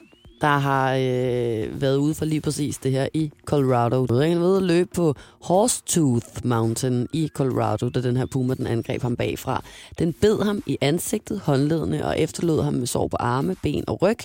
der 0.42 0.58
har 0.58 0.94
øh, 0.94 1.80
været 1.80 1.96
ude 1.96 2.14
for 2.14 2.24
lige 2.24 2.40
præcis 2.40 2.78
det 2.78 2.92
her 2.92 3.08
i 3.14 3.30
Colorado. 3.44 4.06
Han 4.14 4.40
ved 4.40 4.56
at 4.56 4.62
løbe 4.62 4.90
på 4.94 5.14
Horsetooth 5.42 6.26
Mountain 6.44 7.08
i 7.12 7.30
Colorado, 7.34 7.88
da 7.88 8.02
den 8.02 8.16
her 8.16 8.26
puma 8.26 8.54
den 8.54 8.66
angreb 8.66 9.02
ham 9.02 9.16
bagfra. 9.16 9.62
Den 9.98 10.12
bed 10.12 10.44
ham 10.44 10.62
i 10.66 10.78
ansigtet, 10.80 11.40
håndledene 11.40 12.06
og 12.06 12.18
efterlod 12.18 12.62
ham 12.62 12.74
med 12.74 12.86
sår 12.86 13.08
på 13.08 13.16
arme, 13.20 13.56
ben 13.62 13.84
og 13.86 14.02
ryg. 14.02 14.18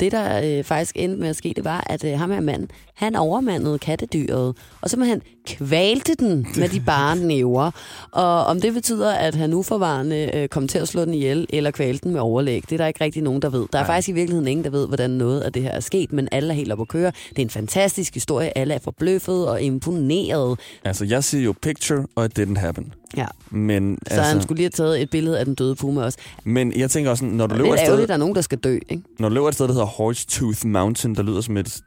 Det, 0.00 0.12
der 0.12 0.58
øh, 0.58 0.64
faktisk 0.64 0.96
endte 0.96 1.20
med 1.20 1.28
at 1.28 1.36
ske, 1.36 1.52
det 1.56 1.64
var, 1.64 1.84
at 1.86 2.04
øh, 2.04 2.18
ham 2.18 2.30
her 2.30 2.40
mand, 2.40 2.68
han 2.94 3.16
overmandede 3.16 3.78
kattedyret, 3.78 4.56
og 4.80 4.90
simpelthen 4.90 5.22
kvalte 5.46 6.14
den 6.14 6.46
med 6.56 6.68
de 6.68 6.80
bare 6.80 7.16
næver. 7.16 7.70
Og 8.10 8.44
om 8.44 8.60
det 8.60 8.74
betyder, 8.74 9.12
at 9.12 9.34
han 9.34 9.54
uforvarende 9.54 10.30
øh, 10.34 10.48
kom 10.48 10.68
til 10.68 10.78
at 10.78 10.88
slå 10.88 11.04
den 11.04 11.14
ihjel, 11.14 11.46
eller 11.48 11.70
kvalte 11.70 12.02
den 12.02 12.12
med 12.12 12.20
overlæg, 12.20 12.62
det 12.62 12.72
er 12.72 12.76
der 12.76 12.86
ikke 12.86 13.04
rigtig 13.04 13.22
nogen, 13.22 13.42
der 13.42 13.50
ved. 13.50 13.66
Der 13.72 13.78
er 13.78 13.82
Nej. 13.82 13.86
faktisk 13.86 14.08
i 14.08 14.12
virkeligheden 14.12 14.48
ingen, 14.48 14.64
der 14.64 14.70
ved, 14.70 14.86
hvordan 14.86 15.10
noget 15.10 15.40
af 15.40 15.52
det 15.52 15.62
her 15.62 15.70
er 15.70 15.80
sket, 15.80 16.12
men 16.12 16.28
alle 16.32 16.48
er 16.52 16.56
helt 16.56 16.72
op 16.72 16.80
at 16.80 16.88
køre. 16.88 17.12
Det 17.30 17.38
er 17.38 17.42
en 17.42 17.50
fantastisk 17.50 18.14
historie. 18.14 18.58
Alle 18.58 18.74
er 18.74 18.78
forbløffet 18.78 19.48
og 19.48 19.62
imponeret. 19.62 20.58
Altså, 20.84 21.04
jeg 21.04 21.24
siger 21.24 21.44
jo 21.44 21.54
picture, 21.62 22.06
og 22.14 22.24
it 22.24 22.38
didn't 22.38 22.58
happen. 22.58 22.92
Ja. 23.16 23.26
Men, 23.50 23.98
Så 24.08 24.14
altså, 24.14 24.32
han 24.32 24.42
skulle 24.42 24.56
lige 24.56 24.64
have 24.64 24.70
taget 24.70 25.02
et 25.02 25.10
billede 25.10 25.38
af 25.38 25.44
den 25.44 25.54
døde 25.54 25.74
puma 25.74 26.02
også. 26.02 26.18
men 26.44 26.72
jeg 26.76 26.90
tænker 26.90 27.10
også, 27.10 27.24
når 27.24 27.46
du, 27.46 27.54
løber 27.54 27.64
det 27.64 27.74
et 27.74 27.80
er 27.80 27.84
sted, 27.84 27.86
ærgerligt, 27.86 28.02
at 28.02 28.08
der 28.08 28.14
er 28.14 28.18
nogen, 28.18 28.34
der 28.34 28.40
skal 28.40 28.58
dø. 28.58 28.78
Ikke? 28.88 29.02
når 29.18 29.28
du 29.28 29.34
løber 29.34 29.48
et 29.48 29.54
sted, 29.54 29.66
der 29.66 29.72
hedder 29.72 29.86
Horsetooth 29.86 30.66
Mountain, 30.66 31.14
der 31.14 31.22
lyder 31.22 31.40
som 31.40 31.56
et, 31.56 31.80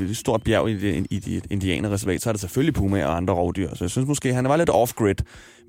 et, 0.00 0.16
stort 0.16 0.42
bjerg 0.42 0.68
i 0.70 0.80
det, 0.80 1.06
i 1.10 1.18
det 1.18 1.42
indianerreservat, 1.50 2.22
så 2.22 2.30
er 2.30 2.32
det 2.32 2.40
selvfølgelig 2.40 2.74
puma 2.74 3.04
og 3.04 3.16
andre 3.16 3.34
rovdyr. 3.34 3.68
Så 3.74 3.84
jeg 3.84 3.90
synes 3.90 4.08
måske, 4.08 4.34
han 4.34 4.48
var 4.48 4.56
lidt 4.56 4.70
off-grid. 4.70 5.14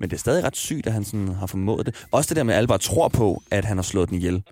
Men 0.00 0.10
det 0.10 0.16
er 0.16 0.20
stadig 0.20 0.44
ret 0.44 0.56
sygt, 0.56 0.86
at 0.86 0.92
han 0.92 1.04
sådan 1.04 1.28
har 1.28 1.46
formået 1.46 1.86
det. 1.86 1.94
Også 2.10 2.28
det 2.28 2.36
der 2.36 2.42
med, 2.42 2.54
at 2.54 2.58
alle 2.58 2.68
bare 2.68 2.78
tror 2.78 3.08
på, 3.08 3.42
at 3.50 3.64
han 3.64 3.76
har 3.78 3.82
slået 3.82 4.08
den 4.08 4.16
ihjel. 4.18 4.42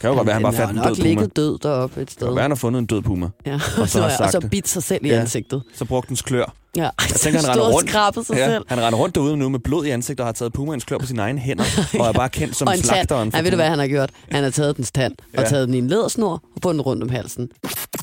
Kan 0.00 0.10
jo 0.10 0.16
godt 0.16 0.26
være, 0.26 0.36
at 0.36 0.42
han 0.42 0.42
bare 0.42 0.52
Den 0.52 0.58
fandt 0.58 0.78
har 0.80 0.86
en 0.88 0.94
død 0.94 0.96
puma. 0.96 1.08
ligget 1.08 1.36
død 1.36 1.58
deroppe 1.58 2.00
et 2.02 2.10
sted. 2.10 2.26
kan 2.26 2.34
være, 2.34 2.42
han 2.42 2.50
har 2.50 2.56
fundet 2.56 2.78
en 2.78 2.86
død 2.86 3.02
puma. 3.02 3.28
Ja. 3.46 3.54
og 3.54 3.60
så 3.60 3.80
Og 3.82 3.88
så, 3.88 3.98
har 4.00 4.06
og 4.06 4.12
sagt 4.12 4.32
så 4.32 4.48
bidt 4.50 4.68
sig 4.68 4.82
selv 4.82 5.04
i 5.04 5.08
Ja. 5.08 5.20
ansigtet. 5.20 5.62
Så 5.74 5.84
brugte 5.84 6.08
dens 6.08 6.22
klør. 6.22 6.54
Ja. 6.76 6.82
Jeg 6.82 6.90
tænker, 7.20 7.40
han 7.40 7.48
render 7.50 7.64
og 7.64 7.72
rundt. 7.74 8.26
sig 8.26 8.36
selv. 8.36 8.64
han 8.68 8.80
render 8.80 8.98
rundt 8.98 9.14
derude 9.14 9.36
nu 9.36 9.48
med 9.48 9.58
blod 9.58 9.86
i 9.86 9.90
ansigtet 9.90 10.20
og 10.20 10.26
har 10.26 10.32
taget 10.32 10.52
pumaens 10.52 10.84
klør 10.84 10.98
på 10.98 11.06
sine 11.06 11.22
egne 11.22 11.40
hænder. 11.40 11.64
Og 12.00 12.06
er 12.06 12.12
bare 12.12 12.28
kendt 12.28 12.56
som 12.56 12.68
og 12.68 12.74
slagteren. 12.76 13.28
Nej, 13.32 13.42
ved 13.42 13.50
du 13.50 13.56
hvad 13.56 13.68
han 13.68 13.78
har 13.78 13.86
gjort? 13.86 14.10
Han 14.30 14.42
har 14.44 14.50
taget 14.50 14.76
dens 14.76 14.90
tand 14.92 15.14
og 15.36 15.42
Ja. 15.42 15.48
taget 15.48 15.66
den 15.68 15.74
i 15.74 15.78
en 15.78 15.88
lædersnor 15.88 16.32
og 16.54 16.60
bundet 16.62 16.74
den 16.78 16.80
rundt 16.82 17.02
om 17.02 17.08
halsen. 17.08 17.48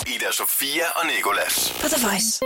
Ida 0.08 0.32
Sofia 0.34 0.84
og 0.96 1.02
Nicolas. 1.18 1.74
På 1.82 1.88
The 1.88 2.08
Voice. 2.08 2.40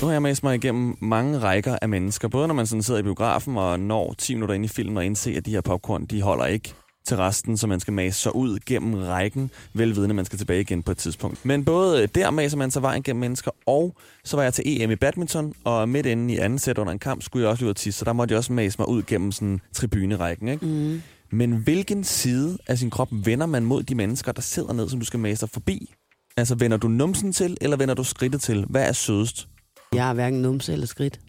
Nu 0.00 0.06
har 0.06 0.12
jeg 0.12 0.22
mast 0.22 0.42
mig 0.42 0.54
igennem 0.54 0.96
mange 1.00 1.38
rækker 1.38 1.76
af 1.82 1.88
mennesker. 1.88 2.28
Både 2.28 2.46
når 2.48 2.54
man 2.54 2.66
sådan 2.66 2.82
sidder 2.82 3.00
i 3.00 3.02
biografen 3.02 3.56
og 3.56 3.80
når 3.80 4.14
10 4.18 4.34
minutter 4.34 4.54
ind 4.54 4.64
i 4.64 4.68
filmen 4.68 4.96
og 4.96 5.04
indser, 5.04 5.36
at 5.36 5.46
de 5.46 5.50
her 5.50 5.60
popcorn, 5.60 6.04
de 6.06 6.22
holder 6.22 6.46
ikke 6.46 6.74
til 7.04 7.16
resten, 7.16 7.56
så 7.56 7.66
man 7.66 7.80
skal 7.80 7.92
mase 7.92 8.20
sig 8.20 8.36
ud 8.36 8.58
gennem 8.66 8.94
rækken, 8.94 9.50
velvidende, 9.74 10.14
man 10.14 10.24
skal 10.24 10.38
tilbage 10.38 10.60
igen 10.60 10.82
på 10.82 10.90
et 10.90 10.98
tidspunkt. 10.98 11.44
Men 11.44 11.64
både 11.64 12.06
der 12.06 12.30
maser 12.30 12.56
man 12.56 12.70
sig 12.70 12.82
vejen 12.82 13.02
gennem 13.02 13.20
mennesker, 13.20 13.50
og 13.66 13.96
så 14.24 14.36
var 14.36 14.42
jeg 14.42 14.54
til 14.54 14.82
EM 14.82 14.90
i 14.90 14.96
badminton, 14.96 15.54
og 15.64 15.88
midt 15.88 16.06
inde 16.06 16.34
i 16.34 16.38
anden 16.38 16.58
sæt 16.58 16.78
under 16.78 16.92
en 16.92 16.98
kamp 16.98 17.22
skulle 17.22 17.42
jeg 17.42 17.50
også 17.50 17.64
ud 17.64 17.70
og 17.70 17.76
tisse, 17.76 17.98
så 17.98 18.04
der 18.04 18.12
måtte 18.12 18.32
jeg 18.32 18.38
også 18.38 18.52
mase 18.52 18.78
mig 18.78 18.88
ud 18.88 19.02
gennem 19.02 19.32
sådan 19.32 19.60
tribunerækken. 19.72 20.48
Ikke? 20.48 20.66
Mm. 20.66 21.02
Men 21.32 21.52
hvilken 21.52 22.04
side 22.04 22.58
af 22.66 22.78
sin 22.78 22.90
krop 22.90 23.08
vender 23.12 23.46
man 23.46 23.64
mod 23.64 23.82
de 23.82 23.94
mennesker, 23.94 24.32
der 24.32 24.42
sidder 24.42 24.72
ned, 24.72 24.88
som 24.88 24.98
du 24.98 25.04
skal 25.04 25.20
mase 25.20 25.40
dig 25.40 25.50
forbi? 25.52 25.94
Altså, 26.36 26.54
vender 26.54 26.76
du 26.76 26.88
numsen 26.88 27.32
til, 27.32 27.56
eller 27.60 27.76
vender 27.76 27.94
du 27.94 28.04
skridtet 28.04 28.40
til? 28.40 28.66
Hvad 28.68 28.88
er 28.88 28.92
sødest? 28.92 29.48
Jeg 29.94 30.04
har 30.04 30.14
hverken 30.14 30.42
numse 30.42 30.72
eller 30.72 30.86
skridt 30.86 31.20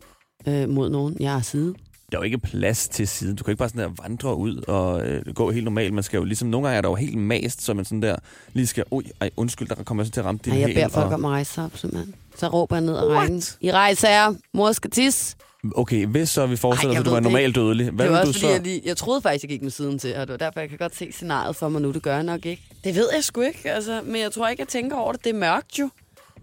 øh, 0.48 0.70
mod 0.70 0.90
nogen. 0.90 1.18
Jeg 1.20 1.32
har 1.32 1.42
side. 1.42 1.74
Der 2.14 2.20
er 2.20 2.22
jo 2.22 2.26
ikke 2.26 2.38
plads 2.38 2.88
til 2.88 3.08
siden. 3.08 3.36
Du 3.36 3.44
kan 3.44 3.52
ikke 3.52 3.60
bare 3.60 3.70
sådan 3.70 3.82
der 3.96 4.04
vandre 4.04 4.36
ud 4.36 4.58
og 4.68 5.06
øh, 5.08 5.26
gå 5.36 5.52
helt 5.52 5.64
normalt. 5.64 5.94
Man 5.94 6.04
skal 6.04 6.18
jo 6.18 6.24
ligesom, 6.24 6.48
nogle 6.48 6.68
gange 6.68 6.78
er 6.78 6.82
der 6.82 6.90
jo 6.90 6.96
helt 6.96 7.18
mast, 7.18 7.62
så 7.62 7.74
man 7.74 7.86
sådan 7.86 8.02
der 8.02 8.16
lige 8.54 8.68
skal, 8.68 8.84
oj, 8.92 9.04
ej, 9.22 9.30
undskyld, 9.38 9.68
der 9.68 9.76
kommer 9.84 10.04
jeg 10.04 10.08
så 10.08 10.12
til 10.12 10.20
at 10.20 10.26
ramme 10.26 10.40
din 10.46 10.54
Nej, 10.54 10.60
jeg 10.60 10.68
hæl, 10.68 10.76
beder 10.76 10.88
folk 10.88 11.08
og- 11.08 11.14
om 11.14 11.26
at 11.26 11.32
rejse 11.32 11.62
op, 11.62 11.78
simpelthen. 11.78 12.16
Så 12.38 12.48
råber 12.48 12.76
jeg 12.76 12.86
ned 12.86 12.98
ad 12.98 13.04
rækken. 13.08 13.44
I 13.62 13.72
rejser 13.72 14.10
jer. 14.10 14.34
Mor 14.54 14.72
skal 14.72 14.90
tisse. 14.92 15.36
Okay, 15.76 16.06
hvis 16.06 16.30
så 16.30 16.46
vi 16.46 16.56
forestiller 16.56 16.94
Ej, 16.94 17.00
os, 17.00 17.06
at 17.08 17.12
du 17.12 17.16
det 17.16 17.24
normalt 17.24 17.56
dødelig, 17.56 17.90
hvad 17.90 18.06
det 18.06 18.12
var 18.14 18.18
vil 18.20 18.24
du 18.26 18.28
også 18.30 18.40
så? 18.40 18.46
fordi, 18.48 18.54
jeg, 18.54 18.64
lige, 18.64 18.82
jeg 18.86 18.98
troede 18.98 19.22
faktisk, 19.22 19.44
jeg 19.44 19.50
gik 19.50 19.62
med 19.62 19.72
siden 19.72 20.00
til, 20.00 20.16
og 20.16 20.28
det 20.28 20.32
var 20.32 20.38
derfor, 20.38 20.60
jeg 20.60 20.70
kan 20.70 20.78
godt 20.78 20.96
se 20.96 21.12
scenariet 21.12 21.56
for 21.56 21.70
mig 21.70 21.82
nu. 21.82 21.92
Det 21.92 22.04
gør 22.04 22.14
jeg 22.16 22.24
nok 22.24 22.46
ikke. 22.46 22.64
Det 22.84 22.96
ved 22.96 23.08
jeg 23.16 23.24
sgu 23.24 23.42
ikke, 23.42 23.72
altså, 23.72 24.02
men 24.06 24.22
jeg 24.22 24.32
tror 24.32 24.48
ikke, 24.48 24.62
jeg 24.62 24.68
tænker 24.68 24.98
over 24.98 25.12
det. 25.12 25.24
Det 25.24 25.30
er 25.30 25.34
mørkt 25.40 25.80
jo. 25.80 25.90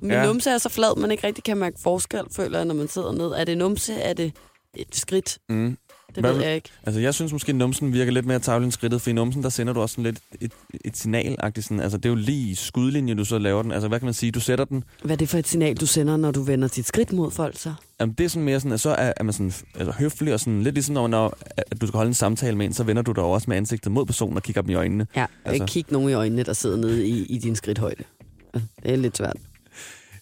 Min. 0.01 0.11
Ja. 0.11 0.27
numse 0.27 0.51
er 0.51 0.59
så 0.59 0.69
flad, 0.69 0.97
man 1.01 1.11
ikke 1.11 1.27
rigtig 1.27 1.45
kan 1.45 1.57
mærke 1.57 1.77
forskel, 1.83 2.21
føler 2.37 2.59
jeg, 2.59 2.65
når 2.65 2.75
man 2.75 2.89
sidder 2.89 3.13
ned. 3.13 3.27
Er 3.27 3.45
det 3.45 3.59
numse? 3.59 3.95
Er 3.95 4.13
det 4.13 4.33
et 4.77 4.97
skridt? 4.97 5.39
Mm. 5.49 5.77
Det 6.15 6.25
Hvad 6.25 6.33
ved 6.33 6.43
jeg 6.43 6.55
ikke. 6.55 6.69
Altså, 6.87 7.01
jeg 7.01 7.15
synes 7.15 7.33
måske, 7.33 7.51
at 7.51 7.57
numsen 7.57 7.93
virker 7.93 8.13
lidt 8.13 8.27
mere 8.27 8.39
tavlig 8.39 8.65
end 8.65 8.73
skridtet, 8.73 9.03
for 9.03 9.11
i 9.11 9.13
numsen, 9.13 9.43
der 9.43 9.49
sender 9.49 9.73
du 9.73 9.81
også 9.81 9.93
sådan 9.93 10.05
lidt 10.05 10.19
et, 10.41 10.53
et 10.85 10.97
signal 10.97 11.37
sådan, 11.63 11.81
Altså, 11.81 11.99
det 11.99 12.05
er 12.05 12.09
jo 12.09 12.15
lige 12.15 12.57
skudlinje, 12.57 13.15
du 13.15 13.25
så 13.25 13.39
laver 13.39 13.63
den. 13.63 13.73
Altså, 13.73 13.89
hvad 13.89 13.99
kan 13.99 14.05
man 14.05 14.15
sige? 14.15 14.33
Du 14.33 14.41
sætter 14.41 14.65
den. 14.65 14.85
Hvad 15.03 15.17
er 15.17 15.17
det 15.17 15.29
for 15.29 15.39
et 15.39 15.49
signal, 15.49 15.77
du 15.77 15.87
sender, 15.87 16.17
når 16.17 16.31
du 16.31 16.43
vender 16.43 16.69
dit 16.69 16.87
skridt 16.87 17.13
mod 17.13 17.31
folk 17.31 17.59
så? 17.59 17.75
Jamen, 18.01 18.15
det 18.19 18.25
er 18.25 18.29
sådan 18.29 18.45
mere 18.45 18.61
sådan, 18.61 18.73
at 18.73 18.81
så 18.81 18.91
er, 18.91 19.13
er 19.17 19.23
man 19.23 19.33
sådan, 19.33 19.53
altså, 19.75 19.93
høflig 19.93 20.35
og 20.35 20.41
sådan 20.41 20.63
lidt 20.63 20.75
ligesom, 20.75 20.95
når, 20.95 21.07
når 21.07 21.39
at 21.57 21.81
du 21.81 21.87
skal 21.87 21.97
holde 21.97 22.09
en 22.09 22.15
samtale 22.15 22.57
med 22.57 22.67
en, 22.67 22.73
så 22.73 22.85
vender 22.85 23.03
du 23.03 23.13
dig 23.13 23.23
også 23.23 23.51
med 23.51 23.57
ansigtet 23.57 23.93
mod 23.93 24.07
personen 24.07 24.37
og 24.37 24.43
kigger 24.43 24.63
dem 24.63 24.71
i 24.71 24.75
øjnene. 24.75 25.07
Ja, 25.17 25.21
altså. 25.21 25.33
Altså. 25.45 25.63
ikke 25.63 25.73
kigge 25.73 25.93
nogen 25.93 26.11
i 26.11 26.13
øjnene, 26.13 26.43
der 26.43 26.53
sidder 26.53 26.77
nede 26.77 27.07
i, 27.09 27.27
i 27.27 27.39
din 27.39 27.57
skridthøjde. 27.57 28.05
Ja, 28.55 28.61
Det 28.83 28.93
er 28.93 28.97
lidt 28.97 29.17
svært. 29.17 29.37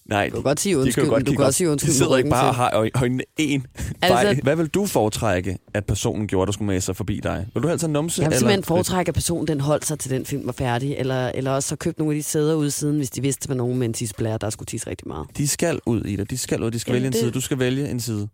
Nej, 0.09 0.29
Du 0.29 0.35
kan 0.35 0.43
godt 0.43 0.61
sige 0.61 0.75
de 0.75 0.79
undskyld, 0.81 1.05
kan 1.05 1.13
godt 1.13 1.27
du 1.27 1.33
kan 1.33 1.45
også 1.45 1.59
sige 1.59 1.71
undskyld 1.71 1.91
De 1.93 1.97
sidder 1.97 2.17
ikke 2.17 2.31
bare 2.31 2.49
og 2.49 2.55
har 2.55 2.71
øj- 2.75 2.91
øjnene 2.95 3.23
en 3.37 3.67
Altså- 4.03 4.41
Hvad 4.43 4.57
vil 4.57 4.67
du 4.69 4.87
foretrække, 4.87 5.59
at 5.75 5.87
personen 5.87 6.27
gjorde, 6.27 6.47
der 6.47 6.53
skulle 6.53 6.67
med 6.67 6.81
sig 6.81 6.97
forbi 6.97 7.21
dig? 7.23 7.47
Vil 7.55 7.63
du 7.63 7.69
helst 7.69 7.83
have 7.85 7.93
numse? 7.93 8.23
Jeg 8.23 8.31
vil 8.31 8.39
simpelthen 8.39 8.65
foretrække, 8.65 9.09
at 9.11 9.15
personen 9.15 9.49
den 9.49 9.61
holdt 9.61 9.87
sig 9.87 9.99
til 9.99 10.11
den 10.11 10.27
film 10.27 10.47
var 10.47 10.53
færdig, 10.53 10.95
eller, 10.99 11.29
eller 11.29 11.51
også 11.51 11.69
så 11.69 11.77
købt 11.77 11.99
nogle 11.99 12.15
af 12.15 12.19
de 12.19 12.23
sæder 12.23 12.55
ude 12.55 12.71
siden, 12.71 12.97
hvis 12.97 13.11
de 13.11 13.23
vidste, 13.23 13.39
at 13.45 13.49
der 13.49 13.55
var 13.55 13.59
nogen 13.59 13.79
med 13.79 13.87
en 13.87 13.93
tisseblære, 13.93 14.39
der 14.41 14.51
skulle 14.51 14.67
tisse 14.67 14.91
rigtig 14.91 15.09
meget. 15.09 15.27
De 15.37 15.49
skal 15.49 15.81
ud 15.87 16.05
i 16.05 16.17
det. 16.17 16.31
De 16.31 16.39
skal 16.39 16.63
ud. 16.63 16.71
De 16.71 16.79
skal 16.79 16.91
Jamen, 16.93 16.97
vælge 17.03 17.07
en 17.07 17.13
det- 17.13 17.21
side. 17.21 17.31
Du 17.31 17.41
skal 17.41 17.59
vælge 17.59 17.89
en 17.91 18.01
side. 18.01 18.29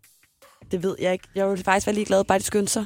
Det 0.71 0.83
ved 0.83 0.95
jeg 1.01 1.13
ikke. 1.13 1.27
Jeg 1.35 1.49
ville 1.49 1.63
faktisk 1.63 1.87
være 1.87 1.93
ligeglad, 1.95 2.23
bare 2.23 2.39
de 2.39 2.43
skyndte 2.43 2.73
sig. 2.73 2.85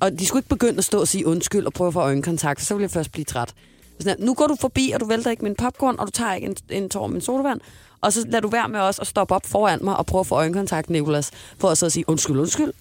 Og 0.00 0.12
de 0.18 0.26
skulle 0.26 0.38
ikke 0.40 0.48
begynde 0.48 0.78
at 0.78 0.84
stå 0.84 1.00
og 1.00 1.08
sige 1.08 1.26
undskyld 1.26 1.66
og 1.66 1.72
prøve 1.72 1.88
at 1.88 1.92
få 1.94 2.00
øjenkontakt, 2.00 2.62
så 2.62 2.74
ville 2.74 2.82
jeg 2.82 2.90
først 2.90 3.12
blive 3.12 3.24
træt. 3.24 3.54
Sådan 4.00 4.16
her, 4.18 4.26
nu 4.26 4.34
går 4.34 4.46
du 4.46 4.56
forbi, 4.60 4.90
og 4.94 5.00
du 5.00 5.06
vælter 5.06 5.30
ikke 5.30 5.42
min 5.44 5.54
popcorn, 5.54 5.96
og 5.98 6.06
du 6.06 6.10
tager 6.10 6.34
ikke 6.34 6.46
en, 6.46 6.56
en 6.70 6.88
tår 6.88 7.06
min 7.06 7.20
sodavand. 7.20 7.60
Og 8.00 8.12
så 8.12 8.24
lader 8.26 8.40
du 8.40 8.48
være 8.48 8.68
med 8.68 8.80
os 8.80 8.98
at 8.98 9.06
stoppe 9.06 9.34
op 9.34 9.46
foran 9.46 9.78
mig 9.82 9.96
og 9.96 10.06
prøve 10.06 10.20
at 10.20 10.26
få 10.26 10.34
øjenkontakt, 10.34 10.90
Nicolas, 10.90 11.30
for 11.58 11.68
at 11.68 11.78
så 11.78 11.90
sige, 11.90 12.04
undskyld, 12.08 12.38
undskyld. 12.38 12.72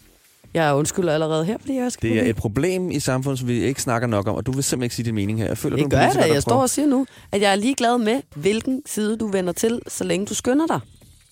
Jeg 0.53 0.75
undskylder 0.75 1.13
allerede 1.13 1.45
her, 1.45 1.57
fordi 1.59 1.75
jeg 1.75 1.91
skal 1.91 2.09
Det 2.09 2.17
er 2.17 2.21
forbi." 2.21 2.29
et 2.29 2.35
problem 2.35 2.91
i 2.91 2.99
samfundet, 2.99 3.39
som 3.39 3.47
vi 3.47 3.63
ikke 3.63 3.81
snakker 3.81 4.07
nok 4.07 4.27
om, 4.27 4.35
og 4.35 4.45
du 4.45 4.51
vil 4.51 4.63
simpelthen 4.63 4.83
ikke 4.85 4.95
sige 4.95 5.05
din 5.05 5.15
mening 5.15 5.39
her. 5.39 5.47
Jeg 5.47 5.57
føler, 5.57 5.75
du 5.77 5.83
er 5.83 5.87
Det 5.89 5.93
en 5.95 5.99
gør 5.99 6.19
jeg 6.21 6.27
da. 6.29 6.33
Jeg 6.33 6.41
står 6.41 6.61
og 6.61 6.69
siger 6.69 6.85
nu, 6.87 7.05
at 7.31 7.41
jeg 7.41 7.51
er 7.51 7.55
ligeglad 7.55 7.97
med, 7.97 8.21
hvilken 8.35 8.81
side 8.85 9.17
du 9.17 9.27
vender 9.27 9.53
til, 9.53 9.81
så 9.87 10.03
længe 10.03 10.25
du 10.25 10.35
skynder 10.35 10.67
dig. 10.67 10.79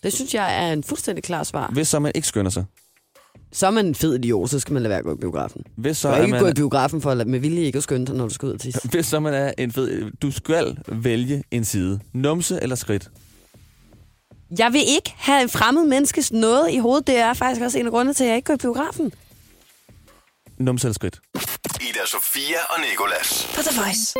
Det 0.03 0.13
synes 0.13 0.33
jeg 0.33 0.67
er 0.67 0.73
en 0.73 0.83
fuldstændig 0.83 1.23
klar 1.23 1.43
svar. 1.43 1.69
Hvis 1.73 1.87
så 1.87 1.99
man 1.99 2.11
ikke 2.15 2.27
skynder 2.27 2.51
sig. 2.51 2.65
Så 3.53 3.67
er 3.67 3.71
man 3.71 3.85
en 3.85 3.95
fed 3.95 4.15
idiot, 4.15 4.49
så 4.49 4.59
skal 4.59 4.73
man 4.73 4.81
lade 4.83 4.89
være 4.89 4.99
at 4.99 5.05
gå 5.05 5.13
i 5.13 5.17
biografen. 5.17 5.63
Hvis 5.75 5.97
så, 5.97 6.07
Du 6.07 6.11
er 6.13 6.15
kan 6.17 6.25
ikke 6.25 6.31
man, 6.31 6.41
gå 6.41 6.47
i 6.47 6.53
biografen 6.53 7.01
for 7.01 7.11
at 7.11 7.17
lade, 7.17 7.29
med 7.29 7.39
vilje 7.39 7.61
ikke 7.63 7.77
at 7.77 7.83
skynde 7.83 8.05
dig, 8.05 8.15
når 8.15 8.27
du 8.27 8.33
skal 8.33 8.45
ud 8.47 8.53
og 8.53 8.59
tisse. 8.59 8.79
hvis 8.91 9.05
så 9.05 9.19
man 9.19 9.33
er 9.33 9.51
en 9.57 9.71
fed... 9.71 10.11
Du 10.21 10.31
skal 10.31 10.77
vælge 10.87 11.43
en 11.51 11.65
side. 11.65 11.99
Numse 12.13 12.59
eller 12.61 12.75
skridt. 12.75 13.09
Jeg 14.59 14.73
vil 14.73 14.81
ikke 14.87 15.13
have 15.17 15.41
en 15.41 15.49
fremmed 15.49 15.85
menneskes 15.85 16.31
noget 16.31 16.71
i 16.71 16.77
hovedet. 16.77 17.07
Det 17.07 17.17
er 17.17 17.33
faktisk 17.33 17.61
også 17.61 17.79
en 17.79 17.85
af 17.85 17.91
grundene 17.91 18.13
til, 18.13 18.23
at 18.23 18.27
jeg 18.27 18.35
ikke 18.35 18.45
går 18.45 18.53
i 18.53 18.57
biografen. 18.57 19.13
Numse 20.57 20.87
eller 20.87 20.93
skridt. 20.93 21.19
Ida 21.81 22.05
Sofia 22.05 22.57
og 22.69 22.75
Nikolas. 22.91 23.47
På 23.55 23.61
The 23.61 23.81
Voice. 23.81 24.15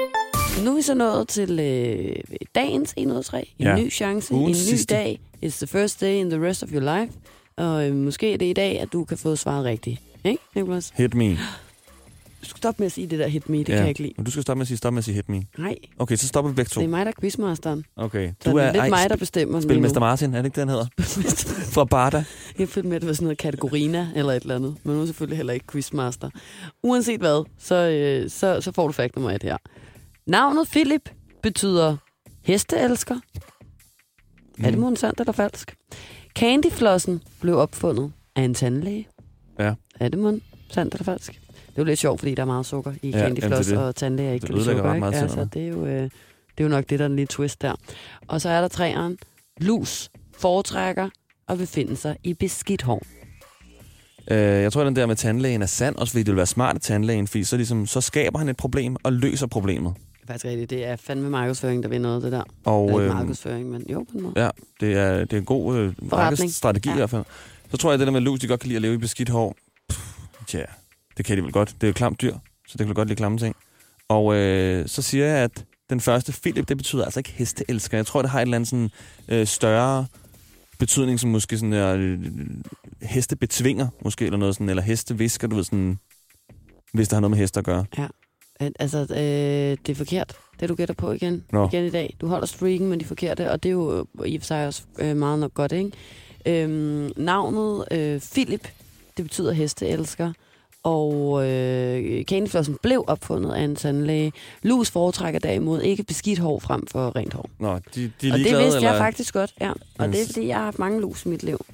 Nu 0.63 0.71
er 0.71 0.75
vi 0.75 0.81
så 0.81 0.93
nået 0.93 1.27
til 1.27 1.59
øh, 1.59 2.15
dagens 2.55 2.93
1 2.97 3.07
ud 3.11 3.15
af 3.15 3.25
3. 3.25 3.37
En 3.59 3.65
Ja. 3.67 3.75
ny 3.75 3.91
chance, 3.91 4.33
Ugens 4.33 4.57
en 4.59 4.65
ny 4.65 4.69
sidste. 4.69 4.93
dag. 4.95 5.19
It's 5.45 5.57
the 5.57 5.67
first 5.67 6.01
day 6.01 6.13
in 6.15 6.29
the 6.29 6.41
rest 6.47 6.63
of 6.63 6.69
your 6.73 6.99
life. 6.99 7.13
Og 7.57 7.87
øh, 7.89 7.95
måske 7.95 8.33
er 8.33 8.37
det 8.37 8.45
i 8.45 8.53
dag, 8.53 8.79
at 8.79 8.93
du 8.93 9.03
kan 9.05 9.17
få 9.17 9.35
svaret 9.35 9.65
rigtigt. 9.65 10.01
Ikke, 10.23 10.43
Nicolas? 10.55 10.93
Hit 10.95 11.13
me. 11.13 11.37
Du 12.41 12.45
skal 12.45 12.57
stoppe 12.57 12.81
med 12.81 12.85
at 12.85 12.91
sige 12.91 13.07
det 13.07 13.19
der 13.19 13.27
hit 13.27 13.49
me, 13.49 13.57
det 13.57 13.69
ja. 13.69 13.73
kan 13.73 13.79
jeg 13.79 13.89
ikke 13.89 14.01
lide. 14.01 14.13
Men 14.17 14.25
Du 14.25 14.31
skal 14.31 14.43
stoppe 14.43 14.57
med 14.57 14.61
at 14.61 14.67
sige, 14.67 14.77
stop 14.77 14.93
med 14.93 14.97
at 14.97 15.03
sige 15.05 15.15
hit 15.15 15.29
me. 15.29 15.43
Nej, 15.57 15.75
Okay, 15.99 16.15
så 16.15 16.27
stopper 16.27 16.51
vi 16.51 16.55
begge 16.55 16.69
to. 16.69 16.79
det 16.81 16.85
er 16.85 16.89
mig, 16.89 17.05
der 17.05 17.11
er 17.11 17.21
quizmasteren. 17.21 17.85
Okay. 17.95 18.31
Så 18.43 18.51
du 18.51 18.57
er, 18.57 18.71
det 18.71 18.75
er 18.79 18.83
lidt 18.83 18.89
mig, 18.89 19.09
der 19.09 19.15
bestemmer. 19.15 19.59
lige 19.59 19.67
nu. 19.67 19.71
Spilmester 19.73 19.99
Martin, 19.99 20.33
er 20.33 20.37
det 20.37 20.45
ikke 20.45 20.61
det, 20.61 20.69
han 20.69 20.69
hedder? 20.69 20.85
Fra 21.75 21.85
Barda. 21.85 22.23
Jeg 22.59 22.69
følte 22.69 22.89
med, 22.89 22.95
at 22.95 23.01
det 23.01 23.07
var 23.07 23.13
sådan 23.13 23.25
noget 23.25 23.37
kategorina 23.37 24.09
eller 24.15 24.33
et 24.33 24.41
eller 24.41 24.55
andet. 24.55 24.75
Men 24.83 24.95
nu 24.95 25.01
er 25.01 25.05
selvfølgelig 25.05 25.37
heller 25.37 25.53
ikke 25.53 25.65
quizmaster. 25.71 26.29
Uanset 26.83 27.19
hvad, 27.19 27.45
så, 27.59 27.75
øh, 27.75 28.29
så, 28.29 28.61
så 28.61 28.71
får 28.71 28.87
du 28.87 28.93
fakt 28.93 29.15
nummer 29.15 29.31
et 29.31 29.43
her. 29.43 29.57
Navnet 30.27 30.67
Philip 30.67 31.09
betyder 31.43 31.97
hesteelsker. 32.41 33.15
Mm. 34.57 34.65
Er 34.65 34.69
det 34.69 34.79
måske 34.79 34.99
sandt 34.99 35.19
eller 35.19 35.33
falsk? 35.33 35.75
Candyflossen 36.35 37.21
blev 37.41 37.57
opfundet 37.57 38.11
af 38.35 38.41
en 38.41 38.53
tandlæge. 38.53 39.07
Ja. 39.59 39.73
Er 39.99 40.07
det 40.09 40.19
måske 40.19 40.41
sandt 40.69 40.93
eller 40.93 41.03
falsk? 41.03 41.31
Det 41.31 41.77
er 41.77 41.81
jo 41.81 41.83
lidt 41.83 41.99
sjovt, 41.99 42.19
fordi 42.19 42.35
der 42.35 42.41
er 42.41 42.45
meget 42.47 42.65
sukker 42.65 42.93
i 43.01 43.09
Ja, 43.09 43.19
candyfloss, 43.19 43.67
det. 43.69 43.77
og 43.77 43.95
tandlæger 43.95 44.31
ikke 44.33 44.47
Det 44.47 44.55
kan 44.55 44.63
sukker. 44.63 44.83
ret 44.83 44.95
Ikke? 44.95 44.99
meget 44.99 45.21
Altså, 45.21 45.47
det, 45.53 45.61
er 45.63 45.67
jo, 45.67 45.85
øh, 45.85 46.03
det 46.03 46.11
er 46.57 46.63
jo 46.63 46.67
nok 46.67 46.89
det, 46.89 46.99
der 46.99 47.05
er 47.05 47.09
en 47.09 47.15
lille 47.15 47.27
twist 47.27 47.61
der. 47.61 47.73
Og 48.27 48.41
så 48.41 48.49
er 48.49 48.61
der 48.61 48.67
træeren. 48.67 49.17
Lus 49.57 50.09
foretrækker 50.37 51.09
at 51.49 51.57
befinde 51.57 51.95
sig 51.95 52.17
i 52.23 52.33
beskidt 52.33 52.81
hår. 52.81 53.01
Øh, 54.31 54.37
jeg 54.37 54.73
tror, 54.73 54.83
den 54.83 54.95
der 54.95 55.05
med 55.05 55.15
tandlægen 55.15 55.61
er 55.61 55.65
sand, 55.65 55.95
også 55.95 56.11
fordi 56.11 56.23
det 56.23 56.27
vil 56.31 56.37
være 56.37 56.45
smart 56.45 56.75
af 56.75 56.81
tandlægen, 56.81 57.27
fordi 57.27 57.43
så, 57.43 57.57
ligesom, 57.57 57.87
så 57.87 58.01
skaber 58.01 58.39
han 58.39 58.49
et 58.49 58.57
problem 58.57 58.95
og 59.03 59.13
løser 59.13 59.47
problemet. 59.47 59.93
Det 60.33 60.35
er 60.35 60.39
faktisk 60.39 60.45
rigtigt. 60.45 60.69
Det 60.69 60.85
er 60.85 60.95
fandme 60.95 61.29
markedsføring, 61.29 61.83
der 61.83 61.89
vil 61.89 62.01
noget, 62.01 62.23
det 62.23 62.31
der. 62.31 62.43
Og 62.65 62.85
Eller 62.87 62.99
ikke 62.99 63.09
øhm, 63.09 63.15
markedsføring, 63.17 63.69
men 63.69 63.85
jo, 63.89 64.05
på 64.11 64.17
en 64.17 64.23
måde. 64.23 64.33
ja, 64.43 64.49
det 64.79 64.93
er, 64.97 65.17
det 65.19 65.33
er 65.33 65.37
en 65.37 65.45
god 65.45 65.77
øh, 65.77 65.93
markedsstrategi 66.11 66.89
Ja. 66.89 66.95
i 66.95 66.97
hvert 66.97 67.09
fald. 67.09 67.23
Så 67.71 67.77
tror 67.77 67.89
jeg, 67.89 67.93
at 67.93 67.99
det 67.99 68.07
der 68.07 68.11
med 68.13 68.21
lus, 68.21 68.39
de 68.39 68.47
godt 68.47 68.59
kan 68.59 68.67
lide 68.67 68.75
at 68.75 68.81
leve 68.81 68.93
i 68.93 68.97
beskidt 68.97 69.29
hår. 69.29 69.55
Pff, 69.89 70.01
Tja, 70.47 70.63
det 71.17 71.25
kan 71.25 71.37
de 71.37 71.43
vel 71.43 71.51
godt. 71.51 71.69
Det 71.81 71.83
er 71.83 71.87
jo 71.87 71.93
klamt 71.93 72.21
dyr, 72.21 72.33
så 72.67 72.71
det 72.71 72.77
kan 72.77 72.87
vel 72.87 72.95
godt 72.95 73.07
lide 73.07 73.15
klamme 73.17 73.37
ting. 73.37 73.55
Og 74.09 74.35
øh, 74.35 74.87
så 74.87 75.01
siger 75.01 75.25
jeg, 75.25 75.37
at 75.37 75.65
den 75.89 75.99
første 75.99 76.31
Philip, 76.41 76.67
det 76.67 76.77
betyder 76.77 77.03
altså 77.05 77.19
ikke 77.19 77.31
hesteelsker. 77.31 77.97
Jeg 77.97 78.05
tror, 78.05 78.21
det 78.21 78.31
har 78.31 78.39
et 78.39 78.41
eller 78.41 78.55
andet 78.55 78.69
sådan, 78.69 78.89
øh, 79.29 79.47
større 79.47 80.05
betydning, 80.79 81.19
som 81.19 81.29
måske 81.29 81.57
sådan 81.57 81.73
er 81.73 81.95
øh, 81.99 82.19
hestebetvinger, 83.01 83.87
måske, 84.03 84.25
eller 84.25 84.37
noget 84.37 84.55
sådan, 84.55 84.69
eller 84.69 84.83
hestevisker, 84.83 85.47
du 85.47 85.55
ved 85.55 85.63
sådan, 85.63 85.99
hvis 86.93 87.07
det 87.07 87.15
har 87.15 87.19
noget 87.21 87.31
med 87.31 87.37
heste 87.37 87.57
at 87.59 87.65
gøre. 87.65 87.85
At- 88.61 88.73
Altså, 88.79 88.97
øh, 88.99 89.77
det 89.85 89.89
er 89.89 89.95
forkert, 89.95 90.33
det 90.59 90.69
du 90.69 90.75
gætter 90.75 90.95
på 90.95 91.11
igen, 91.11 91.43
Nå. 91.51 91.67
igen 91.67 91.85
i 91.85 91.89
dag. 91.89 92.15
Du 92.21 92.27
holder 92.27 92.45
streaken 92.47 92.87
med 92.87 92.97
de 92.97 93.05
forkerte, 93.05 93.51
og 93.51 93.63
det 93.63 93.69
er 93.69 93.73
jo 93.73 94.05
øh, 94.19 94.27
i 94.27 94.35
og 94.35 94.41
for 94.41 94.45
sig 94.45 94.67
også 94.67 94.81
øh, 94.99 95.17
meget 95.17 95.39
nok 95.39 95.53
godt, 95.53 95.71
ikke? 95.71 95.91
Øhm, 96.45 97.11
navnet 97.17 97.85
øh, 97.91 98.21
Philip, 98.33 98.67
det 99.17 99.25
betyder 99.25 99.51
hesteelsker, 99.51 100.33
og 100.83 101.47
øh, 101.49 102.23
candyflossen 102.23 102.77
blev 102.83 103.03
opfundet 103.07 103.51
af 103.53 103.61
en 103.61 103.75
tandlæge. 103.75 104.31
Lus 104.63 104.89
foretrækker 104.91 105.39
derimod 105.39 105.81
ikke 105.81 106.03
beskidt 106.03 106.39
hår 106.39 106.59
frem 106.59 106.87
for 106.87 107.15
rent 107.15 107.33
hår. 107.33 107.49
Nå, 107.59 107.79
de, 107.95 108.11
de 108.21 108.27
er 108.29 108.33
Og 108.33 108.39
det 108.39 108.45
vidste 108.45 108.57
eller? 108.77 108.89
jeg 108.89 108.97
faktisk 108.97 109.33
godt, 109.33 109.53
ja. 109.61 109.69
Og 109.71 109.77
Men- 109.99 110.11
det 110.13 110.21
er, 110.21 110.25
fordi 110.25 110.47
jeg 110.47 110.57
har 110.57 110.63
haft 110.63 110.79
mange 110.79 111.01
lus 111.01 111.25
i 111.25 111.29
mit 111.29 111.43
liv. 111.43 111.65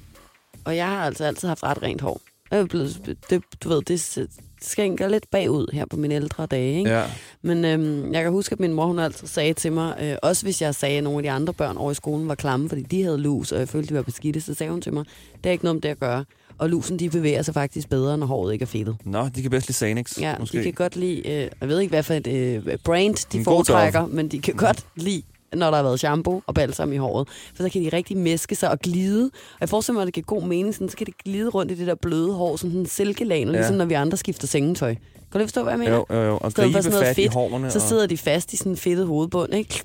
Og 0.64 0.76
jeg 0.76 0.86
har 0.86 1.04
altså 1.04 1.24
altid 1.24 1.48
haft 1.48 1.62
ret 1.62 1.82
rent 1.82 2.00
hår. 2.00 2.20
Jeg 2.50 2.58
er 2.60 2.64
blevet, 2.66 3.16
det, 3.30 3.42
du 3.64 3.68
ved, 3.68 3.82
det 3.82 4.28
skænker 4.62 5.08
lidt 5.08 5.30
bagud 5.30 5.66
her 5.72 5.84
på 5.90 5.96
mine 5.96 6.14
ældre 6.14 6.46
dage, 6.46 6.78
ikke? 6.78 6.90
Ja. 6.90 7.04
Men 7.42 7.64
øhm, 7.64 8.12
jeg 8.14 8.22
kan 8.22 8.32
huske, 8.32 8.52
at 8.52 8.60
min 8.60 8.72
mor 8.72 8.86
hun 8.86 8.98
altid 8.98 9.26
sagde 9.26 9.52
til 9.54 9.72
mig, 9.72 9.94
øh, 10.02 10.16
også 10.22 10.42
hvis 10.46 10.62
jeg 10.62 10.74
sagde, 10.74 10.98
at 10.98 11.04
nogle 11.04 11.18
af 11.18 11.22
de 11.22 11.30
andre 11.30 11.52
børn 11.54 11.76
over 11.76 11.90
i 11.90 11.94
skolen 11.94 12.28
var 12.28 12.34
klamme, 12.34 12.68
fordi 12.68 12.82
de 12.82 13.02
havde 13.02 13.18
lus, 13.18 13.52
og 13.52 13.58
jeg 13.58 13.68
følte, 13.68 13.88
de 13.88 13.94
var 13.94 14.02
beskidte, 14.02 14.40
så 14.40 14.54
sagde 14.54 14.70
hun 14.72 14.80
til 14.80 14.94
mig, 14.94 15.04
det 15.44 15.46
er 15.46 15.52
ikke 15.52 15.64
noget 15.64 15.74
med 15.76 15.82
det 15.82 15.88
at 15.88 16.00
gøre. 16.00 16.24
Og 16.58 16.70
lusen, 16.70 16.98
de 16.98 17.10
bevæger 17.10 17.42
sig 17.42 17.54
faktisk 17.54 17.88
bedre, 17.88 18.18
når 18.18 18.26
håret 18.26 18.52
ikke 18.52 18.62
er 18.62 18.66
fedtet. 18.66 18.96
Nå, 19.04 19.28
de 19.28 19.42
kan 19.42 19.50
bedst 19.50 19.68
lide 19.68 19.76
Xanax, 19.76 20.20
Ja, 20.20 20.34
måske. 20.38 20.58
de 20.58 20.62
kan 20.62 20.72
godt 20.72 20.96
lide, 20.96 21.28
øh, 21.28 21.48
jeg 21.60 21.68
ved 21.68 21.80
ikke, 21.80 21.90
hvad 21.90 22.02
for 22.02 22.14
et 22.14 22.26
øh, 22.26 22.78
brand 22.84 23.28
de 23.32 23.38
En 23.38 23.44
foretrækker, 23.44 24.06
men 24.06 24.28
de 24.28 24.38
kan 24.40 24.54
godt 24.54 24.86
lide, 24.96 25.22
når 25.54 25.66
der 25.70 25.76
har 25.76 25.82
været 25.82 25.98
shampoo 25.98 26.42
og 26.46 26.54
balsam 26.54 26.92
i 26.92 26.96
håret. 26.96 27.28
For 27.54 27.62
så 27.62 27.68
kan 27.68 27.82
de 27.82 27.88
rigtig 27.92 28.16
mæske 28.16 28.54
sig 28.54 28.70
og 28.70 28.78
glide. 28.78 29.24
Og 29.24 29.56
jeg 29.60 29.68
forestiller 29.68 29.94
mig, 29.94 30.02
at 30.02 30.06
det 30.06 30.14
giver 30.14 30.24
god 30.24 30.42
mening, 30.42 30.74
sådan, 30.74 30.88
så 30.88 30.96
kan 30.96 31.06
det 31.06 31.18
glide 31.24 31.48
rundt 31.48 31.72
i 31.72 31.74
det 31.74 31.86
der 31.86 31.94
bløde 31.94 32.32
hår, 32.32 32.56
som 32.56 32.70
sådan 32.70 32.80
en 32.80 32.86
silkelag, 32.86 33.38
ja. 33.44 33.50
ligesom 33.50 33.76
når 33.76 33.84
vi 33.84 33.94
andre 33.94 34.16
skifter 34.16 34.46
sengetøj. 34.46 34.94
Kan 35.32 35.40
du 35.40 35.46
forstå, 35.46 35.62
hvad 35.62 35.72
jeg 35.72 35.78
mener? 35.78 35.92
Jo, 35.92 36.06
jo, 36.10 36.22
jo. 36.22 36.38
Og 36.42 36.50
I 36.50 36.52
gribe 36.52 36.72
sådan 36.72 36.90
noget 36.90 37.06
fat 37.06 37.18
i 37.18 37.22
fedt, 37.22 37.32
hårene. 37.34 37.70
Så 37.70 37.78
og... 37.78 37.82
sidder 37.82 38.06
de 38.06 38.16
fast 38.18 38.52
i 38.52 38.56
sådan 38.56 38.72
en 38.72 38.76
fedtet 38.78 39.06
hovedbund, 39.06 39.54
ikke? 39.54 39.82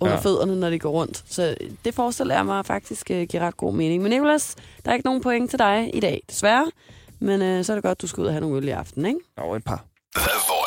Under 0.00 0.12
Ja. 0.14 0.18
ja. 0.18 0.24
fødderne, 0.24 0.60
når 0.60 0.70
de 0.70 0.78
går 0.78 0.90
rundt. 0.90 1.24
Så 1.28 1.54
det 1.84 1.94
forestiller 1.94 2.34
jeg 2.34 2.46
mig 2.46 2.66
faktisk 2.66 3.10
uh, 3.10 3.22
giver 3.22 3.46
ret 3.46 3.56
god 3.56 3.74
mening. 3.74 4.02
Men 4.02 4.10
Nicolas, 4.12 4.54
der 4.84 4.90
er 4.90 4.94
ikke 4.94 5.06
nogen 5.06 5.22
point 5.22 5.50
til 5.50 5.58
dig 5.58 5.90
i 5.94 6.00
dag, 6.00 6.22
desværre. 6.30 6.70
Men 7.20 7.58
uh, 7.58 7.64
så 7.64 7.72
er 7.72 7.76
det 7.76 7.82
godt, 7.84 8.02
du 8.02 8.06
skal 8.06 8.20
ud 8.20 8.26
og 8.26 8.32
have 8.32 8.40
nogle 8.40 8.56
øl 8.56 8.68
i 8.68 8.70
aften, 8.70 9.06
ikke? 9.06 9.20
Jo, 9.38 9.54
et 9.54 9.64
par. 9.64 9.84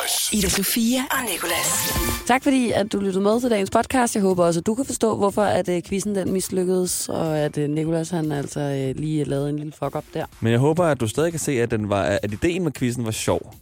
Voice. 0.04 0.36
Ida 0.36 0.48
Sofia 0.48 1.00
og 1.10 1.30
Nicolas. 1.32 1.94
Tak 2.26 2.42
fordi, 2.42 2.70
at 2.70 2.92
du 2.92 3.00
lyttede 3.00 3.22
med 3.22 3.40
til 3.40 3.50
dagens 3.50 3.70
podcast. 3.70 4.14
Jeg 4.14 4.22
håber 4.22 4.44
også, 4.44 4.60
at 4.60 4.66
du 4.66 4.74
kan 4.74 4.84
forstå, 4.84 5.16
hvorfor 5.16 5.42
at 5.42 5.68
uh, 5.68 5.74
quizzen 5.88 6.14
den 6.14 6.32
mislykkedes, 6.32 7.08
og 7.08 7.38
at 7.38 7.58
uh, 7.58 7.64
Nicolas 7.64 8.10
han 8.10 8.32
altså 8.32 8.60
uh, 8.60 9.00
lige 9.00 9.24
lavede 9.24 9.48
en 9.48 9.56
lille 9.56 9.72
fuck-up 9.72 10.04
der. 10.14 10.26
Men 10.40 10.52
jeg 10.52 10.60
håber, 10.60 10.84
at 10.84 11.00
du 11.00 11.08
stadig 11.08 11.32
kan 11.32 11.40
se, 11.40 11.52
at, 11.52 11.70
den 11.70 11.88
var, 11.88 12.02
at 12.02 12.32
ideen 12.32 12.62
med 12.64 12.72
quizzen 12.72 13.04
var 13.04 13.10
sjov. 13.10 13.54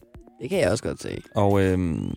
Det 0.43 0.51
kan 0.51 0.61
jeg 0.61 0.71
også 0.71 0.85
godt 0.85 1.03
se. 1.03 1.23
Og 1.35 1.61
øhm, 1.63 2.11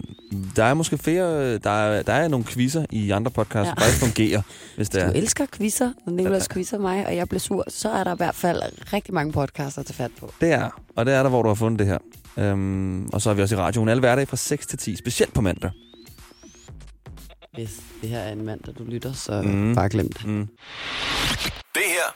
der 0.55 0.63
er 0.63 0.73
måske 0.73 0.97
flere, 0.97 1.57
der 1.57 1.69
er, 1.69 2.03
der 2.03 2.13
er 2.13 2.27
nogle 2.27 2.45
quizzer 2.45 2.85
i 2.91 3.11
andre 3.11 3.31
podcasts, 3.31 3.69
ja. 3.69 3.73
Der 3.75 3.81
faktisk 3.81 3.99
fungerer, 3.99 4.41
hvis 4.75 4.89
det 4.89 5.01
Du 5.01 5.07
er. 5.07 5.11
elsker 5.11 5.45
quizzer, 5.53 5.91
når 6.05 6.13
Nicolas 6.13 6.47
quizzer 6.47 6.77
mig, 6.77 7.07
og 7.07 7.15
jeg 7.15 7.29
bliver 7.29 7.39
sur, 7.39 7.63
så 7.67 7.89
er 7.91 8.03
der 8.03 8.13
i 8.13 8.17
hvert 8.17 8.35
fald 8.35 8.61
rigtig 8.93 9.13
mange 9.13 9.31
podcaster 9.33 9.79
at 9.79 9.85
tage 9.85 9.95
fat 9.95 10.11
på. 10.19 10.33
Det 10.41 10.51
er, 10.51 10.69
og 10.95 11.05
det 11.05 11.13
er 11.13 11.23
der, 11.23 11.29
hvor 11.29 11.41
du 11.41 11.47
har 11.47 11.55
fundet 11.55 11.79
det 11.79 11.87
her. 11.87 11.97
Øhm, 12.37 13.05
og 13.07 13.21
så 13.21 13.29
er 13.29 13.33
vi 13.33 13.41
også 13.41 13.55
i 13.55 13.57
radioen 13.57 13.89
alle 13.89 13.99
hverdage 13.99 14.25
fra 14.25 14.37
6 14.37 14.67
til 14.67 14.79
10, 14.79 14.95
specielt 14.95 15.33
på 15.33 15.41
mandag. 15.41 15.71
Hvis 17.53 17.81
det 18.01 18.09
her 18.09 18.19
er 18.19 18.31
en 18.31 18.45
mand, 18.45 18.59
der 18.65 18.71
du 18.71 18.83
lytter, 18.83 19.13
så 19.13 19.41
mm. 19.41 19.75
bare 19.75 19.89
glem 19.89 20.11
det. 20.11 20.25
Mm. 20.25 20.47
Det 21.75 21.83
her 21.87 22.15